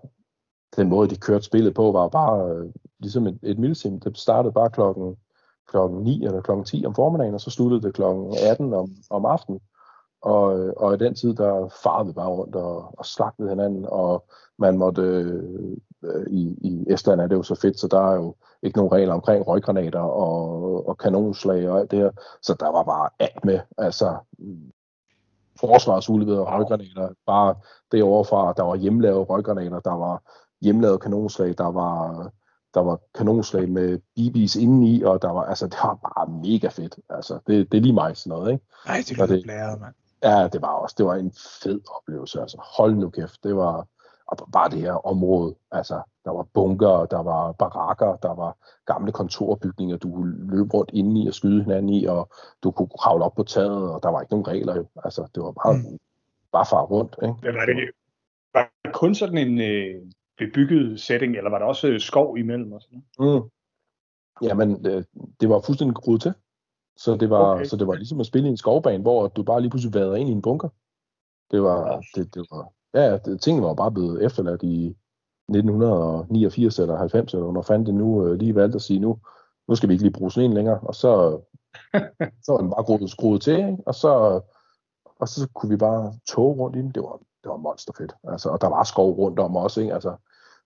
[0.75, 3.99] den måde, de kørte spillet på, var bare øh, ligesom et, et milsim.
[3.99, 5.15] Det startede bare klokken,
[5.67, 9.25] klokken 9 eller klokken 10 om formiddagen, og så sluttede det klokken 18 om, om
[9.25, 9.59] aftenen.
[10.21, 14.23] Og, og i den tid, der farvede vi bare rundt og, og slagtede hinanden, og
[14.57, 15.01] man måtte,
[16.03, 18.91] øh, i, i Estland er det jo så fedt, så der er jo ikke nogen
[18.91, 23.45] regler omkring røggranater og, og kanonslag og alt det her, så der var bare alt
[23.45, 24.71] med, altså mm,
[26.39, 27.55] og røggranater, bare
[27.91, 30.21] derovre fra, der var hjemmelavede røggranater, der var
[30.61, 32.31] hjemmelavede kanonslag, der var
[32.75, 36.95] der var kanonslag med BB's indeni, og der var, altså, det var bare mega fedt.
[37.09, 38.65] Altså, det, det er lige mig sådan noget, ikke?
[38.85, 39.93] Ej, det lyder det- blæret, mand.
[40.23, 41.31] Ja, det var også, det var en
[41.63, 43.87] fed oplevelse, altså hold nu kæft, det var,
[44.27, 49.11] og bare det her område, altså der var bunker, der var barakker, der var gamle
[49.11, 52.29] kontorbygninger, du kunne løbe rundt inde i og skyde hinanden i, og
[52.63, 55.43] du kunne kravle op på taget, og der var ikke nogen regler jo, altså det
[55.43, 55.97] var bare, Mm.
[56.51, 57.35] bare far rundt, ikke?
[57.43, 57.89] Men var det,
[58.53, 60.01] var det kun sådan en øh,
[60.37, 62.71] bebygget setting, eller var der også øh, skov imellem?
[62.71, 63.43] Og sådan noget?
[63.43, 63.49] Mm.
[64.47, 65.03] Jamen, øh,
[65.41, 66.33] det var fuldstændig skruet til.
[66.97, 67.65] Så det var, Okay.
[67.65, 70.15] så det var ligesom at spille i en skovbane, hvor du bare lige pludselig vader
[70.15, 70.69] ind i en bunker.
[71.51, 74.95] Det var, det, det var, ja, det, tingene var bare blevet efterladt i
[75.49, 79.19] 1989 eller 90, eller når fandt det nu øh, lige valgte at sige, nu,
[79.67, 81.39] nu skal vi ikke lige bruge sådan en længere, og så,
[82.43, 83.77] så var den bare skruet, skruet til, ikke?
[83.85, 84.41] Og, så,
[85.19, 86.91] og så kunne vi bare toge rundt i den.
[86.91, 88.13] Det var, det var monsterfedt.
[88.23, 89.93] Altså, og der var skov rundt om også, ikke?
[89.93, 90.15] Altså,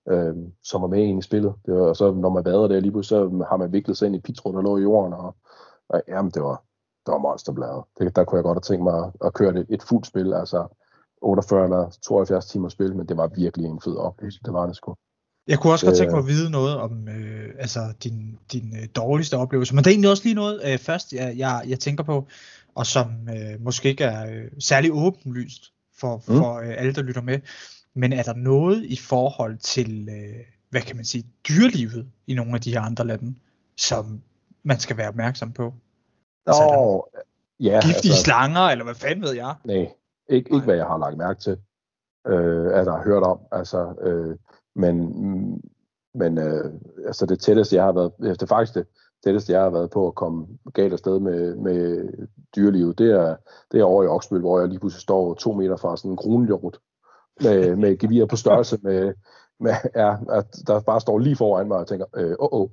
[0.09, 1.53] øh, som var med ind i spillet.
[1.65, 4.05] Det var, og så når man vader der lige pludselig, så har man viklet sig
[4.05, 5.35] ind i pitråd, der lå i jorden, og,
[5.89, 6.63] og jamen, det var,
[7.05, 7.83] det var monsterbladet.
[7.99, 10.33] Det, der kunne jeg godt have tænkt mig at, at køre et, et fuldt spil,
[10.33, 10.67] altså
[11.21, 14.39] 48 eller 72 timer spil, men det var virkelig en fed oplevelse.
[14.45, 14.95] Det var det sgu.
[15.47, 16.25] Jeg kunne også godt tænke mig Øh.
[16.25, 20.11] at vide noget om øh, altså din, din øh, dårligste oplevelse, men det er egentlig
[20.11, 22.27] også lige noget øh, først, jeg, jeg, jeg tænker på,
[22.75, 25.63] og som øh, måske ikke er øh, særlig åbenlyst
[25.99, 26.37] for, Mm.
[26.37, 27.39] for øh, alle, der lytter med.
[27.93, 32.53] Men er der noget i forhold til, øh, hvad kan man sige, dyrelivet i nogle
[32.55, 33.35] af de her andre lande,
[33.77, 34.21] som
[34.63, 35.73] man skal være opmærksom på?
[36.45, 37.09] Altså, Nå,
[37.59, 39.55] ja, Giftige slanger, eller hvad fanden ved jeg?
[39.65, 39.75] Nej,
[40.29, 41.57] ikke, ikke hvad jeg har lagt mærke til,
[42.27, 43.39] øh, at jeg har hørt om.
[43.51, 44.37] Altså, øh,
[44.75, 45.61] men mm,
[46.15, 46.73] men øh,
[47.07, 48.87] altså det tætteste, jeg har været, det faktisk det
[49.23, 52.09] tætteste, jeg har været på at komme galt afsted med, med
[52.55, 53.35] dyrelivet, det er,
[53.71, 56.17] det er over i Oksbøl, hvor jeg lige pludselig står to meter fra sådan en
[56.17, 56.79] kronhjort
[57.41, 59.13] med, med gevir på størrelse med,
[59.59, 62.69] med ja, at der bare står lige foran mig og tænker, øh, åh, åh.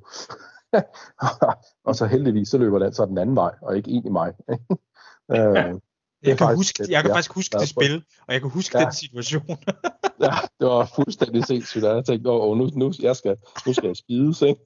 [1.86, 4.35] og så heldigvis, så løber den så den anden vej, og ikke ind i mig.
[5.35, 5.74] øh,
[6.23, 8.51] jeg kan, faktisk huske, det, jeg kan jeg faktisk huske det spil, og jeg kan
[8.51, 8.85] huske Ja.
[8.85, 9.47] den situation.
[10.25, 11.85] ja, det var fuldstændig sindssygt.
[11.85, 13.37] og Jeg tænkte, åh, nu, nu, jeg skal,
[13.67, 14.61] nu skal jeg spides, ikke?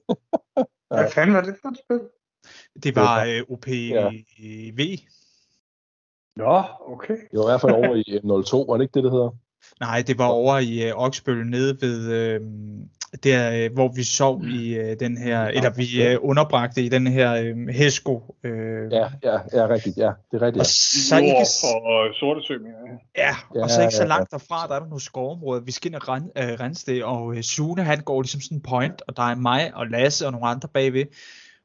[0.95, 1.99] Hvad fanden var det for et spil?
[2.83, 4.79] Det var øh, OPV.
[6.35, 6.63] Nå,
[6.93, 7.17] okay.
[7.31, 9.29] Det var i hvert fald over i M02, var det ikke det, det hedder?
[9.79, 12.41] Nej, det var over i øh, Oksbøl nede ved, øh,
[13.23, 17.07] der øh, hvor vi sov i øh, den her, eller vi øh, underbragte i den
[17.07, 18.35] her øh, Hesko.
[18.43, 20.61] Øh, Ja, ja, ja, rigtigt, ja, det er rigtigt.
[20.61, 21.09] Og Ja.
[21.09, 22.77] så ikke, Nord for Sortesø, mener
[23.17, 24.07] ja, Ja, og så ikke så ja, ja.
[24.07, 25.61] langt derfra, der er der nogle skovområder.
[25.61, 28.57] Vi skal ind og ren, øh, rense det, og øh, Sune han går ligesom sådan
[28.57, 31.05] en point, og der er mig og Lasse og nogle andre bagved.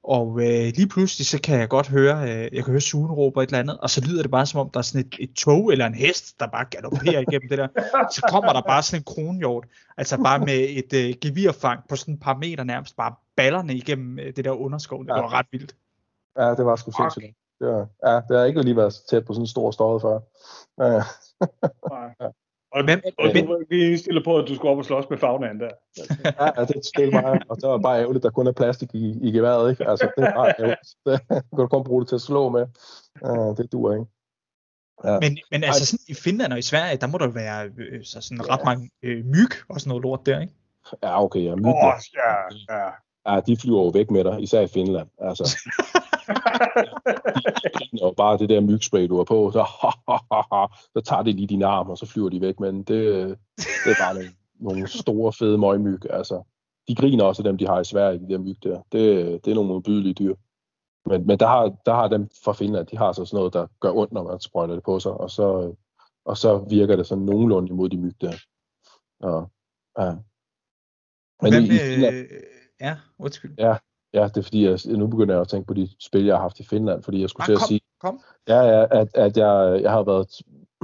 [0.09, 3.43] Og øh, lige pludselig, så kan jeg godt høre, øh, jeg kan høre Sune råber
[3.43, 5.33] et eller andet, og så lyder det bare som om, der er sådan et, et
[5.37, 7.69] tog eller en hest, der bare galopperer igennem det der.
[8.13, 9.65] Så kommer der bare sådan en kronhjort,
[9.97, 14.19] altså bare med et øh, gevirfang på sådan et par meter nærmest, bare ballerne igennem
[14.19, 15.05] øh, det der underskov.
[15.05, 15.21] Det Ja.
[15.21, 15.77] var ret vildt.
[16.39, 17.37] ja, det var sgu sindssygt.
[17.61, 20.19] Det var, ja, det har ikke lige været tæt på sådan en stor støjet før.
[20.85, 21.03] Ja,
[21.91, 22.31] Nej.
[22.77, 25.05] Og, Men- og men- du var lige indstillet på, at du skulle op og slås
[25.11, 25.71] med fagnaen der.
[26.59, 29.19] ja, det stille mig, og det var bare ærgerligt, at der kun er plastik i,
[29.23, 29.89] i geværet, ikke?
[29.91, 30.81] Altså, det er bare ærgerligt.
[31.07, 31.21] Det,
[31.51, 32.67] du kan kun bruge det til at slå med.
[33.25, 34.07] Ja, det duer ikke.
[35.05, 35.19] Ja.
[35.21, 38.21] Men, men altså sådan i Finland og i Sverige, der må der være øh, så
[38.21, 40.53] sådan ret mange øh, myg og sådan noget lort der, ikke?
[41.03, 41.55] Ja, okay, ja.
[41.55, 42.33] Myg, oh, ja,
[42.75, 42.89] ja.
[43.35, 45.09] ja, de flyver jo væk med dig, især i Finland.
[45.19, 45.45] Altså,
[48.03, 49.67] jo bare det der mygspray, du har på, så,
[50.95, 54.05] så tager de lige din arm, og så flyver de væk, men det, det er
[54.05, 54.31] bare nogle,
[54.61, 56.01] nogle store, fede møgmyg.
[56.11, 56.43] Altså,
[56.89, 58.83] de griner også af dem, de har i Sverige, de der myg der.
[58.93, 60.35] Det, det er nogle modbydelige dyr.
[61.07, 63.67] Men, men der, har, der har dem fra Finland, de har så sådan noget, der
[63.81, 65.75] gør ondt, når man sprøjter det på sig, og så,
[66.25, 68.33] og så virker det sådan nogenlunde imod de myg der.
[69.21, 69.51] Og,
[69.99, 70.15] ja.
[71.43, 72.27] Men Hvad i, i Finland, med,
[72.81, 73.55] ja, undskyld.
[73.59, 73.77] Ja,
[74.17, 76.43] ja, det er fordi, jeg, nu begynder jeg at tænke på de spil, jeg har
[76.43, 78.21] haft i Finland, fordi jeg skulle Ah, til at kom, sige, kom.
[78.49, 80.29] ja, ja, at, at jeg, jeg har været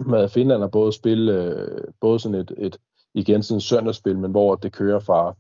[0.06, 2.76] med Finland og både spille øh, både sådan et, et
[3.14, 5.34] igen sådan et søndagsspil, men hvor det kører fra,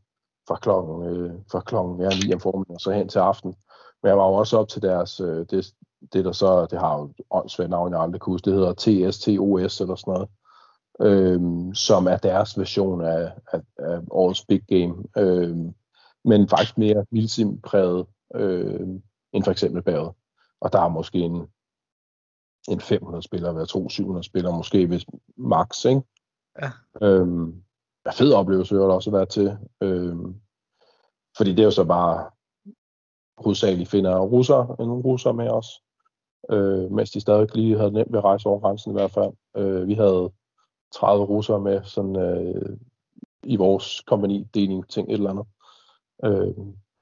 [0.48, 3.54] fra klokken, øh, fra klokken ja, 9 om formiddagen og så hen til aften.
[4.02, 5.72] Men jeg var jo også op til deres, øh, det,
[6.12, 8.72] det der så, det har jo et åndssvagt navn, jeg aldrig kunne huske, det hedder
[8.72, 10.28] TSTOS eller sådan noget,
[11.00, 14.94] øhm, som er deres version af, af, af årets big game.
[15.18, 15.74] Øhm,
[16.24, 18.80] men faktisk mere milsim-præget øh,
[19.32, 20.12] end for eksempel baget.
[20.60, 21.46] Og der er måske en,
[22.68, 26.02] en 500 spillere, hver to 700 spillere, måske hvis max, ikke?
[26.62, 26.70] Ja.
[27.02, 27.62] Øhm,
[28.06, 29.58] ja, fed oplevelse har det også været til.
[29.80, 30.34] Øhm,
[31.36, 32.30] fordi det er jo så bare
[33.38, 35.66] hovedsageligt finder russer, nogle russer med os.
[36.50, 39.32] Øh, mens de stadig lige havde nemt ved at rejse over grænsen i hvert fald.
[39.56, 40.32] Øh, vi havde
[40.94, 42.78] 30 russere med sådan, øh,
[43.42, 45.46] i vores kompagni-deling ting, et eller andet.
[46.24, 46.54] Øh,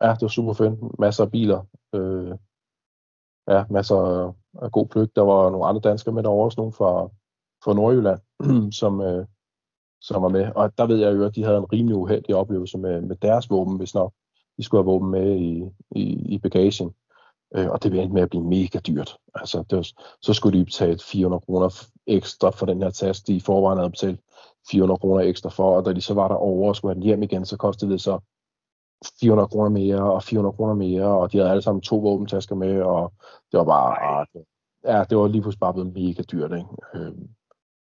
[0.02, 0.98] ja, det var super fedt.
[0.98, 1.66] Masser af biler.
[1.94, 2.34] Øh,
[3.48, 3.96] ja, masser
[4.62, 5.08] af god pløk.
[5.16, 7.08] Der var nogle andre danskere med derovre, også nogle fra,
[7.64, 8.20] fra Nordjylland,
[8.80, 9.26] som, øh,
[10.00, 10.52] som var med.
[10.54, 13.50] Og der ved jeg jo, at de havde en rimelig uheldig oplevelse med, med deres
[13.50, 14.12] våben, hvis nok
[14.56, 16.94] de skulle have våben med i, i, i bagagen.
[17.56, 19.16] Øh, og det endte med at blive mega dyrt.
[19.34, 19.86] Altså, det var,
[20.22, 23.90] så skulle de betale 400 kroner ekstra for den her taske, de i forvejen havde
[23.90, 24.20] betalt
[24.70, 27.02] 400 kroner ekstra for, og da de så var der over og skulle have den
[27.02, 28.18] hjem igen, så kostede det så
[29.20, 32.82] 400 kroner mere og 400 kroner mere, og de havde alle sammen to våbentasker med,
[32.82, 33.12] og
[33.52, 34.26] det var bare,
[34.84, 36.68] ja, det var lige pludselig bare blevet mega dyrt, ikke?
[36.94, 37.12] Øh,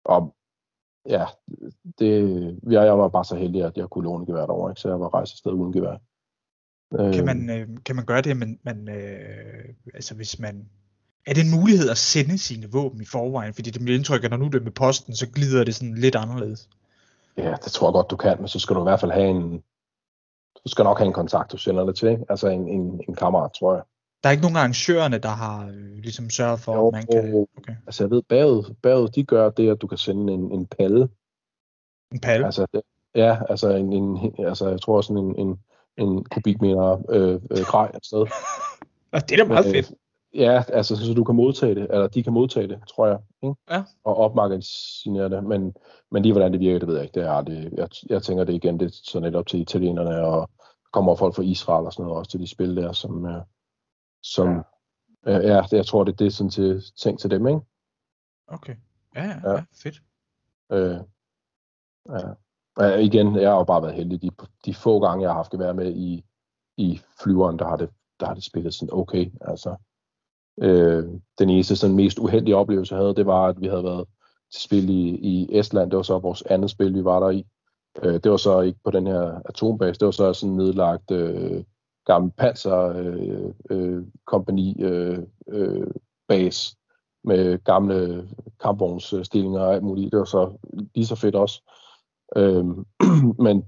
[0.05, 0.35] og
[1.09, 1.25] ja,
[1.99, 2.13] det,
[2.71, 4.81] jeg, jeg var bare så heldig, at jeg kunne låne gevær derovre, ikke?
[4.81, 5.97] så jeg var rejst afsted uden gevær.
[7.13, 10.69] Kan man, øh, kan man gøre det, men man, øh, altså hvis man,
[11.27, 13.55] er det en mulighed at sende sine våben i forvejen?
[13.55, 15.95] Fordi det bliver indtryk, at når nu det er med posten, så glider det sådan
[15.95, 16.69] lidt anderledes.
[17.37, 19.29] Ja, det tror jeg godt, du kan, men så skal du i hvert fald have
[19.29, 19.63] en,
[20.67, 22.25] du skal nok have en kontakt, du sender det til, ikke?
[22.29, 23.83] altså en, en, en kammerat, tror jeg.
[24.23, 27.47] Der er ikke nogen arrangørerne, der har øh, ligesom sørget for, Jo, at man kan...
[27.59, 27.75] Okay.
[27.87, 31.09] Altså jeg ved, baget, baget de gør det, at du kan sende en, en palle.
[32.13, 32.45] En pal.
[32.45, 32.83] Altså, det,
[33.15, 35.59] ja, altså, en, en, altså jeg tror sådan en, en,
[35.97, 38.27] en kubikmeter øh, øh, grej afsted.
[39.29, 39.93] Det er da meget Øh, fedt.
[40.35, 43.55] Ja, altså så du kan modtage det, eller de kan modtage det, tror jeg, ikke?
[43.71, 43.83] Ja.
[44.05, 45.75] og opmagasinere det, men,
[46.11, 47.21] men lige hvordan det virker, det ved jeg ikke.
[47.21, 50.21] Det er aldrig, jeg, jeg tænker det igen, det er sådan lidt op til italienerne,
[50.21, 50.51] og
[50.97, 53.43] kommer folk fra Israel og sådan noget også til de spil der, som, øh,
[54.23, 54.49] som
[55.27, 55.39] ja.
[55.39, 57.61] Øh, ja, jeg tror, det, det er sådan til, ting til dem, ikke?
[58.47, 58.77] Okay.
[59.17, 59.53] Ja, ja, Ja.
[59.53, 59.65] ja.
[59.83, 60.03] fedt.
[60.73, 61.01] Øh,
[62.09, 62.29] ja.
[62.81, 64.23] Ja, igen, jeg har jo bare været heldig.
[64.23, 64.31] De,
[64.65, 66.25] de få gange, jeg har haft gevær med i,
[66.77, 67.91] i flyveren, der har, det,
[68.21, 69.33] der har det spillet sådan okay.
[69.41, 69.77] Altså,
[70.61, 71.05] øh,
[71.39, 74.09] den eneste sådan mest uheldige oplevelse, jeg havde, det var, at vi havde været
[74.53, 75.91] til spil i, i Estland.
[75.91, 77.47] Det var så vores andet spil, vi var der i.
[78.03, 79.99] Øh, det var så ikke på den her atombase.
[80.01, 81.65] Det var så sådan en nedlagt øh,
[82.07, 85.19] gammel panser øh, øh, kompagni øh,
[85.49, 85.87] øh,
[86.29, 86.77] base
[87.25, 88.29] med gamle
[88.61, 90.13] kampvognsstillinger og alt muligt.
[90.13, 90.53] Det var så
[90.95, 91.63] lige så fedt også.
[92.37, 92.65] Øh,
[93.47, 93.65] men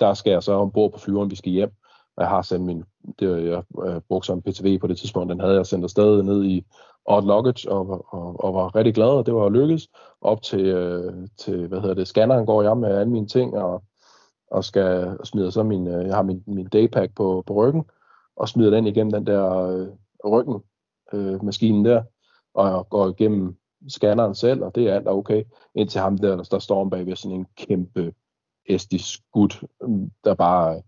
[0.00, 1.72] der skal jeg så ombord på flyveren, vi skal hjem.
[2.16, 2.84] Og jeg har sendt min,
[3.18, 6.44] det jeg øh, brugte som PTV på det tidspunkt, den havde jeg sendt afsted ned
[6.44, 6.64] i
[7.04, 9.88] odd luggage, og, og, og var rigtig glad, og det var lykkedes.
[10.20, 13.82] Op til, øh, til hvad hedder det, scanneren går jeg med alle mine ting, og,
[14.50, 17.84] og skal smide så min, øh, jeg har min, min daypack på, på ryggen,
[18.36, 19.88] og smider den igennem den der øh,
[20.24, 20.62] ryggen,
[21.12, 22.02] øh, maskinen der,
[22.54, 23.56] og jeg går igennem
[23.88, 25.44] scanneren selv, og det er alt er okay,
[25.74, 28.12] indtil ham der, der står om bagved sådan en kæmpe
[28.66, 29.64] estisk gut,
[30.24, 30.82] der bare, øh,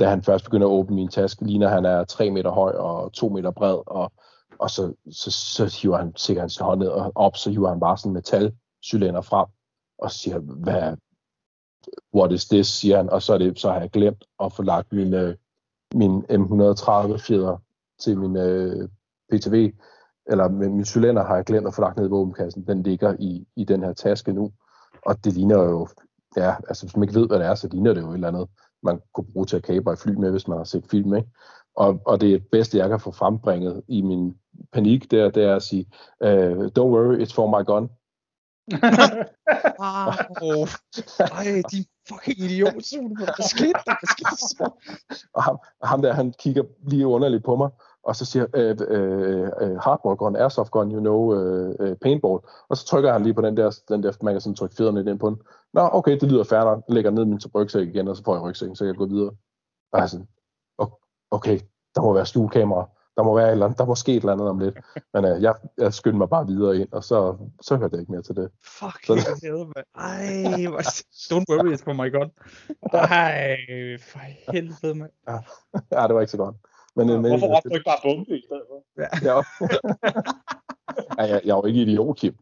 [0.00, 3.12] da han først begynder at åbne min taske, ligner han er 3 meter høj og
[3.12, 4.12] 2 meter bred, og,
[4.58, 7.80] og så, så, så hiver han sikkert hans hånd ned og op, så hiver han
[7.80, 9.46] bare sådan en metalcylinder frem,
[9.98, 10.96] og siger, hvad,
[12.14, 14.62] what is this, siger han, og så, er det, så har jeg glemt at få
[14.62, 15.34] lagt min, øh,
[15.94, 17.62] min M130 fjeder
[18.00, 18.88] til min øh,
[19.32, 19.72] PTV,
[20.26, 22.66] eller min, min cylinder har jeg glemt at få lagt ned i våbenkassen.
[22.66, 24.52] Den ligger i, i den her taske nu.
[25.06, 25.88] Og det ligner jo,
[26.36, 28.28] ja, altså hvis man ikke ved, hvad det er, så ligner det jo et eller
[28.28, 28.48] andet,
[28.82, 31.28] man kunne bruge til at kabre et fly med, hvis man har set film, ikke?
[31.76, 34.36] Og, og det er det bedste, jeg kan få frembringet i min
[34.72, 35.86] panik, det er, det er at sige,
[36.24, 37.90] uh, don't worry, it's for my gun.
[39.80, 40.66] Wow.
[41.18, 43.16] Ej, din fucking idiot, Sune.
[43.16, 43.96] Hvad skete der?
[44.00, 44.70] Hvad skete der så?
[45.34, 47.70] Og ham, ham der, han kigger lige underligt på mig,
[48.08, 52.38] og så siger, øh, øh, øh, hardball gun, airsoft gun, you know, øh, øh, paintball.
[52.68, 54.98] Og så trykker han lige på den der, den der man kan sådan trykke federne
[54.98, 55.38] lidt ind på den.
[55.74, 56.84] Nå, okay, det lyder nok.
[56.88, 59.14] Jeg lægger ned min rygsæk igen, og så får jeg rygsækken, så jeg kan gå
[59.14, 59.30] videre.
[59.92, 60.28] Og jeg sådan,
[61.30, 61.60] okay,
[61.94, 62.88] der må være skjulkamera.
[63.16, 64.78] Der må være et eller andet, der må ske et eller andet om lidt.
[65.14, 68.12] Men øh, jeg, jeg skyndte mig bare videre ind, og så, så hørte jeg ikke
[68.12, 68.50] mere til det.
[68.64, 69.86] Fuck, Så- helvede, mand.
[69.94, 70.66] Ej.
[71.30, 72.28] Don't worry, it's for my god.
[72.92, 73.56] Ej,
[74.10, 75.10] for helvede, mand.
[75.92, 76.56] ja, det var ikke så godt.
[76.98, 78.78] Men, øh, men Hvorfor ramte du ikke bare bombe i stedet for?
[79.02, 79.08] Ja.
[79.28, 79.36] ja,
[81.32, 82.34] jeg, jeg er jo ikke idiot, Kim.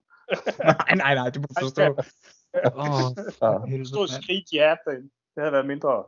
[0.58, 1.86] Nej, nej, nej, du må forstå.
[2.82, 3.08] Åh,
[3.42, 6.04] Ja, Stod skrig ja, det havde været mindre.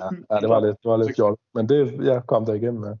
[0.00, 1.36] ja, ja, det var lidt, det var lidt fjol.
[1.54, 2.96] Men det, jeg kom der igennem med.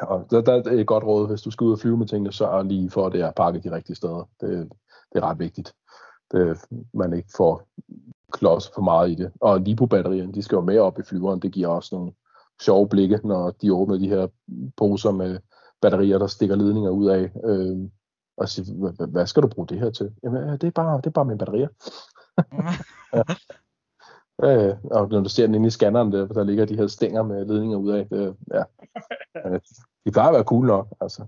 [0.00, 2.32] Og der, der er et godt råd, hvis du skal ud og flyve med tingene,
[2.32, 4.28] så lige for, at det er pakket de rigtige steder.
[4.40, 4.72] Det,
[5.12, 5.74] det er ret vigtigt.
[6.32, 6.64] Det,
[6.94, 7.62] man ikke får
[8.32, 9.32] klods for meget i det.
[9.40, 11.40] Og Lipo-batterierne, de skal jo med op i flyveren.
[11.40, 12.12] Det giver også nogle
[12.62, 14.26] sjove blikke, når de åbner de her
[14.76, 15.38] poser med
[15.80, 17.32] batterier, der stikker ledninger ud af.
[17.44, 17.76] Øh,
[18.36, 20.10] og siger, "Hva- hva- hvad skal du bruge det her til?
[20.22, 21.68] Jamen, øh, det er bare, det er bare mine batterier.
[24.42, 27.22] Øh, og når du ser den inde i scanneren, der, der ligger de her stænger
[27.22, 28.62] med ledninger ud af, det, ja.
[29.46, 29.60] Øh,
[30.06, 31.26] de plejer at være cool nok, altså.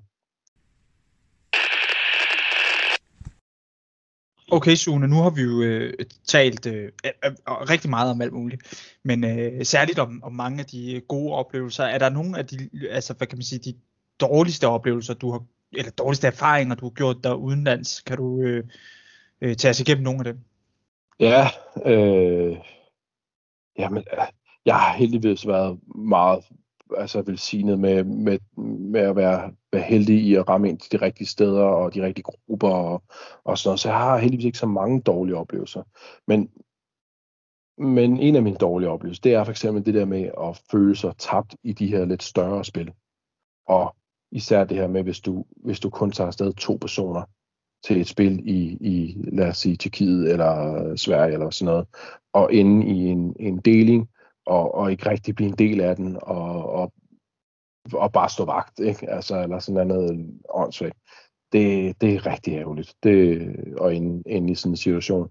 [4.50, 5.94] Okay, Sune, nu har vi jo øh,
[6.24, 7.32] talt øh, øh, øh
[7.70, 11.34] rigtig meget om alt muligt, men øh, særligt om, om mange af de øh, gode
[11.34, 11.84] oplevelser.
[11.84, 13.78] Er der nogle af de, altså hvad kan man sige, de
[14.20, 15.42] dårligste oplevelser, du har,
[15.72, 18.00] eller dårligste erfaringer, du har gjort der udenlands?
[18.00, 18.64] Kan du øh,
[19.40, 20.38] øh, tage os igennem nogle af dem?
[21.20, 21.48] Ja,
[21.86, 22.56] øh,
[23.78, 24.26] jamen, øh,
[24.66, 26.44] jeg har heldigvis været meget
[26.96, 28.38] altså velsignet med, med,
[28.78, 32.02] med at være, være heldig i at ramme ind til de rigtige steder og de
[32.02, 33.02] rigtige grupper og,
[33.44, 33.80] og sådan noget.
[33.80, 35.82] Så jeg har heldigvis ikke så mange dårlige oplevelser.
[36.26, 36.50] Men,
[37.78, 40.96] men en af mine dårlige oplevelser, det er for eksempel det der med at føle
[40.96, 42.92] sig tabt i de her lidt større spil.
[43.66, 43.96] Og
[44.32, 47.22] især det her med, hvis du, hvis du kun tager afsted to personer
[47.84, 51.86] til et spil i, i lad os sige, Tjekkiet eller Sverige eller sådan noget,
[52.32, 54.08] og inde i en, en deling,
[54.46, 56.92] og, og ikke rigtig blive en del af den, og, og,
[57.92, 59.10] og bare stå vagt, ikke?
[59.10, 60.96] Altså, eller sådan noget åndssvagt.
[61.52, 65.28] Det, det er rigtig ærgerligt, det, og ind, ind i sådan en situation.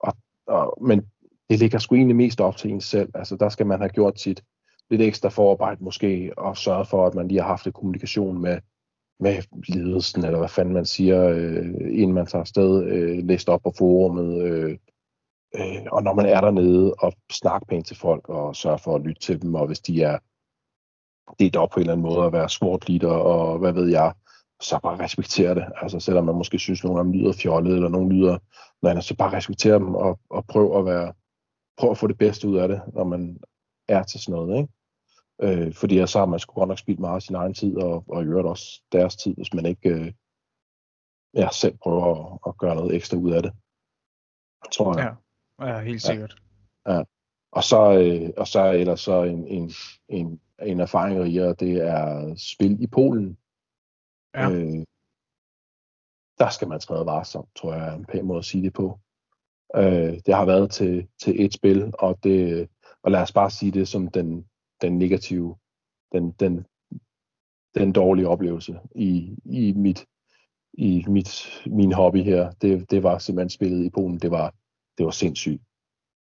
[0.00, 0.12] Og,
[0.46, 1.02] og, men
[1.50, 3.10] det ligger sgu egentlig mest op til en selv.
[3.14, 4.42] Altså, der skal man have gjort sit
[4.90, 8.58] lidt ekstra forarbejde måske, og sørge for, at man lige har haft en kommunikation med,
[9.20, 13.60] med ledelsen, eller hvad fanden man siger, øh, inden man tager afsted, øh, læst op
[13.62, 14.78] på forumet, øh,
[15.54, 19.02] øh, og når man er dernede, og snakker pænt til folk, og sørger for at
[19.02, 20.18] lytte til dem, og hvis de er
[21.38, 24.14] delt op på en eller anden måde, at være sport leader, og hvad ved jeg,
[24.60, 25.64] så bare respektere det.
[25.76, 28.38] Altså selvom man måske synes, at nogen af dem lyder fjollet, eller nogen lyder
[28.82, 31.12] noget andet, så bare respektere dem, og, og prøv at være,
[31.78, 33.38] prøv at få det bedste ud af det, når man
[33.88, 34.72] er til sådan noget, ikke?
[35.42, 38.04] Øh, fordi så har man sgu godt nok spildt meget af sin egen tid, og,
[38.08, 40.12] og i øvrigt også deres tid, hvis man ikke øh,
[41.34, 43.52] ja, selv prøver at, at gøre noget ekstra ud af det.
[44.72, 45.04] Tror jeg.
[45.06, 45.14] Ja,
[45.60, 46.42] ja helt sikkert.
[47.52, 49.70] Og så, øh, og så ellers så en, en,
[50.08, 53.38] en, en erfaring rigere, det er spil i Polen.
[54.34, 54.50] Ja.
[54.50, 54.84] Øh,
[56.38, 59.00] der skal man træde varsomt, tror jeg er en pæn måde at sige det på.
[59.76, 62.68] Øh, det har været til, til et spil, og, det,
[63.02, 64.48] og lad os bare sige det som den,
[64.80, 65.56] den negative,
[66.12, 66.66] den, den,
[67.74, 70.06] den dårlige oplevelse i, i mit
[70.72, 74.54] i mit, min hobby her, det, det var simpelthen spillet i Polen, det var,
[74.98, 75.62] det var sindssygt.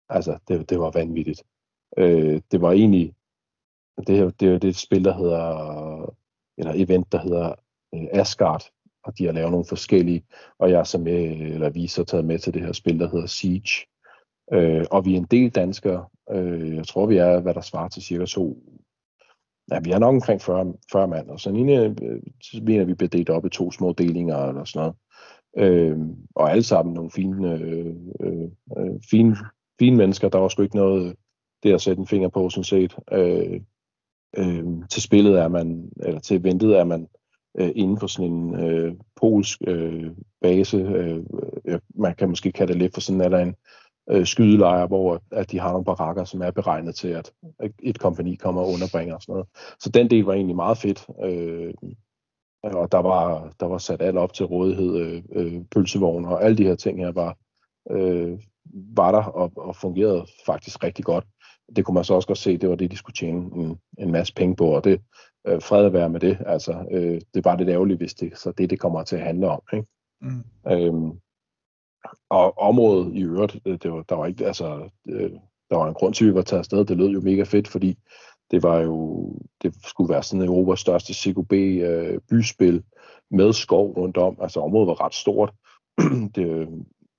[0.08, 1.42] Altså, det, det var vanvittigt.
[1.98, 3.14] Øh, det var egentlig,
[4.06, 6.14] det, her- det, er jo det et spil, der hedder,
[6.58, 7.54] eller event, der hedder
[7.94, 8.62] øh, Asgard,
[9.04, 10.24] og de har lavet nogle forskellige,
[10.58, 13.00] og jeg er så med, eller vi er så taget med til det her spil,
[13.00, 13.86] der hedder Siege.
[14.52, 16.06] Øh, og vi er en del danskere.
[16.30, 18.62] Øh, jeg tror, vi er, hvad der svarer til cirka to,
[19.70, 22.94] ja, vi er nok omkring 40, 40 mand, og så ene, øh, så mener vi
[22.94, 24.96] bliver delt op i to små delinger, eller sådan noget.
[25.56, 25.98] Øh,
[26.34, 28.48] og alle sammen nogle fine, øh, øh,
[28.78, 29.36] øh, fine,
[29.78, 30.28] fine mennesker.
[30.28, 31.14] Der var sgu ikke noget øh,
[31.62, 32.96] det at sætte en finger på, sådan set.
[33.12, 33.60] Øh,
[34.36, 37.08] øh, til spillet er man, eller til ventet er man
[37.58, 40.10] øh, inden for sådan en øh, polsk øh,
[40.42, 40.76] base.
[40.76, 41.22] Øh,
[41.64, 43.54] øh, man kan måske kalde det lidt for sådan, eller en
[44.10, 47.32] øh, skydelejr, hvor at de har nogle barakker, som er beregnet til, at
[47.82, 49.48] et kompani kommer og underbringer og sådan noget.
[49.80, 51.06] Så den del var egentlig meget fedt.
[51.24, 51.74] Øh,
[52.62, 56.56] og der var, der var sat alt op til rådighed, øh, øh, pølsevogne og alle
[56.56, 57.36] de her ting her var,
[57.90, 58.38] øh,
[58.74, 61.24] var der og, og fungerede faktisk rigtig godt.
[61.76, 64.12] Det kunne man så også godt se, det var det, de skulle tjene en, en
[64.12, 65.00] masse penge på, og det
[65.46, 66.38] øh, fred at være med det.
[66.46, 69.48] Altså, øh, det bare lidt ærgerligt, hvis det så det, det kommer til at handle
[69.48, 69.62] om.
[69.72, 69.86] Ikke?
[70.20, 70.44] Mm.
[70.72, 71.20] Øhm,
[72.30, 75.32] og området i øvrigt, det, det var, der var ikke, altså, øh,
[75.70, 76.84] der var en grund til, at vi var taget afsted.
[76.84, 77.98] Det lød jo mega fedt, fordi
[78.50, 82.82] det var jo, det skulle være sådan Europas største CQB øh, byspil
[83.30, 84.36] med skov rundt om.
[84.40, 85.54] Altså området var ret stort.
[86.34, 86.68] det,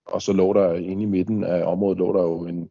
[0.06, 2.70] og så lå der inde i midten af området, lå der jo en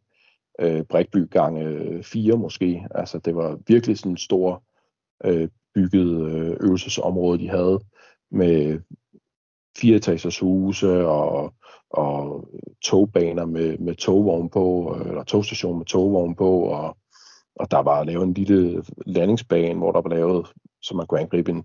[0.59, 2.87] øh, brikby gange øh, fire måske.
[2.95, 4.63] Altså det var virkelig sådan en stor
[5.25, 7.79] øh, bygget øh, øvelsesområde, de havde
[8.31, 8.79] med
[9.77, 11.53] fire etagers huse og,
[11.89, 12.49] og
[12.83, 16.97] togbaner med, med togvogn på, øh, eller togstation med togvogn på, og,
[17.55, 20.47] og der var lavet en lille landingsbane, hvor der var lavet,
[20.81, 21.63] så man kunne angribe, en,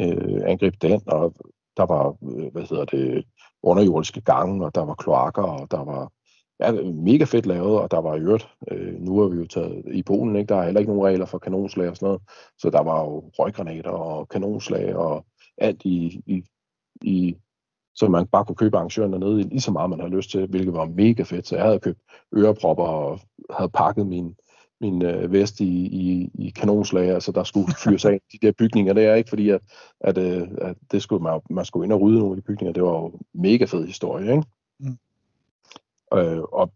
[0.00, 1.34] øh, angribe den, og
[1.76, 3.24] der var, øh, hvad hedder det,
[3.62, 6.12] underjordiske gange, og der var kloakker, og der var
[6.60, 9.84] ja, mega fedt lavet, og der var i øvrigt, øh, nu er vi jo taget
[9.92, 10.48] i Polen, ikke?
[10.48, 12.22] der er heller ikke nogen regler for kanonslag og sådan noget,
[12.58, 15.26] så der var jo røggranater og kanonslag og
[15.58, 16.44] alt i, i,
[17.02, 17.36] i
[17.94, 20.74] så man bare kunne købe arrangøren dernede lige så meget, man havde lyst til, hvilket
[20.74, 21.46] var mega fedt.
[21.46, 22.00] Så jeg havde købt
[22.36, 24.36] ørepropper og havde pakket min,
[24.80, 28.92] min øh, vest i, i, i kanonslag, altså der skulle fyres af de der bygninger.
[28.92, 29.60] Det er ikke fordi, at,
[30.00, 32.72] at, øh, at det skulle, man, man skulle ind og rydde nogle af de bygninger.
[32.72, 34.44] Det var jo mega fed historie, ikke?
[34.80, 34.98] Mm.
[36.18, 36.72] Øh, og,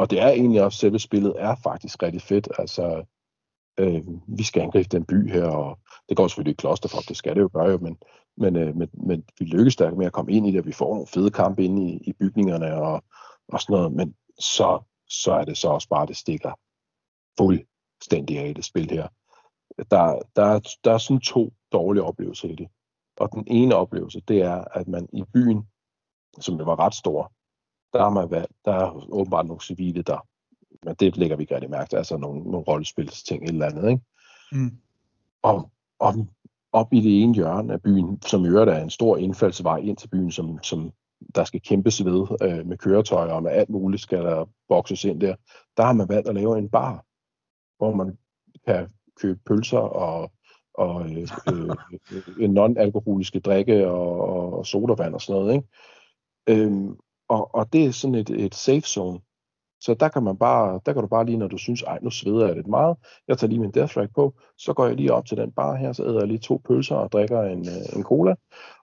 [0.00, 2.48] og det er egentlig også, selve spillet er faktisk rigtig fedt.
[2.58, 3.04] Altså,
[3.78, 5.78] øh, vi skal angribe den by her, og
[6.08, 7.96] det går selvfølgelig i klosterfolk, det skal det jo gøre, jo, men,
[8.36, 10.72] men, øh, men, men vi lykkes stærkt med at komme ind i det, og vi
[10.72, 13.04] får nogle fede kampe inde i, i bygningerne og,
[13.48, 16.52] og sådan noget, men så, så er det så også bare, det stikker
[17.38, 19.08] fuldstændig af det spil her.
[19.90, 22.68] Der, der, der er sådan to dårlige oplevelser i det.
[23.16, 25.66] Og den ene oplevelse, det er, at man i byen,
[26.40, 27.32] som det var ret stor,
[27.92, 30.26] der er, man, der er åbenbart nogle civile, der
[30.84, 34.02] men det lægger vi ikke rigtig mærke til, altså nogle, nogle rollespilsting eller andet, ikke?
[34.52, 34.78] Mm.
[35.42, 36.26] Og, og
[36.72, 39.96] op i det ene hjørne af byen, som i øvrigt er en stor indfaldsvej ind
[39.96, 40.92] til byen, som, som
[41.34, 45.20] der skal kæmpes ved øh, med køretøjer og med alt muligt skal der bokses ind
[45.20, 45.34] der.
[45.76, 47.04] Der har man valgt at lave en bar,
[47.78, 48.18] hvor man
[48.66, 48.88] kan
[49.20, 50.32] købe pølser og,
[50.74, 51.28] og øh,
[52.38, 54.20] øh, non-alkoholiske drikke og,
[54.58, 55.54] og sodavand og sådan noget.
[55.54, 55.68] Ikke?
[56.48, 56.96] Øhm,
[57.28, 59.20] og, og det er sådan et, et safe zone,
[59.80, 62.10] så der kan man bare, der kan du bare lige, når du synes, ej, nu
[62.10, 62.96] sveder jeg lidt meget,
[63.28, 65.74] jeg tager lige min Death Rack på, så går jeg lige op til den bar
[65.74, 68.34] her, så æder jeg lige to pølser og drikker en, øh, en cola,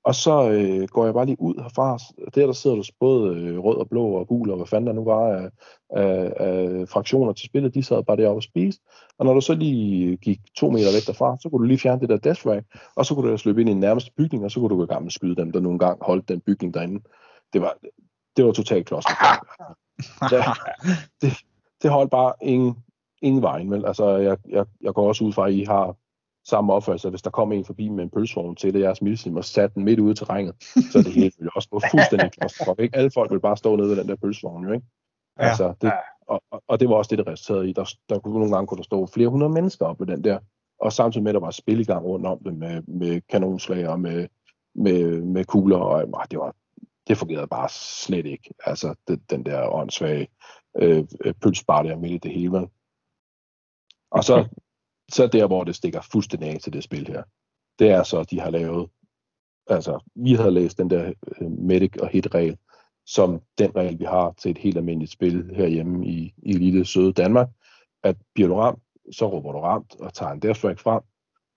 [0.03, 1.97] og så øh, går jeg bare lige ud herfra.
[2.35, 4.93] Der, der sidder du både øh, rød og blå og gul, og hvad fanden der
[4.93, 5.49] nu var af,
[5.89, 8.81] af, af fraktioner til spillet, de sad bare deroppe og spiste.
[9.17, 12.01] Og når du så lige gik to meter væk derfra, så kunne du lige fjerne
[12.01, 12.65] det der Death Rack,
[12.95, 14.83] og så kunne du løbe ind i den nærmeste bygning, og så kunne du gå
[14.83, 17.03] i gang med at skyde dem, der nogle gange holdt den bygning derinde.
[17.53, 17.77] Det var,
[18.37, 19.11] det var totalt kloster.
[19.21, 19.75] Ah, ah, ah.
[20.31, 20.43] det,
[21.21, 21.33] det,
[21.81, 22.75] det holdt bare ingen,
[23.21, 23.71] ingen vejen.
[23.71, 23.85] Vel?
[23.85, 25.95] Altså, jeg, jeg, jeg går også ud fra, at I har
[26.45, 29.45] samme opførsel, hvis der kom en forbi med en pølsevogn til det, jeres milsim og
[29.45, 30.55] satte den midt ude i terrænet,
[30.91, 32.79] så det hele vil også gå fuldstændig klosterkrop.
[32.79, 32.97] Ikke?
[32.97, 34.85] Alle folk vil bare stå nede ved den der pølsevogn, jo, ikke?
[35.39, 35.47] Ja.
[35.47, 35.91] Altså, det,
[36.27, 37.73] og, og, det var også det, der resulterede i.
[37.73, 40.39] Der, der kunne nogle gange kunne der stå flere hundrede mennesker op ved den der,
[40.79, 43.87] og samtidig med, at der var spil i gang rundt om det med, med kanonslag
[43.87, 44.27] og med,
[44.75, 46.55] med, med kugler, og ah, det var
[47.07, 48.53] det fungerede bare slet ikke.
[48.65, 50.27] Altså, det, den der åndssvage
[50.77, 52.69] øh, øh pølsbar der midt i det hele.
[54.11, 54.47] Og så,
[55.11, 57.23] så der, hvor det stikker fuldstændig af til det spil her,
[57.79, 58.89] det er så, at de har lavet,
[59.67, 62.57] altså, vi havde læst den der øh, medic og hit regel,
[63.05, 67.13] som den regel, vi har til et helt almindeligt spil herhjemme i, i lille søde
[67.13, 67.47] Danmark,
[68.03, 71.01] at bliver du ramt, så råber du ramt og tager en death frem,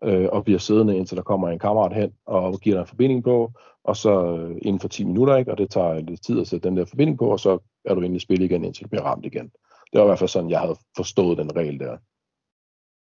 [0.03, 3.25] øh, og bliver siddende, indtil der kommer en kammerat hen og giver dig en forbinding
[3.25, 3.53] på,
[3.85, 5.51] og så øh, inden for 10 minutter, ikke?
[5.51, 8.01] og det tager lidt tid at sætte den der forbinding på, og så er du
[8.01, 9.53] inde i spil igen, indtil du bliver ramt igen.
[9.93, 11.99] Det var i hvert fald sådan, jeg havde forstået den regel der.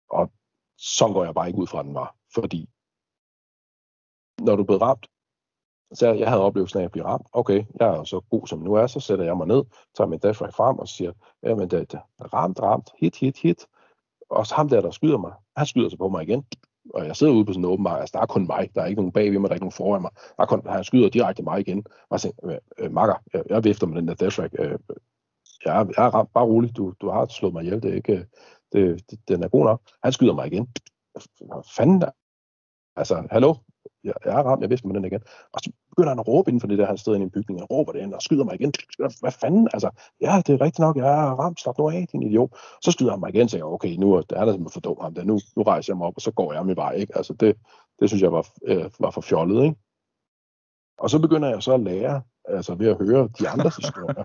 [0.09, 0.31] Og
[0.77, 2.69] så går jeg bare ikke ud fra, den var, fordi
[4.39, 5.07] når du blev ramt,
[5.93, 7.27] så jeg havde oplevelsen af at blive ramt.
[7.33, 9.63] Okay, jeg er så god som nu er, så sætter jeg mig ned,
[9.97, 11.99] tager min dash frem og siger, jamen det er
[12.33, 13.67] ramt, ramt, hit, hit, hit.
[14.29, 16.45] Og så ham der, der skyder mig, han skyder sig på mig igen
[16.93, 18.81] og jeg sidder ude på sådan en åben mark, altså der er kun mig, der
[18.81, 20.83] er ikke nogen bagved mig, der er ikke nogen foran mig, der er kun, han
[20.83, 24.13] skyder direkte mig igen, og jeg tænker, øh, makker, jeg, jeg vifter med den der
[24.13, 24.77] death track, øh,
[25.65, 28.13] jeg, jeg er ramt, bare rolig, du, du har slået mig ihjel, det er ikke,
[28.13, 28.25] øh,
[28.71, 30.67] det, det, den er god nok, han skyder mig igen,
[31.39, 32.11] hvad fanden der,
[32.95, 33.55] altså, hallo,
[34.03, 35.21] jeg, jeg er ramt, jeg vifter med den igen.
[35.53, 37.31] Og så begynder han at råbe inden for det der, han stod inde i en
[37.31, 38.73] bygning, og råber det ind og skyder mig igen.
[39.19, 39.67] Hvad fanden?
[39.73, 39.89] Altså,
[40.21, 42.49] ja, det er rigtigt nok, jeg er ramt, slap nu af, din idiot.
[42.81, 45.13] Så skyder han mig igen, og siger, okay, nu er det simpelthen for dum ham
[45.13, 45.23] der.
[45.23, 47.17] Nu, nu rejser jeg mig op, og så går jeg min vej, ikke?
[47.17, 47.57] Altså, det,
[47.99, 49.75] det synes jeg var, øh, var for fjollet, ikke?
[50.99, 54.23] Og så begynder jeg så at lære, altså ved at høre de andres historier,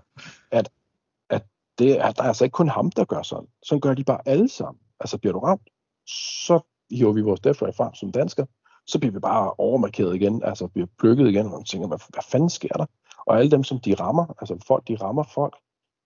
[0.51, 0.71] at,
[1.31, 1.43] at
[1.79, 3.49] det er, der er altså ikke kun ham, der gør sådan.
[3.63, 4.81] Sådan gør de bare alle sammen.
[5.01, 5.69] Altså bliver du ramt,
[6.07, 6.61] så
[6.91, 8.47] hiver vi vores death frem som dansker,
[8.87, 12.23] så bliver vi bare overmarkeret igen, altså bliver plukket igen, og man tænker, hvad, hvad
[12.23, 12.87] fanden sker der?
[13.27, 15.57] Og alle dem, som de rammer, altså folk, de rammer folk,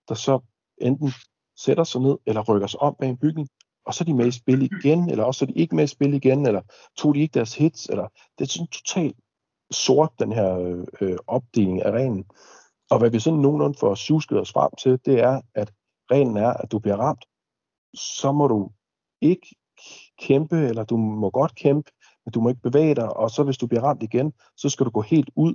[0.08, 0.40] der så
[0.80, 1.12] enten
[1.56, 3.48] sætter sig ned, eller rykker sig om bag en bygning,
[3.86, 5.86] og så er de med i spil igen, eller også er de ikke med i
[5.86, 6.62] spil igen, eller
[6.96, 9.16] tog de ikke deres hits, eller det er sådan totalt
[9.70, 12.24] sort, den her øh, opdeling af reglen.
[12.90, 15.72] Og hvad vi sådan nogenlunde får susket os frem til, det er, at
[16.10, 17.24] reglen er, at du bliver ramt,
[17.94, 18.70] så må du
[19.20, 19.56] ikke
[20.18, 21.90] kæmpe, eller du må godt kæmpe,
[22.28, 24.86] men du må ikke bevæge dig, og så hvis du bliver ramt igen, så skal
[24.86, 25.54] du gå helt ud,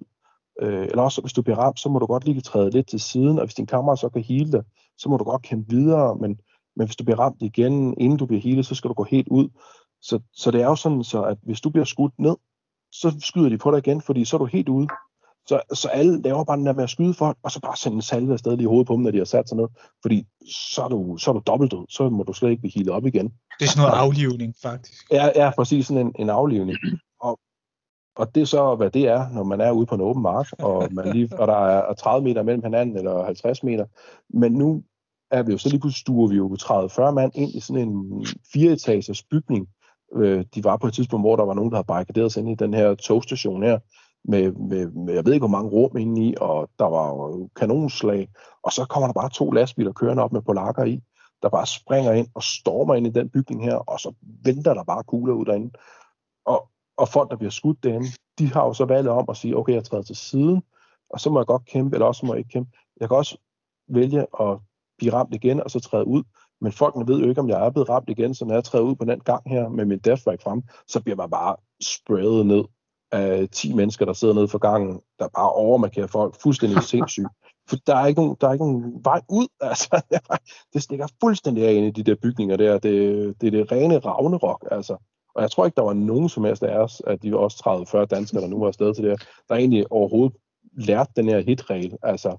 [0.62, 3.00] øh, eller også hvis du bliver ramt, så må du godt lige træde lidt til
[3.00, 4.64] siden, og hvis din kammerat så kan hele dig,
[4.98, 6.40] så må du godt kæmpe videre, men,
[6.76, 9.28] men hvis du bliver ramt igen, inden du bliver healet, så skal du gå helt
[9.28, 9.50] ud.
[10.02, 12.36] Så, så det er jo sådan, så at hvis du bliver skudt ned,
[12.92, 14.88] så skyder de på dig igen, fordi så er du helt ude.
[15.48, 17.96] Så, så alle laver bare den der med at skyde folk, og så bare sende
[17.96, 19.68] en salve afsted i hovedet på dem, når de har sat sig ned.
[20.02, 20.28] Fordi
[20.74, 21.86] så er du, så er du dobbelt død.
[21.90, 23.34] Så må du slet ikke blive healet op igen.
[23.60, 25.12] Det er sådan noget aflivning, faktisk.
[25.12, 26.78] Ja, ja præcis sådan en, en aflivning.
[27.22, 27.40] Og,
[28.16, 30.48] og det er så, hvad det er, når man er ude på en åben mark,
[30.60, 33.86] og, man lige, og der er 30 meter mellem hinanden, eller 50 meter.
[34.30, 34.84] Men nu
[35.32, 38.26] er vi jo så lige pludselig stuer vi jo 30-40 mand ind i sådan en
[38.54, 39.68] fireetagers bygning.
[40.16, 42.50] Øh, de var på et tidspunkt, hvor der var nogen, der havde barrikaderet sig ind
[42.50, 43.80] i den her togstation her,
[44.24, 47.50] med, med, med, jeg ved ikke, hvor mange rum inde i, og der var jo
[47.56, 48.30] kanonslag,
[48.64, 51.02] og så kommer der bare to lastbiler kørende op med polakker i,
[51.42, 54.14] der bare springer ind og stormer ind i den bygning her, og så
[54.46, 55.72] venter der bare kugler ud derinde.
[56.46, 58.08] Og, og folk, der bliver skudt derinde,
[58.40, 60.64] de har jo så valget om at sige, okay, jeg træder til siden,
[61.10, 62.72] og så må jeg godt kæmpe, eller også må jeg ikke kæmpe.
[63.00, 63.38] Jeg kan også
[63.88, 64.60] vælge at
[64.98, 66.24] blive ramt igen, og så træde ud.
[66.62, 68.86] Men folkene ved jo ikke, om jeg er blevet ramt igen, så når jeg træder
[68.86, 72.64] ud på den gang her med min death frem, så bliver man bare sprayet ned
[73.14, 77.28] af 10 mennesker, der sidder nede for gangen, der bare overmarkerer folk fuldstændig sindssygt.
[77.70, 79.48] For der er ikke nogen, der er ikke nogen vej ud.
[79.62, 80.02] Altså,
[80.74, 82.80] det stikker fuldstændig af ind i de der bygninger der.
[82.80, 84.68] Det, det er det rene ravnerok.
[84.72, 84.98] Altså.
[85.36, 88.06] Og jeg tror ikke, der var nogen som helst af os, at de også 30-40
[88.06, 90.38] danskere, der nu var afsted til det der egentlig overhovedet
[90.78, 91.98] lærte den her hitregel.
[92.04, 92.38] Altså,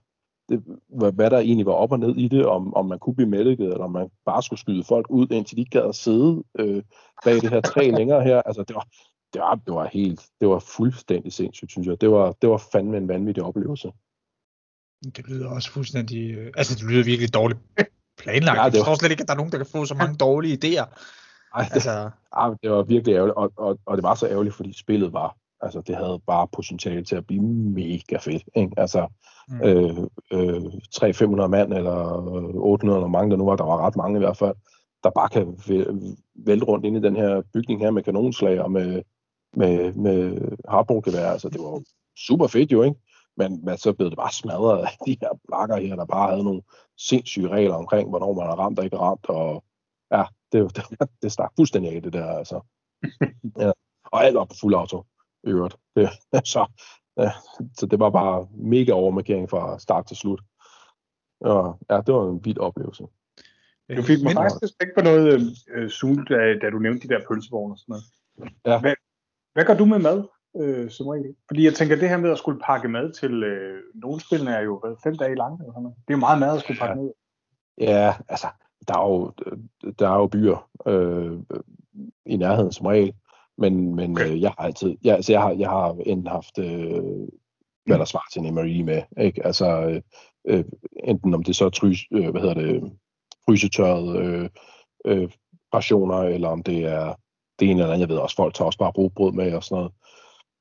[0.49, 3.29] det, hvad der egentlig var op og ned i det, om, om man kunne blive
[3.29, 6.83] mediket, eller om man bare skulle skyde folk ud, indtil de gad at sidde øh,
[7.25, 8.43] bag det her træ længere her.
[8.43, 8.87] Altså, det var,
[9.35, 12.01] det var, det var helt, det var fuldstændig sindssygt, synes jeg.
[12.01, 13.93] Det var, det var fandme en vanvittig oplevelse.
[15.17, 17.61] Det lyder også fuldstændig, øh, altså det lyder virkelig dårligt
[18.19, 18.59] planlagt.
[18.59, 19.95] Ja, det jeg var- tror slet ikke, at der er nogen, der kan få så
[19.95, 20.87] mange dårlige idéer.
[21.55, 24.55] Ej, det, Altså, ej, det var virkelig ærgerligt, og, og, og det var så ærgerligt,
[24.55, 28.43] fordi spillet var, altså det havde bare potentiale til at blive mega fedt.
[28.57, 28.73] Ikke?
[28.77, 29.07] Altså
[29.49, 29.61] Mm.
[29.63, 29.97] øh,
[30.33, 30.63] øh,
[30.95, 31.97] 300-500 mand, eller
[32.57, 34.55] 800, eller mange der nu var, der var ret mange i hvert fald,
[35.03, 36.17] der bare kan væ-
[36.47, 39.03] vælte rundt ind i den her bygning her med kanonslag og med,
[39.57, 41.31] med, med hardballgevær.
[41.31, 41.83] Altså det var
[42.17, 42.97] super fedt jo, ikke?
[43.37, 46.45] Men, men så blev det bare smadret af de her blakker her, der bare havde
[46.45, 46.63] nogle
[46.99, 49.65] sindssyge regler omkring, hvornår man er ramt og ikke ramt, og
[50.13, 52.61] ja, det, det, det stak fuldstændig af det der, altså.
[53.59, 53.73] Ja.
[54.05, 55.05] Og alt var på fuld auto,
[55.45, 55.77] i øvrigt.
[55.97, 56.09] Det,
[56.55, 56.67] så,
[57.17, 57.31] ja,
[57.79, 60.41] så det var bare mega overmarkering fra start til slut.
[61.41, 63.05] Og, ja, det var en vild oplevelse.
[63.97, 65.41] Du fik mig faktisk tænke på noget,
[65.75, 68.05] øh, Zoom, da, da du nævnte de der pølsevogne og sådan noget.
[68.67, 68.81] Ja.
[68.81, 68.95] Hvad,
[69.55, 70.25] hvad gør du med mad,
[70.57, 71.35] øh, som regel?
[71.49, 74.61] Fordi jeg tænker, det her med at skulle pakke mad til øh, nogle spillene er
[74.61, 75.59] jo hvad, fem dage lange.
[75.61, 75.97] Eller sådan noget.
[76.09, 77.03] Det er jo meget mad at skulle pakke Ja.
[77.03, 77.13] ned.
[77.79, 78.47] Ja, altså,
[78.89, 79.33] der er jo,
[79.99, 81.39] der er jo byer øh,
[82.27, 83.13] i nærheden som regel,
[83.59, 84.31] men, men Okay.
[84.31, 87.29] øh, jeg har altid, jeg, altså, jeg har, jeg har enten haft, øh,
[87.87, 89.47] hvad der svarer til en MRI med, ikke?
[89.47, 90.03] Altså, øh,
[90.49, 90.65] øh,
[91.05, 92.93] enten om det så er trys, øh, hvad hedder det,
[93.45, 94.49] frysetørret øh,
[95.05, 95.29] øh,
[95.75, 97.15] rationer, eller om det er
[97.59, 99.77] det ene eller andet, jeg ved også, folk tager også bare rugbrød med og sådan
[99.77, 99.93] noget.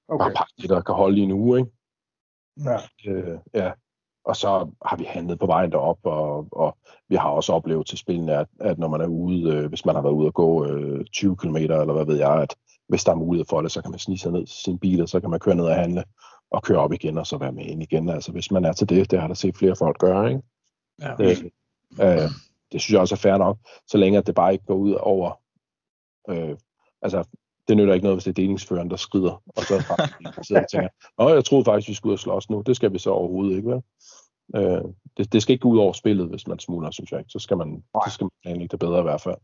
[0.08, 0.24] Okay.
[0.26, 1.72] Bare pakke det, der kan holde i en uge, ikke?
[2.66, 3.12] Ja.
[3.12, 3.72] Øh, ja.
[4.26, 6.78] Og så har vi handlet på vejen derop, og, og
[7.10, 9.96] vi har også oplevet til spillene, at, at når man er ude, øh, hvis man
[9.96, 12.56] har været ude og gå øh, 20 km, eller hvad ved jeg, at
[12.88, 15.02] hvis der er mulighed for det, så kan man snige sig ned til sin bil,
[15.02, 16.04] og så kan man køre ned og handle,
[16.52, 18.10] og køre op igen, og så være med ind igen.
[18.10, 20.42] Altså hvis man er til det, det har der set flere folk gøre, ikke?
[21.02, 21.16] Ja.
[21.18, 21.52] Det,
[22.02, 22.30] øh,
[22.72, 23.58] det synes jeg også er fair nok,
[23.88, 25.42] så længe at det bare ikke går ud over,
[26.30, 26.58] øh,
[27.04, 27.24] altså
[27.68, 30.70] det nytter ikke noget, hvis det er delingsføreren, der skrider, og så er sidder og
[30.70, 32.62] tænker, Nå, jeg troede faktisk, vi skulle ud og slås nu.
[32.62, 33.82] Det skal vi så overhovedet ikke, vel?
[34.56, 34.84] Øh,
[35.18, 37.32] det, det skal ikke gå ud over spillet, hvis man smuler, synes jeg ikke.
[37.32, 39.38] Så skal man, så skal man planlægge det bedre i hvert fald.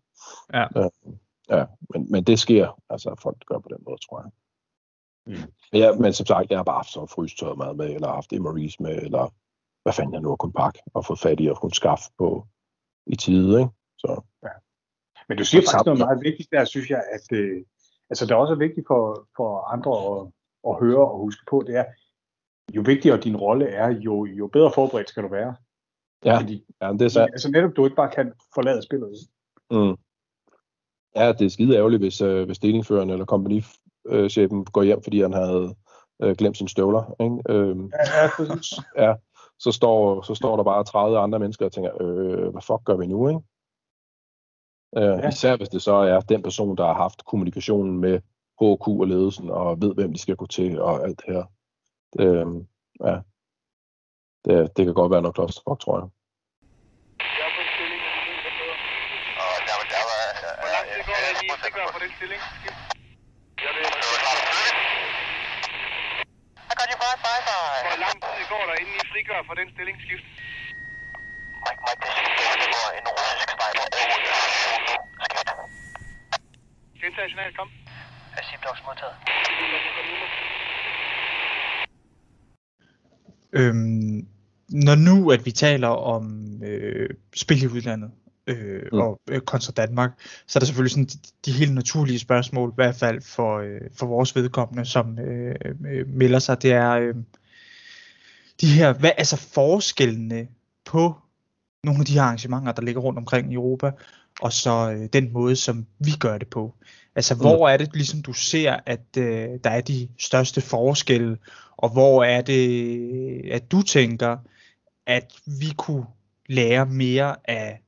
[0.54, 0.66] Ja.
[0.76, 1.14] Øh,
[1.50, 4.32] ja men, men det sker, altså folk gør på den måde, tror jeg.
[5.26, 5.52] Mm.
[5.74, 8.80] Ja, men som sagt, jeg har bare haft sådan frystørret mad med, eller haft MREs
[8.80, 9.34] med, eller
[9.84, 12.48] hvad fanden jeg nu har kunnet pakke, og fået fat i og kunnet skaffe på
[13.06, 13.72] i tide, ikke?
[13.98, 14.22] Så,
[15.30, 17.66] Men du siger faktisk noget meget vigtigt der, synes jeg, at øh,
[18.10, 20.32] altså, det er også vigtigt for, for andre at,
[20.70, 21.86] at høre og huske på, det er,
[22.74, 25.56] jo vigtigere din rolle er, jo, jo bedre forberedt skal du være.
[26.26, 27.32] ja, Fordi, ja, det er sandt.
[27.34, 29.10] altså netop, du ikke bare kan forlade spillet.
[29.72, 29.96] Mm.
[31.16, 35.34] Ja, det er skide ærgerligt, hvis, øh, hvis delingføreren eller kompagnichefen går hjem, fordi han
[35.34, 35.76] havde
[36.22, 37.16] øh, glemt sine støvler.
[37.20, 37.38] Ikke?
[37.50, 38.80] Øh, Ja, ja, præcis.
[39.04, 39.14] ja,
[39.60, 42.98] så står, så står der bare 30 andre mennesker og tænker, øh, hvad fuck gør
[42.98, 43.42] vi nu, ikke?
[44.98, 45.28] Øh, Ja.
[45.28, 48.20] Især hvis det så er den person, der har haft kommunikationen med
[48.62, 51.44] HQ og ledelsen, og ved, hvem de skal gå til, og alt det her.
[52.20, 52.48] Øh,
[53.08, 53.18] ja.
[54.46, 56.10] Det, det kan godt være noget klosterfuck, tror jeg.
[57.38, 57.46] Jeg
[69.38, 69.70] er på en
[77.00, 77.70] Signal, kom.
[78.38, 79.16] Asibdoks modtaget.
[83.54, 84.28] Øhm,
[84.70, 86.24] når nu at vi taler om
[86.64, 88.12] øh, spil i udlandet
[88.48, 89.00] øh, mm.
[89.00, 90.12] og øh, kontra Danmark,
[90.48, 93.82] så er der selvfølgelig sådan de, de helt naturlige spørgsmål, i hvert fald for, øh,
[93.98, 95.56] for vores vedkommende, som øh,
[95.88, 97.16] øh, melder sig, det er øh,
[98.62, 100.48] de her, hvad altså forskellene
[100.86, 101.16] på
[101.84, 103.92] nogle af de her arrangementer, der ligger rundt omkring i Europa,
[104.42, 106.74] og så øh, den måde, som vi gør det på.
[107.16, 107.40] Altså, Mm.
[107.40, 111.38] hvor er det ligesom, du ser, at øh, der er de største forskelle,
[111.78, 114.38] og hvor er det, at du tænker,
[115.08, 116.06] at vi kunne
[116.50, 117.82] lære mere af,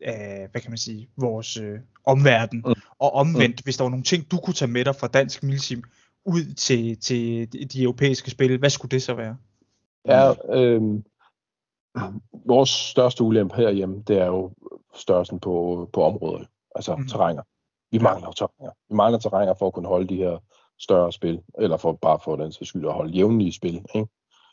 [0.00, 2.74] af hvad kan man sige, vores øh, omverden, Mm.
[2.98, 5.82] og omvendt, hvis der var nogle ting, du kunne tage med dig fra dansk milsim
[6.24, 9.36] ud til, til de- de europæiske spil, hvad skulle det så være?
[10.08, 10.82] Ja, øh,
[12.46, 14.52] vores største ulempe herhjemme, det er jo
[14.94, 16.44] størrelsen på, på områder,
[16.74, 17.08] altså mm.
[17.08, 17.42] terrænger.
[17.90, 18.72] Vi mangler jo terrænger.
[18.88, 20.38] Vi mangler terrænger for at kunne holde de her
[20.78, 23.84] større spil, eller for bare for den sags skyld at holde jævnlige spil.
[23.94, 24.08] Ikke?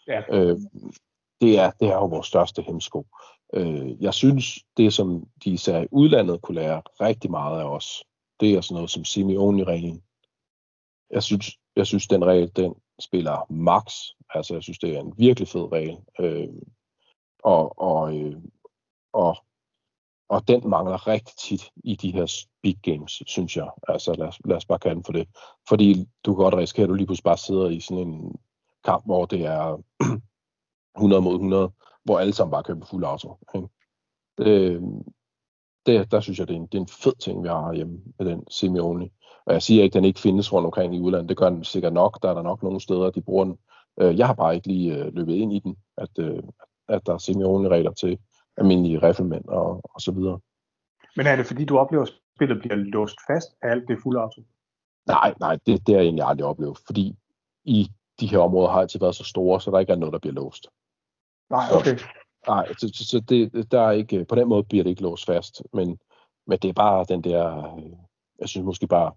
[0.07, 0.21] Ja.
[0.31, 0.57] Øh,
[1.41, 3.05] det, er, det er jo vores største hemsko.
[3.53, 8.03] Øh, jeg synes, det som de især i udlandet kunne lære rigtig meget af os,
[8.39, 10.03] det er sådan noget som semi-only-reglen.
[11.11, 13.93] Jeg synes, jeg synes, den regel, den spiller max.
[14.29, 15.97] Altså, jeg synes, det er en virkelig fed regel.
[16.19, 16.47] Øh,
[17.43, 18.41] og, og, øh,
[19.13, 19.37] og,
[20.29, 23.69] og den mangler rigtig tit i de her big games, synes jeg.
[23.87, 25.27] Altså, lad os, lad os bare kalde den for det.
[25.69, 28.35] Fordi du kan godt risikere, at du lige pludselig bare sidder i sådan en
[28.85, 29.83] kamp, hvor det er
[30.97, 31.71] 100 mod 100,
[32.03, 33.37] hvor alle sammen bare køber fuld auto.
[33.55, 33.67] Ikke?
[34.37, 34.81] Det,
[35.85, 37.99] det, der synes jeg, det er, en, det er en fed ting, vi har hjemme
[38.19, 39.09] med den semi-only.
[39.45, 41.29] Og jeg siger ikke, at den ikke findes rundt omkring i udlandet.
[41.29, 42.21] Det gør den sikkert nok.
[42.21, 43.57] Der er der nok nogle steder, de bruger den.
[44.01, 46.43] Øh, jeg har bare ikke lige øh, løbet ind i den, at, øh,
[46.89, 48.19] at der er semi-only regler til
[48.57, 50.39] almindelige riffelmænd og, og så videre.
[51.15, 54.19] Men er det fordi, du oplever, at spillet bliver låst fast af alt det fulde
[54.21, 54.41] auto?
[55.07, 57.15] Nej, nej, det, det har jeg egentlig aldrig oplevet, fordi
[57.63, 57.87] i
[58.19, 60.33] de her områder har altid været så store, så der ikke er noget, der bliver
[60.33, 60.67] låst.
[61.49, 61.97] Nej, Så- okay.
[62.47, 65.25] Nej, så, så, så det, der er ikke, på den måde bliver det ikke låst
[65.25, 65.99] fast, men,
[66.47, 67.91] men det er bare den der, øh,
[68.39, 69.11] jeg synes måske bare,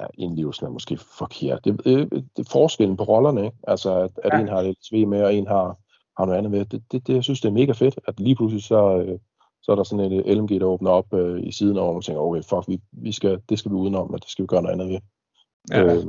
[0.00, 1.64] ja, indlevelsen er måske forkert.
[1.64, 3.56] Det, det, det er forskellen på rollerne, ikke?
[3.68, 4.40] Altså, at, at Ja.
[4.40, 5.76] en har lidt sved med, og en har,
[6.20, 6.64] har noget andet med.
[6.64, 9.18] Det, det, det, jeg synes, det er mega fedt, at lige pludselig så, øh,
[9.62, 12.20] så er der sådan et LMG, der åbner op øh, i siden, og man tænker,
[12.22, 14.74] okay, fuck, vi, vi skal, det skal vi udenom, og det skal vi gøre noget
[14.74, 15.00] andet ved.
[15.70, 15.82] Ja.
[15.84, 16.04] Øh,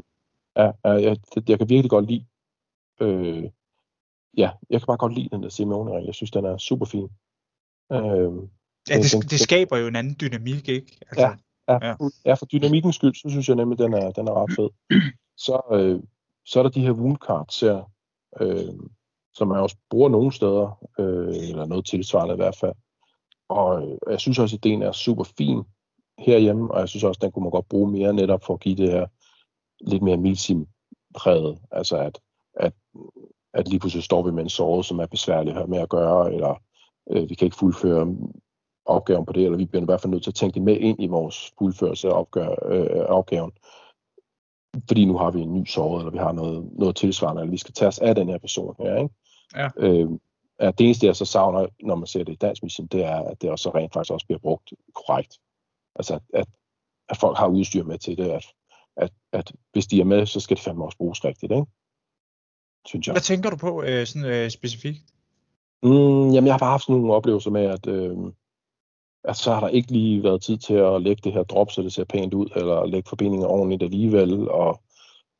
[0.56, 2.26] ja, jeg, det, jeg kan virkelig godt lide,
[3.02, 3.44] øh,
[4.38, 7.10] ja, jeg kan bare godt lide den der Simeone Jeg synes, den er super fin.
[7.92, 8.32] Øh,
[8.90, 10.98] Ja, det, den- det skaber jo en anden dynamik, ikke?
[11.08, 11.36] Altså, Ja.
[11.68, 11.96] Ja, Ja.
[12.26, 12.34] ja.
[12.34, 14.70] for dynamikkens skyld, så synes jeg nemlig, den er, den er ret fed.
[15.46, 16.04] Så, øh,
[16.46, 17.92] så er der de her wound cards her,
[18.42, 18.74] øh,
[19.34, 22.74] som man også bruger nogle steder, øh, eller noget tilsvarende i hvert fald.
[23.49, 25.64] Og øh, jeg synes også, at ideen er super fin
[26.18, 28.60] herhjemme, og jeg synes også, at den kunne man godt bruge mere netop for at
[28.60, 29.08] give det her
[29.82, 30.68] lidt mere milsim
[31.16, 31.60] præget.
[31.72, 32.20] Altså at,
[32.53, 32.74] at,
[33.53, 35.90] at lige pludselig står vi med en såret, som er besværlig at have med at
[35.90, 36.56] gøre, eller
[37.10, 38.16] øh, vi kan ikke fuldføre
[38.86, 40.78] opgaven på det, eller vi bliver i hvert fald nødt til at tænke det med
[40.78, 43.52] ind i vores fuldførelse af opgør, øh, opgaven.
[44.88, 47.58] Fordi nu har vi en ny såret, eller vi har noget, noget tilsvarende, eller vi
[47.58, 48.98] skal tage os af den her person her.
[48.98, 49.16] Ikke?
[49.56, 49.69] Ja.
[49.78, 50.10] Øh,
[50.61, 53.41] det eneste, jeg så savner, når man ser det i dansk mission, det er, at
[53.41, 55.40] det også rent faktisk også bliver brugt korrekt.
[55.95, 56.48] Altså, at, at,
[57.10, 58.45] at folk har udstyr med til det, at,
[58.98, 61.65] at, at hvis de er med, så skal det fandme også bruges rigtigt, ikke?
[62.86, 63.14] Synes jeg.
[63.14, 65.03] Hvad tænker du på øh, sådan øh, specifikt?
[65.84, 68.18] Mm, jamen, jeg har bare haft sådan nogle oplevelser med, at, øh,
[69.23, 71.82] at så har der ikke lige været tid til at lægge det her drop, så
[71.82, 74.82] det ser pænt ud, eller lægge forbindinger ordentligt alligevel, og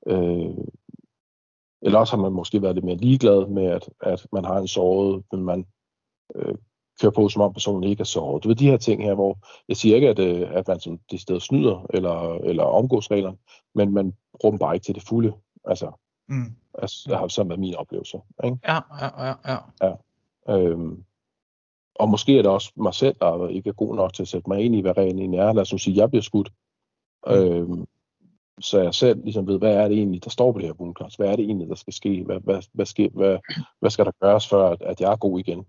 [0.08, 0.50] øh,
[1.82, 4.68] eller også har man måske været lidt mere ligeglad med, at, at man har en
[4.68, 5.66] såret, men man
[6.36, 6.56] øh,
[7.02, 8.44] kører på, som om personen ikke er såret.
[8.44, 9.38] Du ved de her ting her, hvor
[9.68, 13.38] jeg siger ikke, at, øh, at man som det sted snyder, eller, eller omgås reglerne,
[13.76, 15.34] men man bruger dem bare ikke til det fulde.
[15.66, 15.92] Altså,
[16.28, 16.56] Mm.
[16.74, 18.22] altså det har sådan været min oplevelse.
[18.44, 18.58] Ikke?
[18.68, 19.94] Ja, ja, ja, ja.
[20.56, 21.04] Øhm,
[21.96, 24.50] og måske er det også mig selv, der ikke er god nok til at sætte
[24.50, 25.54] mig ind i, hvad reglen egentlig er.
[25.54, 26.52] Lad os nu sige, at jeg bliver skudt.
[27.28, 27.34] Mm.
[27.34, 27.86] Øhm,
[28.60, 31.18] så jeg selv ligesom ved, hvad er det egentlig, der står på det her boomkast?
[31.18, 32.24] Hvad er det egentlig, der skal ske?
[32.26, 33.38] Hvad, hvad, hvad, sker, hvad,
[33.80, 35.66] hvad skal der gøres, for at, at jeg er god igen?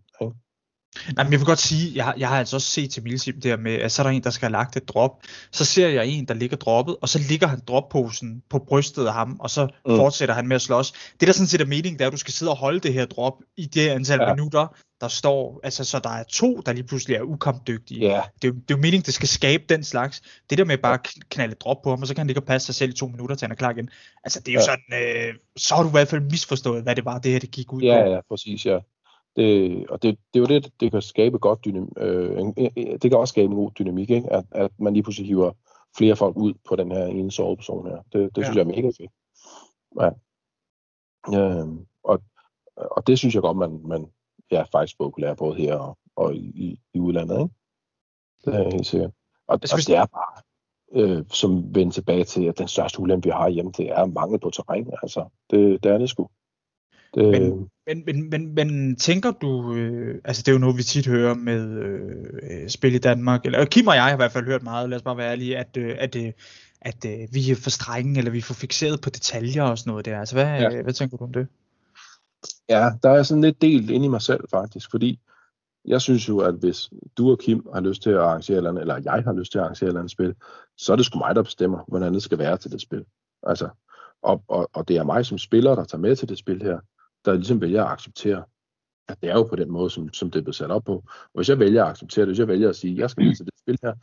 [1.16, 3.56] Nej, men jeg vil godt sige, jeg, jeg har altså også set til Milsim der
[3.56, 5.22] med, at så er der en, der skal have lagt et drop.
[5.50, 9.12] Så ser jeg en, der ligger droppet, og så ligger han dropposen på brystet af
[9.12, 9.96] ham, og så mm.
[9.96, 10.92] fortsætter han med at slås.
[11.20, 12.92] Det der sådan set er meningen, det er, at du skal sidde og holde det
[12.92, 14.34] her drop i det antal ja.
[14.34, 18.00] minutter, der står, altså så der er to, der lige pludselig er ukampdygtige.
[18.00, 18.22] Ja.
[18.42, 20.22] Det, er, jo, det er jo meningen, det skal skabe den slags.
[20.50, 22.46] Det der med bare at knalde drop på ham, og så kan han ligge og
[22.46, 23.90] passe sig selv i to minutter, til han er klar igen.
[24.24, 24.64] Altså det er jo ja.
[24.64, 27.50] sådan, øh, så har du i hvert fald misforstået, hvad det var, det her det
[27.50, 28.10] gik ud ja, på.
[28.10, 28.78] Ja, præcis, ja.
[29.36, 31.92] Det, og det, det er jo det, det kan skabe godt dynamik.
[31.96, 32.36] Øh,
[32.76, 34.32] det kan også skabe en god dynamik, ikke?
[34.32, 35.52] At, at man lige pludselig hiver
[35.96, 37.96] flere folk ud på den her ene soveperson her.
[38.12, 38.44] Det, det ja.
[38.44, 39.12] synes jeg er mega fedt.
[40.00, 40.10] Ja.
[41.38, 41.68] Øh,
[42.04, 42.22] og,
[42.76, 44.06] og det synes jeg godt, man, man
[44.50, 47.38] ja, faktisk både kunne lære både her og, og i, i udlandet.
[47.40, 47.54] Ikke?
[48.44, 49.10] Det er helt sikkert.
[49.46, 50.42] Og, og det er bare,
[50.92, 54.40] øh, som vender tilbage til, at den største ulempe, vi har hjemme, det er mangel
[54.40, 54.90] på terræn.
[55.02, 56.28] Altså, det, det er det sgu.
[57.14, 57.30] Det...
[57.30, 61.06] Men, men, men, men, men tænker du, øh, altså det er jo noget, vi tit
[61.06, 64.62] hører med øh, spil i Danmark, eller Kim og jeg har i hvert fald hørt
[64.62, 66.32] meget, lad os bare være ærlige, at, øh, at, øh,
[66.80, 69.90] at øh, vi er for strenge, eller vi er for fixeret på detaljer og sådan
[69.90, 70.20] noget der.
[70.20, 70.76] Altså hvad, ja.
[70.76, 71.46] øh, hvad tænker du om det?
[72.68, 75.20] Ja, der er sådan lidt delt ind i mig selv faktisk, fordi
[75.84, 79.00] jeg synes jo, at hvis du og Kim har lyst til at arrangere eller, eller
[79.04, 80.34] jeg har lyst til at arrangere et eller andet spil,
[80.76, 83.04] så er det sgu mig, der bestemmer, hvordan det skal være til det spil.
[83.42, 83.68] Altså,
[84.22, 86.78] og, og, og det er mig som spiller, der tager med til det spil her
[87.24, 88.44] der ligesom vælger at acceptere,
[89.08, 90.94] at det er jo på den måde, som, som det er blevet sat op på.
[91.06, 93.24] Og hvis jeg vælger at acceptere det, hvis jeg vælger at sige, at jeg skal
[93.24, 93.94] med til det spil her,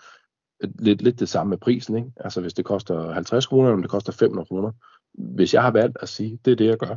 [0.80, 2.12] lidt, lidt det samme med prisen, ikke?
[2.18, 4.72] Altså hvis det koster 50 kroner, eller om det koster 500 kroner.
[5.14, 6.96] Hvis jeg har valgt at sige, det er det, jeg gør,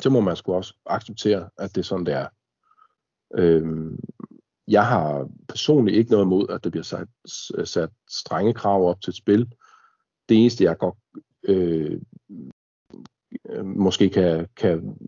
[0.00, 2.28] så må man sgu også acceptere, at det er sådan, det er.
[3.34, 3.98] Øhm,
[4.68, 7.08] jeg har personligt ikke noget imod, at der bliver sat,
[7.68, 9.52] sat strenge krav op til et spil.
[10.28, 10.94] Det eneste, jeg godt
[11.42, 12.00] øh,
[13.64, 14.98] måske kan, kan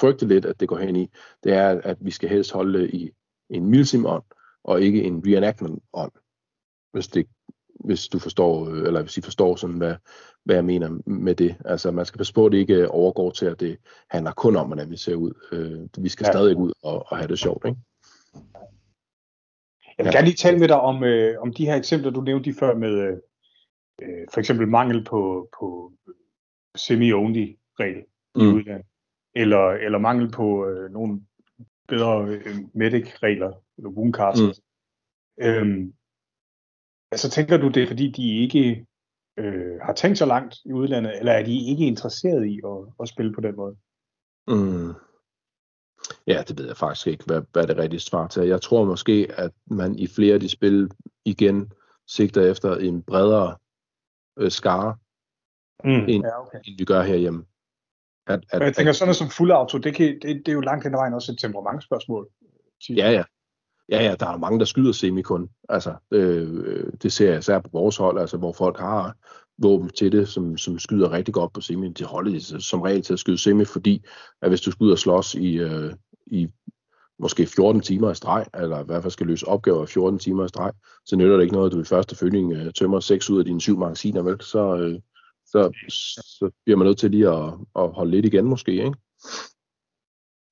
[0.00, 1.10] frygte lidt, at det går hen i,
[1.44, 3.10] det er, at vi skal helst holde i
[3.50, 4.22] en milsim-ånd,
[4.64, 6.12] og ikke en reenactment-ånd.
[6.92, 7.26] Hvis, det,
[7.84, 9.94] hvis du forstår, øh, eller hvis I forstår sådan, hvad,
[10.44, 11.56] hvad jeg mener med det.
[11.64, 13.78] Altså, man skal passe på, at det ikke overgår til, at det
[14.10, 15.32] handler kun om, hvordan vi ser ud.
[15.52, 16.32] Øh, vi skal ja.
[16.32, 17.78] stadig ud og, og have det sjovt, ikke?
[19.98, 22.54] Jeg vil gerne lige tale med dig om, øh, om de her eksempler, du nævnte
[22.54, 23.20] før med
[24.02, 25.92] øh, for eksempel mangel på, på
[26.76, 28.04] semi-only regel
[28.34, 28.42] mm.
[28.42, 28.86] i udlandet,
[29.34, 31.20] eller, eller mangel på øh, nogle
[31.88, 34.40] bedre øh, medic-regler, eller woundcards.
[34.40, 35.44] Mm.
[35.44, 35.92] Øhm,
[37.12, 38.86] altså tænker du det, er, fordi de ikke
[39.38, 43.08] øh, har tænkt så langt i udlandet, eller er de ikke interesseret i at, at
[43.08, 43.76] spille på den måde?
[44.48, 44.92] Mm.
[46.26, 48.46] Ja, det ved jeg faktisk ikke, hvad, hvad det rigtige svar til.
[48.46, 50.90] Jeg tror måske, at man i flere af de spil
[51.24, 51.72] igen
[52.06, 53.56] sigter efter en bredere
[54.38, 54.96] øh, skare
[55.84, 55.90] mm.
[55.90, 56.58] end, ja, okay.
[56.64, 57.44] end vi gør herhjemme.
[58.26, 60.52] At, at, Men jeg tænker, sådan noget som fuld auto, det, kan, det, det er
[60.52, 62.28] jo langt hen ad vejen også et temperamentsspørgsmål.
[62.88, 63.22] Ja, ja.
[63.88, 65.48] Ja, ja, der er mange, der skyder semikon.
[65.68, 69.16] Altså, øh, det ser jeg især på vores hold, altså, hvor folk har
[69.58, 71.92] våben til det, som, som skyder rigtig godt på semi.
[71.92, 74.04] De holder som regel til at skyde semi, fordi
[74.42, 75.92] at hvis du skyder slås i, øh,
[76.26, 76.48] i
[77.18, 80.44] måske 14 timer i streg, eller i hvert fald skal løse opgaver i 14 timer
[80.44, 80.72] i streg,
[81.06, 83.44] så nytter det ikke noget, at du i første følgning øh, tømmer 6 ud af
[83.44, 84.40] dine syv magasiner, vel?
[84.40, 84.98] Så, øh,
[85.50, 85.72] så,
[86.38, 88.96] så bliver man nødt til lige at, at holde lidt igen måske, ikke?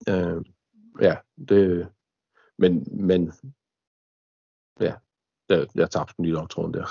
[0.09, 0.44] Øh,
[1.01, 1.16] ja,
[1.48, 1.89] det,
[2.59, 3.32] men, men
[4.81, 4.94] ja,
[5.48, 6.86] jeg, jeg tabte den lige tråden der.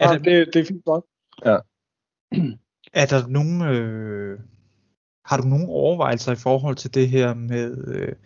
[0.00, 1.04] ja, det, det er fint godt.
[1.44, 1.58] Ja.
[2.92, 4.40] Er der nogen, øh,
[5.24, 8.16] har du nogen overvejelser i forhold til det her med øh,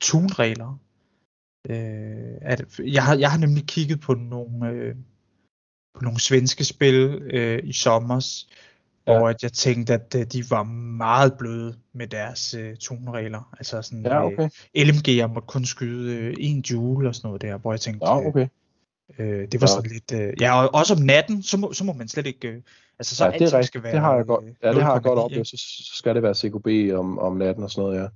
[0.00, 0.78] tunregler?
[1.70, 4.96] Øh, at, jeg, har, jeg har nemlig kigget på nogle, øh,
[6.02, 8.48] nogle svenske spil øh, i sommers,
[9.06, 9.20] ja.
[9.20, 10.62] og at jeg tænkte, at øh, de var
[10.96, 13.54] meget bløde med deres øh, toneregler.
[13.58, 14.48] Altså sådan, ja, okay.
[14.76, 18.06] øh, LMG'er måtte kun skyde øh, en joule og sådan noget der, hvor jeg tænkte,
[18.06, 18.48] ja, okay.
[19.18, 19.74] øh, det var ja.
[19.74, 22.48] sådan lidt, øh, ja, og også om natten, så må, så må man slet ikke,
[22.48, 22.62] øh,
[22.98, 25.02] altså så ja, det, er skal være, det har jeg godt, ja, det har jeg
[25.02, 28.08] godt op, så, så skal det være CKB om, om natten og sådan noget, ja.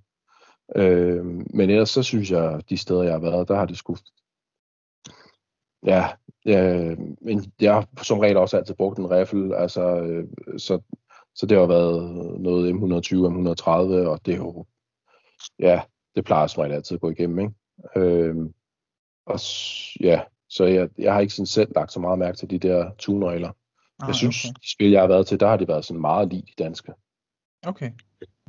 [0.74, 3.96] Øh, men ellers så synes jeg, de steder jeg har været, der har det sgu
[5.86, 6.06] Ja,
[6.46, 10.24] øh, men jeg har som regel også altid brugt en riffel, altså, øh,
[10.58, 10.80] så,
[11.34, 13.70] så det har været noget M120 M130,
[14.08, 14.66] og det er jo,
[15.58, 15.80] ja,
[16.14, 17.52] det plejer som regel altid at gå igennem, ikke?
[17.96, 18.36] Øh,
[19.26, 19.40] og
[20.00, 22.90] ja, så jeg, jeg har ikke sådan selv lagt så meget mærke til de der
[22.98, 23.50] tuneregler.
[24.02, 24.54] Ah, jeg synes, okay.
[24.62, 26.92] de spil, jeg har været til, der har de været sådan meget lige de danske.
[27.66, 27.90] Okay.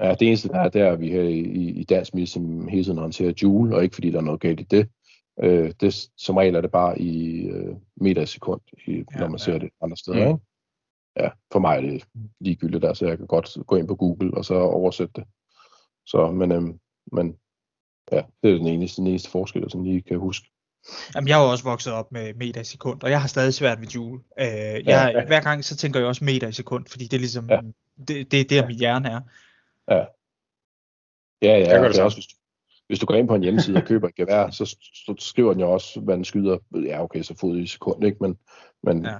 [0.01, 1.39] Ja, det eneste, der er, det er, at vi her i,
[1.69, 4.63] i dansk som hele tiden håndterer joule, og ikke fordi der er noget galt i
[4.63, 4.89] det.
[5.43, 9.27] Øh, det som regel er det bare i øh, meter i sekund, i, ja, når
[9.27, 10.25] man ser det andre steder.
[10.25, 10.27] Mm.
[10.27, 10.39] Ikke?
[11.19, 12.03] Ja, for mig er det
[12.39, 15.23] ligegyldigt der, så jeg kan godt gå ind på Google og så oversætte det.
[16.05, 16.79] Så, men, øhm,
[17.11, 17.37] men
[18.11, 20.49] ja, det er den eneste, den eneste forskel, som lige kan huske.
[21.15, 23.53] Jamen, jeg har jo også vokset op med meter i sekund, og jeg har stadig
[23.53, 24.21] svært ved Joule.
[24.39, 25.25] Øh, jeg, ja, ja.
[25.25, 27.59] Hver gang så tænker jeg også meter i sekund, fordi det er ligesom, ja.
[28.07, 28.67] det, det er der, ja.
[28.67, 29.21] mit hjerne er.
[29.91, 30.05] Ja,
[31.41, 32.27] ja, ja det, det også, hvis,
[32.87, 34.65] hvis du går ind på en hjemmeside og køber et gevær, så,
[35.05, 36.57] så skriver den jo også, hvad den skyder.
[36.75, 38.17] Ja, okay, så fod i sekund, ikke?
[38.21, 38.37] Men,
[38.83, 39.17] men ja.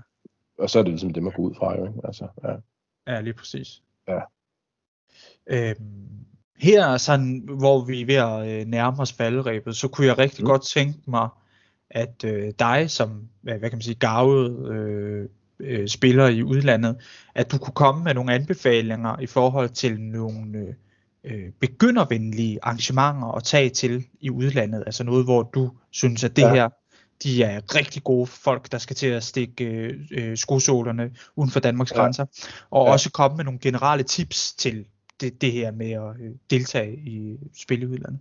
[0.60, 2.00] og så er det ligesom det, man går ud fra, jo, ikke?
[2.04, 2.56] Altså, ja.
[3.14, 3.82] ja, lige præcis.
[4.08, 4.20] Ja.
[5.48, 6.26] Øhm,
[6.58, 10.44] her, sådan, hvor vi er ved at øh, nærme os faldrebet, så kunne jeg rigtig
[10.44, 10.48] mm.
[10.48, 11.30] godt tænke mig,
[11.90, 15.30] at øh, dig som, hvad, hvad kan man sige, gavet øh,
[15.60, 16.98] øh, spiller i udlandet,
[17.36, 20.74] at du kunne komme med nogle anbefalinger i forhold til nogle øh,
[21.28, 24.84] øh, begyndervenlige arrangementer at tage til i udlandet.
[24.86, 26.54] Altså noget, hvor du synes, at det ja.
[26.54, 26.70] her,
[27.24, 29.66] de er rigtig gode folk, der skal til at stikke
[30.12, 31.98] øh, skosålerne uden for Danmarks ja.
[31.98, 32.26] grænser.
[32.70, 32.92] Og ja.
[32.92, 34.86] også komme med nogle generelle tips til
[35.22, 38.20] det, det her med at øh, deltage i spil i udlandet.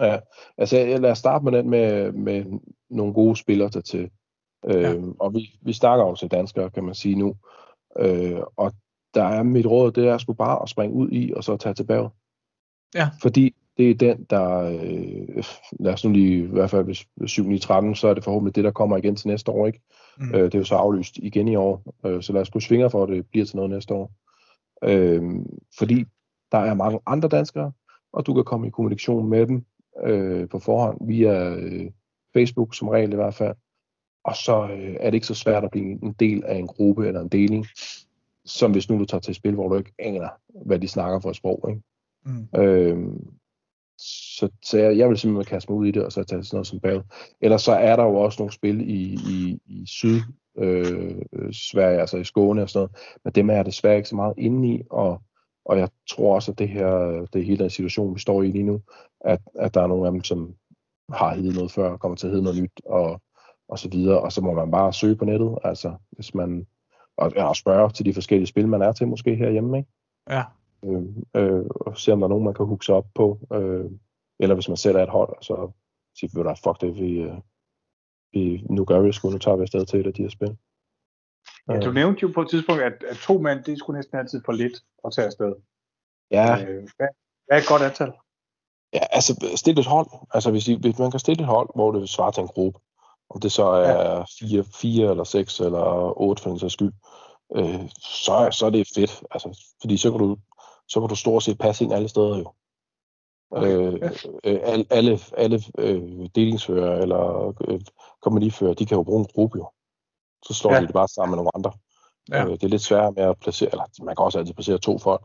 [0.00, 0.18] Ja,
[0.58, 2.44] altså lad os starte med den med, med
[2.90, 4.10] nogle gode spillere der til.
[4.66, 4.94] Øh, ja.
[5.20, 7.36] Og vi, vi snakker om til danskere, kan man sige nu.
[7.98, 8.72] Øh, og
[9.14, 11.74] der er mit råd, det er sgu bare at springe ud i, og så tage
[11.74, 12.10] tilbage.
[12.94, 13.08] Ja.
[13.22, 15.44] Fordi det er den, der, øh,
[15.80, 18.64] lad os nu lige, i hvert fald hvis 7 13, så er det forhåbentlig det,
[18.64, 19.80] der kommer igen til næste år, ikke?
[20.18, 20.34] Mm.
[20.34, 22.88] Øh, det er jo så aflyst igen i år, øh, så lad os gå svinger
[22.88, 24.12] for, at det bliver til noget næste år.
[24.84, 25.22] Øh,
[25.78, 26.04] fordi
[26.52, 27.72] der er mange andre danskere,
[28.12, 29.64] og du kan komme i kommunikation med dem
[30.04, 31.90] øh, på forhånd via øh,
[32.34, 33.54] Facebook som regel i hvert fald.
[34.24, 37.08] Og så øh, er det ikke så svært at blive en del af en gruppe
[37.08, 37.66] eller en deling,
[38.44, 40.28] som hvis nu du tager til et spil, hvor du ikke aner,
[40.66, 41.66] hvad de snakker for et sprog.
[41.68, 41.82] Ikke?
[42.24, 42.48] Mm.
[42.60, 43.32] Øhm,
[43.98, 46.56] så, så jeg, jeg vil simpelthen kaste mig ud i det, og så tage sådan
[46.56, 47.02] noget som bag.
[47.40, 50.20] Ellers så er der jo også nogle spil i, i, i syd,
[50.58, 51.22] øh,
[51.52, 54.34] Sverige, altså i Skåne og sådan noget, men dem er jeg desværre ikke så meget
[54.38, 55.22] inde i, og,
[55.64, 58.64] og jeg tror også, at det her, det hele den situation, vi står i lige
[58.64, 58.80] nu,
[59.20, 60.54] at, at der er nogle af dem, som
[61.12, 63.20] har heddet noget før, kommer til at hedde noget nyt, og,
[63.68, 66.66] og så videre, og så må man bare søge på nettet, altså hvis man,
[67.16, 69.90] og, og spørge til de forskellige spil, man er til måske herhjemme, ikke?
[70.30, 70.42] Ja
[70.84, 71.02] øh,
[71.36, 73.38] øh, og se om der er nogen, man kan hugge sig op på.
[73.52, 73.90] Øh,
[74.38, 75.70] eller hvis man sætter et hold, så
[76.18, 77.38] siger vi, at fuck det, vi, øh,
[78.32, 80.30] vi, nu gør vi det sgu, nu tager vi afsted til et af de her
[80.30, 80.56] spil.
[81.68, 84.42] Ja, du nævnte jo på et tidspunkt, at, at to mand, det skulle næsten altid
[84.44, 85.54] for lidt at tage afsted.
[86.30, 86.64] Ja.
[86.64, 87.08] Øh, hvad,
[87.46, 88.12] hvad er et godt antal?
[88.92, 90.06] Ja, altså stille et hold.
[90.34, 92.80] Altså hvis, I, hvis man kan stille et hold, hvor det svarer til en gruppe,
[93.30, 94.22] om det så er ja.
[94.22, 96.92] fire, fire eller seks eller otte for en sags skyld,
[97.56, 99.22] øh, så, så er det fedt.
[99.30, 100.36] Altså, fordi så kan du
[100.92, 102.52] så kan du stort set passe ind alle steder jo.
[103.50, 103.68] Okay.
[103.68, 104.10] Øh,
[104.44, 107.80] øh, alle alle, alle øh, delingsfører eller øh,
[108.22, 109.70] kompagnifører, de kan jo bruge en gruppe jo.
[110.46, 110.80] Så slår ja.
[110.80, 111.72] de det bare sammen med nogle andre.
[112.30, 112.44] Ja.
[112.44, 114.98] Øh, det er lidt sværere med at placere, eller man kan også altid placere to
[114.98, 115.22] folk.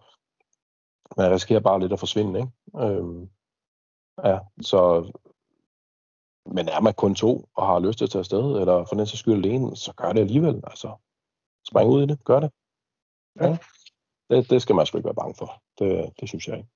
[1.16, 2.52] Men jeg risikerer bare lidt at forsvinde, ikke?
[2.86, 3.28] Øh,
[4.24, 5.12] ja, så
[6.46, 9.06] men er man kun to og har lyst til at tage afsted, eller for den
[9.06, 10.56] sags skyld alene, så gør det alligevel.
[10.68, 10.96] Altså,
[11.70, 12.52] spring ud i det, gør det.
[13.42, 13.58] Ja.
[14.30, 15.64] Det, det skal man sgu ikke være bange for.
[15.80, 16.70] Det, det synes jeg ikke.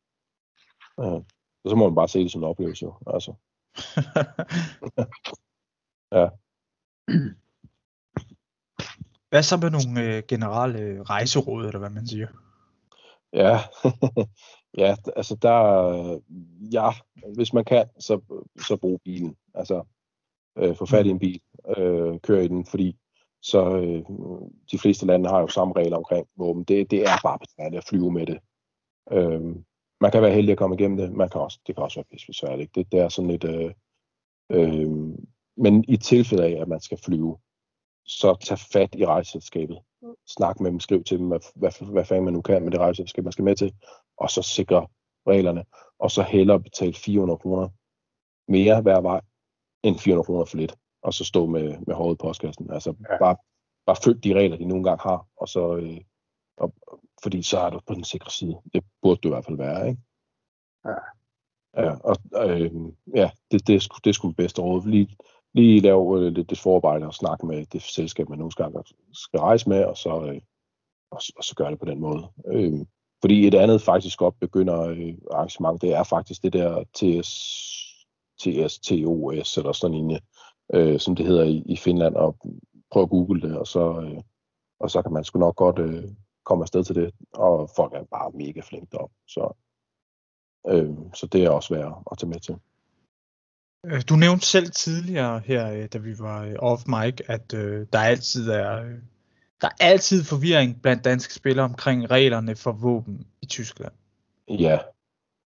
[0.98, 1.20] Ja.
[1.66, 2.86] Så må man bare se det som en oplevelse.
[3.08, 3.34] Altså.
[6.18, 6.30] ja.
[9.30, 12.28] Hvad så med nogle øh, generelle rejseråd, eller hvad man siger?
[13.34, 13.58] Ja,
[14.84, 15.58] ja altså der,
[16.74, 16.90] ja,
[17.36, 18.22] hvis man kan, så,
[18.68, 19.38] så brug bilen.
[19.54, 19.84] Altså,
[20.58, 21.42] øh, få fat i en bil,
[21.78, 22.98] øh, kør i den, fordi
[23.42, 24.04] så øh,
[24.72, 26.64] de fleste lande har jo samme regler omkring våben.
[26.64, 28.40] Det, det er bare besværligt at flyve med det.
[29.12, 29.42] Øh,
[30.02, 31.12] man kan være heldig at komme igennem det.
[31.12, 32.76] Man kan også, det kan også være pisse besværligt.
[32.76, 33.44] Det, det er sådan lidt...
[33.44, 33.72] Øh,
[34.52, 34.90] øh,
[35.58, 37.38] men i tilfælde af, at man skal flyve,
[38.06, 39.80] så tag fat i rejseselskabet.
[40.28, 42.80] Snak med dem, skriv til dem, hvad, hvad, hvad fanden man nu kan med det
[42.80, 43.74] rejseselskab, man skal med til,
[44.18, 44.88] og så sikre
[45.28, 45.66] reglerne.
[46.00, 47.70] Og så hellere betale 400 kroner
[48.48, 49.22] mere hver vej,
[49.84, 52.72] end 400 kroner for lidt og så stå med, med håret i postkassen.
[52.72, 53.18] Altså ja.
[53.18, 53.36] bare,
[53.86, 55.98] bare følg de regler, de nogle gange har, og så, øh,
[56.58, 56.74] og,
[57.24, 58.58] fordi så er du på den sikre side.
[58.74, 60.02] Det burde du i hvert fald være, ikke?
[60.86, 60.96] Ja.
[61.78, 62.16] Ja, og
[62.50, 62.72] øh,
[63.16, 64.88] ja, det, det, er sgu, det er sgu det bedste råd.
[64.88, 65.18] Lige,
[65.54, 68.84] lige lave øh, lidt det forarbejde og snakke med det selskab, man nogle gange
[69.14, 70.42] skal rejse med, og så, øh,
[71.12, 72.32] og, og så gør det på den måde.
[72.48, 72.74] Øh,
[73.22, 77.32] fordi et andet faktisk godt begynder øh, arrangement, det er faktisk det der TS,
[78.42, 80.20] TSTOS eller sådan en
[80.74, 82.36] øh, som det hedder i, i Finland, og
[82.92, 84.22] prøve at google det, og så, øh,
[84.80, 86.04] og så kan man sgu nok godt øh,
[86.46, 89.16] komme afsted til det, og folk er bare mega flinke deroppe.
[89.28, 89.54] Så
[90.68, 92.56] Øh, så det er også værd at tage med til.
[93.86, 97.88] Øh, Du nævnte selv tidligere her, øh, da vi var øh, off mic, at øh,
[97.94, 99.00] der altid er øh,
[99.62, 103.92] der er altid forvirring blandt danske spillere omkring reglerne for våben i Tyskland.
[104.48, 104.80] Ja,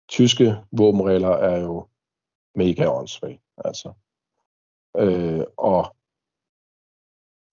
[0.08, 1.86] tyske våbenregler er jo
[2.54, 3.40] mega åndssvage.
[3.64, 3.92] Altså.
[4.98, 5.96] Øh, og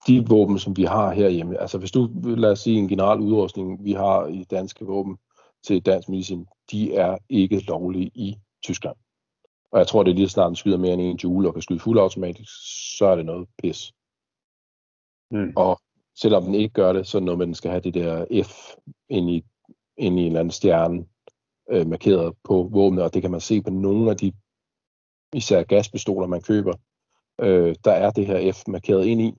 [0.06, 3.84] de våben, som vi har herhjemme, altså hvis du, lad os sige, en generel udrustning,
[3.84, 5.18] vi har i danske våben
[5.62, 8.96] til dansk medicin, de er ikke lovlige i Tyskland.
[9.72, 11.62] Og jeg tror, det er lige snart den skyder mere end en joule og kan
[11.62, 12.52] skyde fuldautomatisk,
[12.98, 13.92] så er det noget pis.
[15.30, 15.52] Mm.
[15.56, 15.80] Og
[16.14, 18.74] selvom den ikke gør det, så at den skal have det der F
[19.08, 19.44] ind i,
[19.96, 21.06] ind i en eller anden stjerne
[21.70, 24.32] øh, markeret på våbnet, og det kan man se på nogle af de
[25.34, 26.72] især gaspistoler, man køber.
[27.40, 29.34] Øh, der er det her F markeret ind i,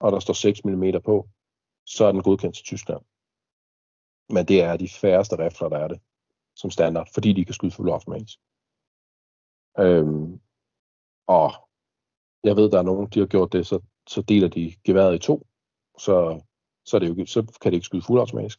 [0.00, 1.28] og der står 6 mm på,
[1.86, 3.00] så er den godkendt til Tyskland.
[4.28, 6.00] Men det er de færreste rifler, der er det
[6.56, 8.38] som standard, fordi de kan skyde fuldautomatisk.
[9.78, 10.40] Øhm,
[11.26, 11.52] og
[12.44, 15.18] jeg ved, der er nogen, de har gjort det, så, så deler de geværet i
[15.18, 15.46] to,
[15.98, 16.40] så,
[16.84, 18.58] så, er det jo, så kan det ikke skyde fuldautomatisk.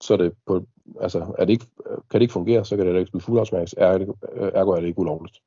[0.00, 0.66] Så er det på,
[1.00, 1.66] altså, er det ikke,
[2.10, 5.42] kan det ikke fungere, så kan det ikke skyde fuldautomatisk, ergo er det ikke ulovligt.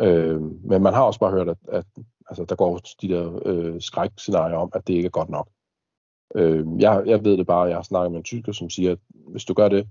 [0.00, 1.84] Øh, men man har også bare hørt, at, at
[2.28, 5.48] altså, der går de der øh, skrækscenarier om, at det ikke er godt nok.
[6.34, 8.98] Øh, jeg, jeg ved det bare, jeg har snakket med en tysker, som siger, at
[9.10, 9.88] hvis du gør det,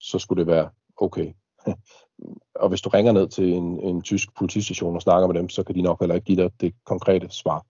[0.00, 1.32] så skulle det være okay.
[2.62, 5.62] og hvis du ringer ned til en, en tysk politistation og snakker med dem, så
[5.62, 7.66] kan de nok heller ikke give dig det konkrete svar.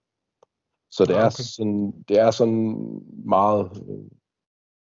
[0.90, 1.42] Så det, Ah, er, okay.
[1.42, 2.76] sådan, det er sådan
[3.24, 4.10] meget øh,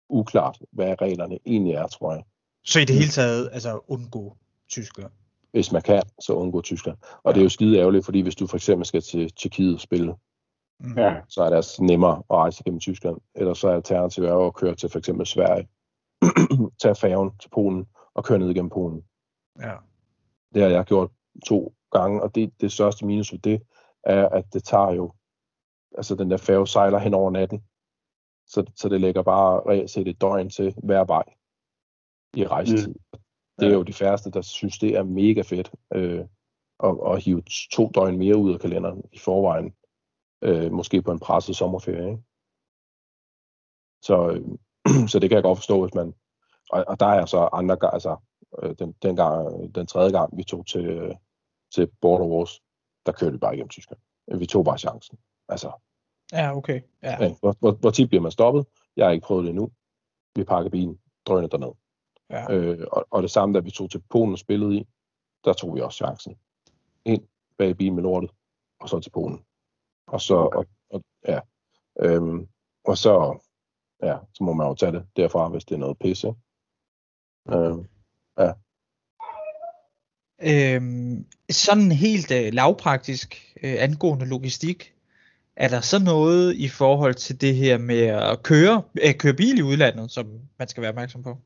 [0.10, 2.24] uklart, hvad reglerne egentlig er, tror jeg.
[2.66, 4.38] Så i det hele taget, altså undgå
[4.70, 5.12] Tyskland.
[5.52, 6.98] Hvis man kan, så undgå Tyskland.
[7.24, 9.80] Og det er jo skide ærgerligt, fordi hvis du for eksempel skal til Tjekkiet og
[9.80, 10.16] spille,
[10.84, 10.98] Mm.
[10.98, 11.22] Ja.
[11.28, 13.18] så er det altså nemmere at rejse gennem Tyskland.
[13.36, 15.68] Eller så er alternativet er at køre til for eksempel Sverige,
[16.82, 19.04] tage færgen til Polen og køre ned igennem Polen.
[19.60, 19.76] ja.
[20.54, 21.12] Det har jeg gjort
[21.46, 23.62] to gange, og det, det største minus ved det
[24.04, 25.12] er, at det tager jo,
[25.98, 27.64] altså den der færge sejler hen over natten,
[28.48, 31.24] så, så det lægger bare reelt set et døgn til hver vej
[32.34, 32.88] i rejsetid.
[32.88, 33.20] Mm.
[33.62, 36.26] Det er jo de færreste, der synes, det er mega fedt øh,
[36.84, 39.74] at, at hive to døgn mere ud af kalenderen i forvejen,
[40.42, 42.10] øh, måske på en presset sommerferie.
[42.10, 42.24] Ikke?
[44.02, 46.14] Så, øh, så det kan jeg godt forstå, hvis man...
[46.70, 48.16] Og, og der er så andre gange, altså
[48.64, 51.16] øh, den, den, gang, den tredje gang, vi tog til, øh,
[51.76, 52.62] til Border Wars,
[53.06, 54.00] der kørte vi bare igennem Tyskland.
[54.38, 55.18] Vi tog bare chancen.
[55.50, 55.72] Altså,
[56.32, 56.82] Ja, okay.
[57.04, 57.24] Ja.
[57.24, 57.36] ja.
[57.40, 58.66] hvor, hvor, hvor tit bliver man stoppet?
[58.96, 59.72] Jeg har ikke prøvet det endnu.
[60.36, 61.74] Vi pakker bilen, drøner derned.
[62.32, 62.54] Ja.
[62.54, 64.88] Øh, og, og det samme, da vi tog til Polen og spillede i,
[65.46, 66.38] der tog vi også chancen.
[67.06, 67.24] Ind
[67.58, 68.32] bag bilen med lortet,
[68.80, 69.46] og så til Polen.
[70.08, 71.40] Og så, og, og, ja.
[72.00, 72.48] Øhm,
[72.84, 73.40] og så,
[74.04, 76.34] ja, så må man jo tage det derfra, hvis det er noget pisse.
[77.50, 77.88] Øhm,
[80.44, 84.94] Øhm, sådan helt øh, lavpraktisk øh, angående logistik,
[85.56, 89.58] er der så noget i forhold til det her med at køre, øh, køre bil
[89.58, 91.38] i udlandet, som man skal være opmærksom på?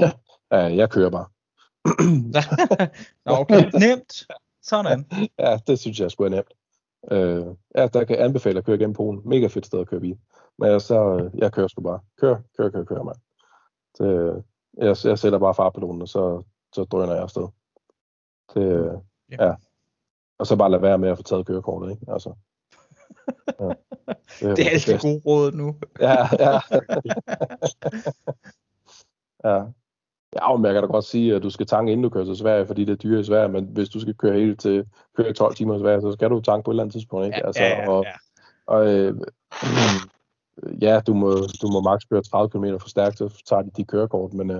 [0.52, 1.26] ja, jeg kører bare.
[3.26, 4.26] Nå, okay, nemt.
[4.62, 5.04] Sådan.
[5.38, 6.52] ja, det synes jeg skulle er nemt.
[7.10, 9.22] Øh, ja, der kan jeg anbefale at køre gennem Polen.
[9.24, 10.18] Mega fedt sted at køre bil.
[10.58, 12.00] Men jeg, så, øh, jeg kører sgu bare.
[12.20, 13.16] Kør, kør, kør, kør, mand.
[13.98, 14.44] Det,
[14.76, 16.42] jeg, jeg sætter bare fartpiloten, og så,
[16.74, 17.48] så drøner jeg afsted.
[18.54, 18.92] Det, øh,
[19.30, 19.44] Ja.
[19.44, 19.54] ja.
[20.38, 22.12] Og så bare lade være med at få taget kørekortet, ikke?
[22.12, 22.34] Altså.
[23.60, 23.68] Ja.
[24.56, 25.08] Det er altid bedste.
[25.08, 25.76] god råd nu.
[26.00, 26.60] Ja, ja.
[29.44, 29.64] ja.
[30.42, 32.36] Ja, men jeg kan da godt sige, at du skal tanke, inden du kører til
[32.36, 34.86] Sverige, fordi det er dyre i Sverige, men hvis du skal køre helt til
[35.16, 37.38] køre 12 timer i Sverige, så skal du tanke på et eller andet tidspunkt, ikke?
[37.38, 38.12] Ja, altså, ja, ja, og, ja.
[38.66, 39.14] og øh,
[40.86, 41.30] ja, du må,
[41.62, 44.56] du må maks køre 30 km for stærkt, så tager de de kørekort, men øh,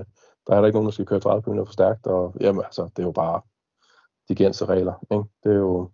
[0.47, 2.83] der er heller ikke nogen, der skal køre 30 km for stærkt, og jamen, altså,
[2.83, 3.41] det er jo bare
[4.29, 5.23] de gængse regler, ikke?
[5.43, 5.89] Det er jo,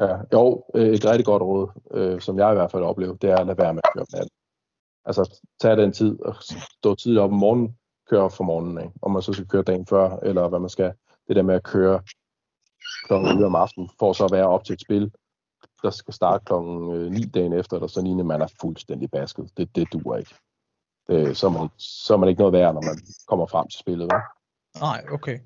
[0.00, 3.30] ja, jo, øh, et rigtig godt råd, øh, som jeg i hvert fald oplever, det
[3.30, 4.30] er at lade være med at køre om natten.
[5.04, 6.34] Altså, tag den tid og
[6.78, 7.76] stå tidligt op om morgenen,
[8.14, 8.94] køre for morgenen, ikke?
[9.02, 10.92] om man så skal køre dagen før, eller hvad man skal.
[11.28, 12.02] Det der med at køre
[13.06, 15.12] klokken 9 om aftenen, for så at være op til et spil,
[15.82, 19.50] der skal starte klokken 9 dagen efter, eller så lignende, man er fuldstændig basket.
[19.56, 20.34] Det, det duer ikke.
[21.08, 23.80] Det, så, er man, så er man ikke noget værd, når man kommer frem til
[23.80, 24.08] spillet.
[24.12, 24.20] Vel?
[24.80, 25.38] Nej, okay.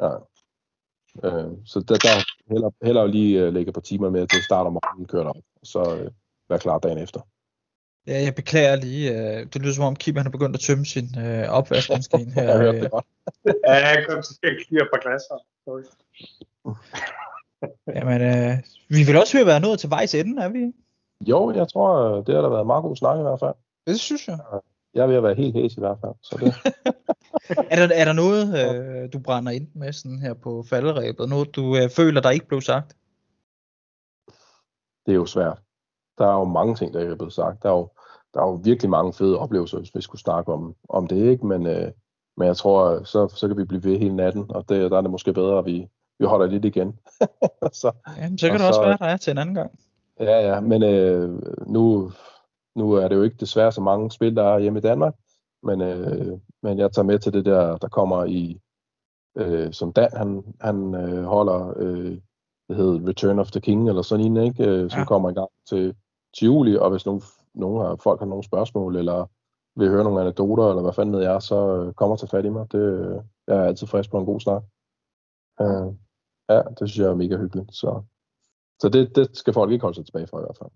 [0.00, 0.14] Ja.
[1.24, 4.44] Øh, så der, der heller, heller lige øh, lægge et par timer med til at
[4.44, 6.10] starte om morgenen, køre derop, og så øh,
[6.48, 7.20] være klar dagen efter.
[8.06, 9.10] Ja, jeg beklager lige.
[9.10, 12.42] Øh, det lyder som om Kim han har begyndt at tømme sin øh, opvaskemaskine her.
[12.42, 12.82] Jeg har hørt øh.
[12.82, 13.06] det godt.
[13.66, 15.36] Ja, jeg kom til at klire på glasser.
[15.64, 15.82] Sorry.
[17.96, 18.58] Jamen, øh,
[18.88, 20.72] vi vil også høre, være nået til vejs ende, er vi?
[21.20, 23.54] Jo, jeg tror, øh, det har da været meget god snak i hvert fald.
[23.86, 24.38] Det synes jeg.
[24.94, 26.12] Jeg er at være helt hæs i hvert fald.
[26.22, 26.54] Så det,
[27.70, 31.28] er, der, er der noget, øh, du brænder ind med sådan her på falderæbet?
[31.28, 32.96] Noget, du øh, føler, der ikke blev sagt?
[35.06, 35.58] Det er jo svært.
[36.18, 37.62] Der er jo mange ting, der ikke er blevet sagt.
[37.62, 37.88] Der er jo,
[38.34, 41.46] der er jo virkelig mange fede oplevelser, hvis vi skulle snakke om, om det, ikke?
[41.46, 41.92] Men, øh,
[42.36, 45.00] men jeg tror, så, så kan vi blive ved hele natten, og det, der er
[45.00, 46.98] det måske bedre, at vi, vi holder lidt igen.
[47.80, 49.78] så, Jamen, så kan det også være, der er til en anden gang.
[50.20, 52.12] Ja, ja, men øh, nu,
[52.74, 55.14] nu er det jo ikke desværre så mange spil, der er hjemme i Danmark,
[55.62, 58.60] men, øh, men jeg tager med til det der, der kommer i,
[59.36, 62.18] øh, som Dan, han, han øh, holder, øh,
[62.72, 64.64] det hedder Return of the King, eller sådan en, ikke?
[64.68, 65.04] Øh, som ja.
[65.04, 65.94] kommer i gang til,
[66.36, 67.22] til juli, og hvis nogen,
[67.54, 69.30] nogen har, folk har nogle spørgsmål, eller
[69.76, 72.48] vil høre nogle anekdoter, eller hvad fanden ved jeg, så øh, kommer til fat i
[72.48, 72.72] mig.
[72.72, 73.16] Det, øh,
[73.46, 74.62] jeg er altid frisk på en god snak.
[75.60, 75.88] Øh,
[76.48, 77.74] ja, det synes jeg er mega hyggeligt.
[77.74, 78.02] Så,
[78.80, 80.70] så det, det skal folk ikke holde sig tilbage fra i hvert fald.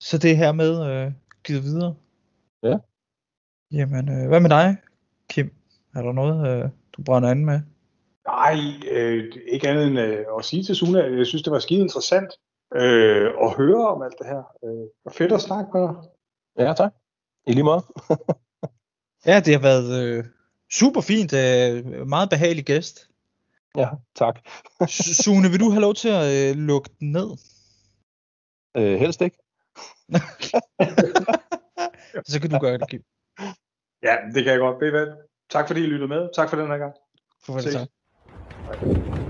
[0.00, 1.12] Så det her med øh,
[1.44, 1.94] givet videre?
[2.62, 2.78] Ja.
[3.72, 4.76] Jamen, øh, hvad med dig,
[5.28, 5.54] Kim?
[5.94, 7.60] Er der noget, øh, du brænder an med?
[8.26, 8.54] Nej,
[8.90, 11.80] øh, ikke andet end øh, at sige til Suna, at jeg synes, det var skide
[11.80, 12.30] interessant
[12.74, 14.42] øh, at høre om alt det her.
[14.64, 15.94] Øh, og fedt at snakke med dig.
[16.58, 16.92] Ja, tak.
[17.46, 17.84] I lige måde.
[19.30, 20.24] ja, det har været øh,
[20.72, 21.32] super fint.
[21.32, 23.10] Øh, meget behagelig gæst.
[23.76, 24.38] Ja, tak.
[25.24, 27.30] Sune, vil du have lov til at øh, lukke den ned?
[28.76, 29.38] Øh, helst ikke.
[32.30, 33.02] Så kan du gøre det, Kim.
[34.02, 35.08] Ja, det kan jeg godt.
[35.50, 36.28] Tak fordi I lyttede med.
[36.34, 36.94] Tak for den her gang.
[37.46, 37.88] For det, tak.
[38.68, 39.25] Thank you.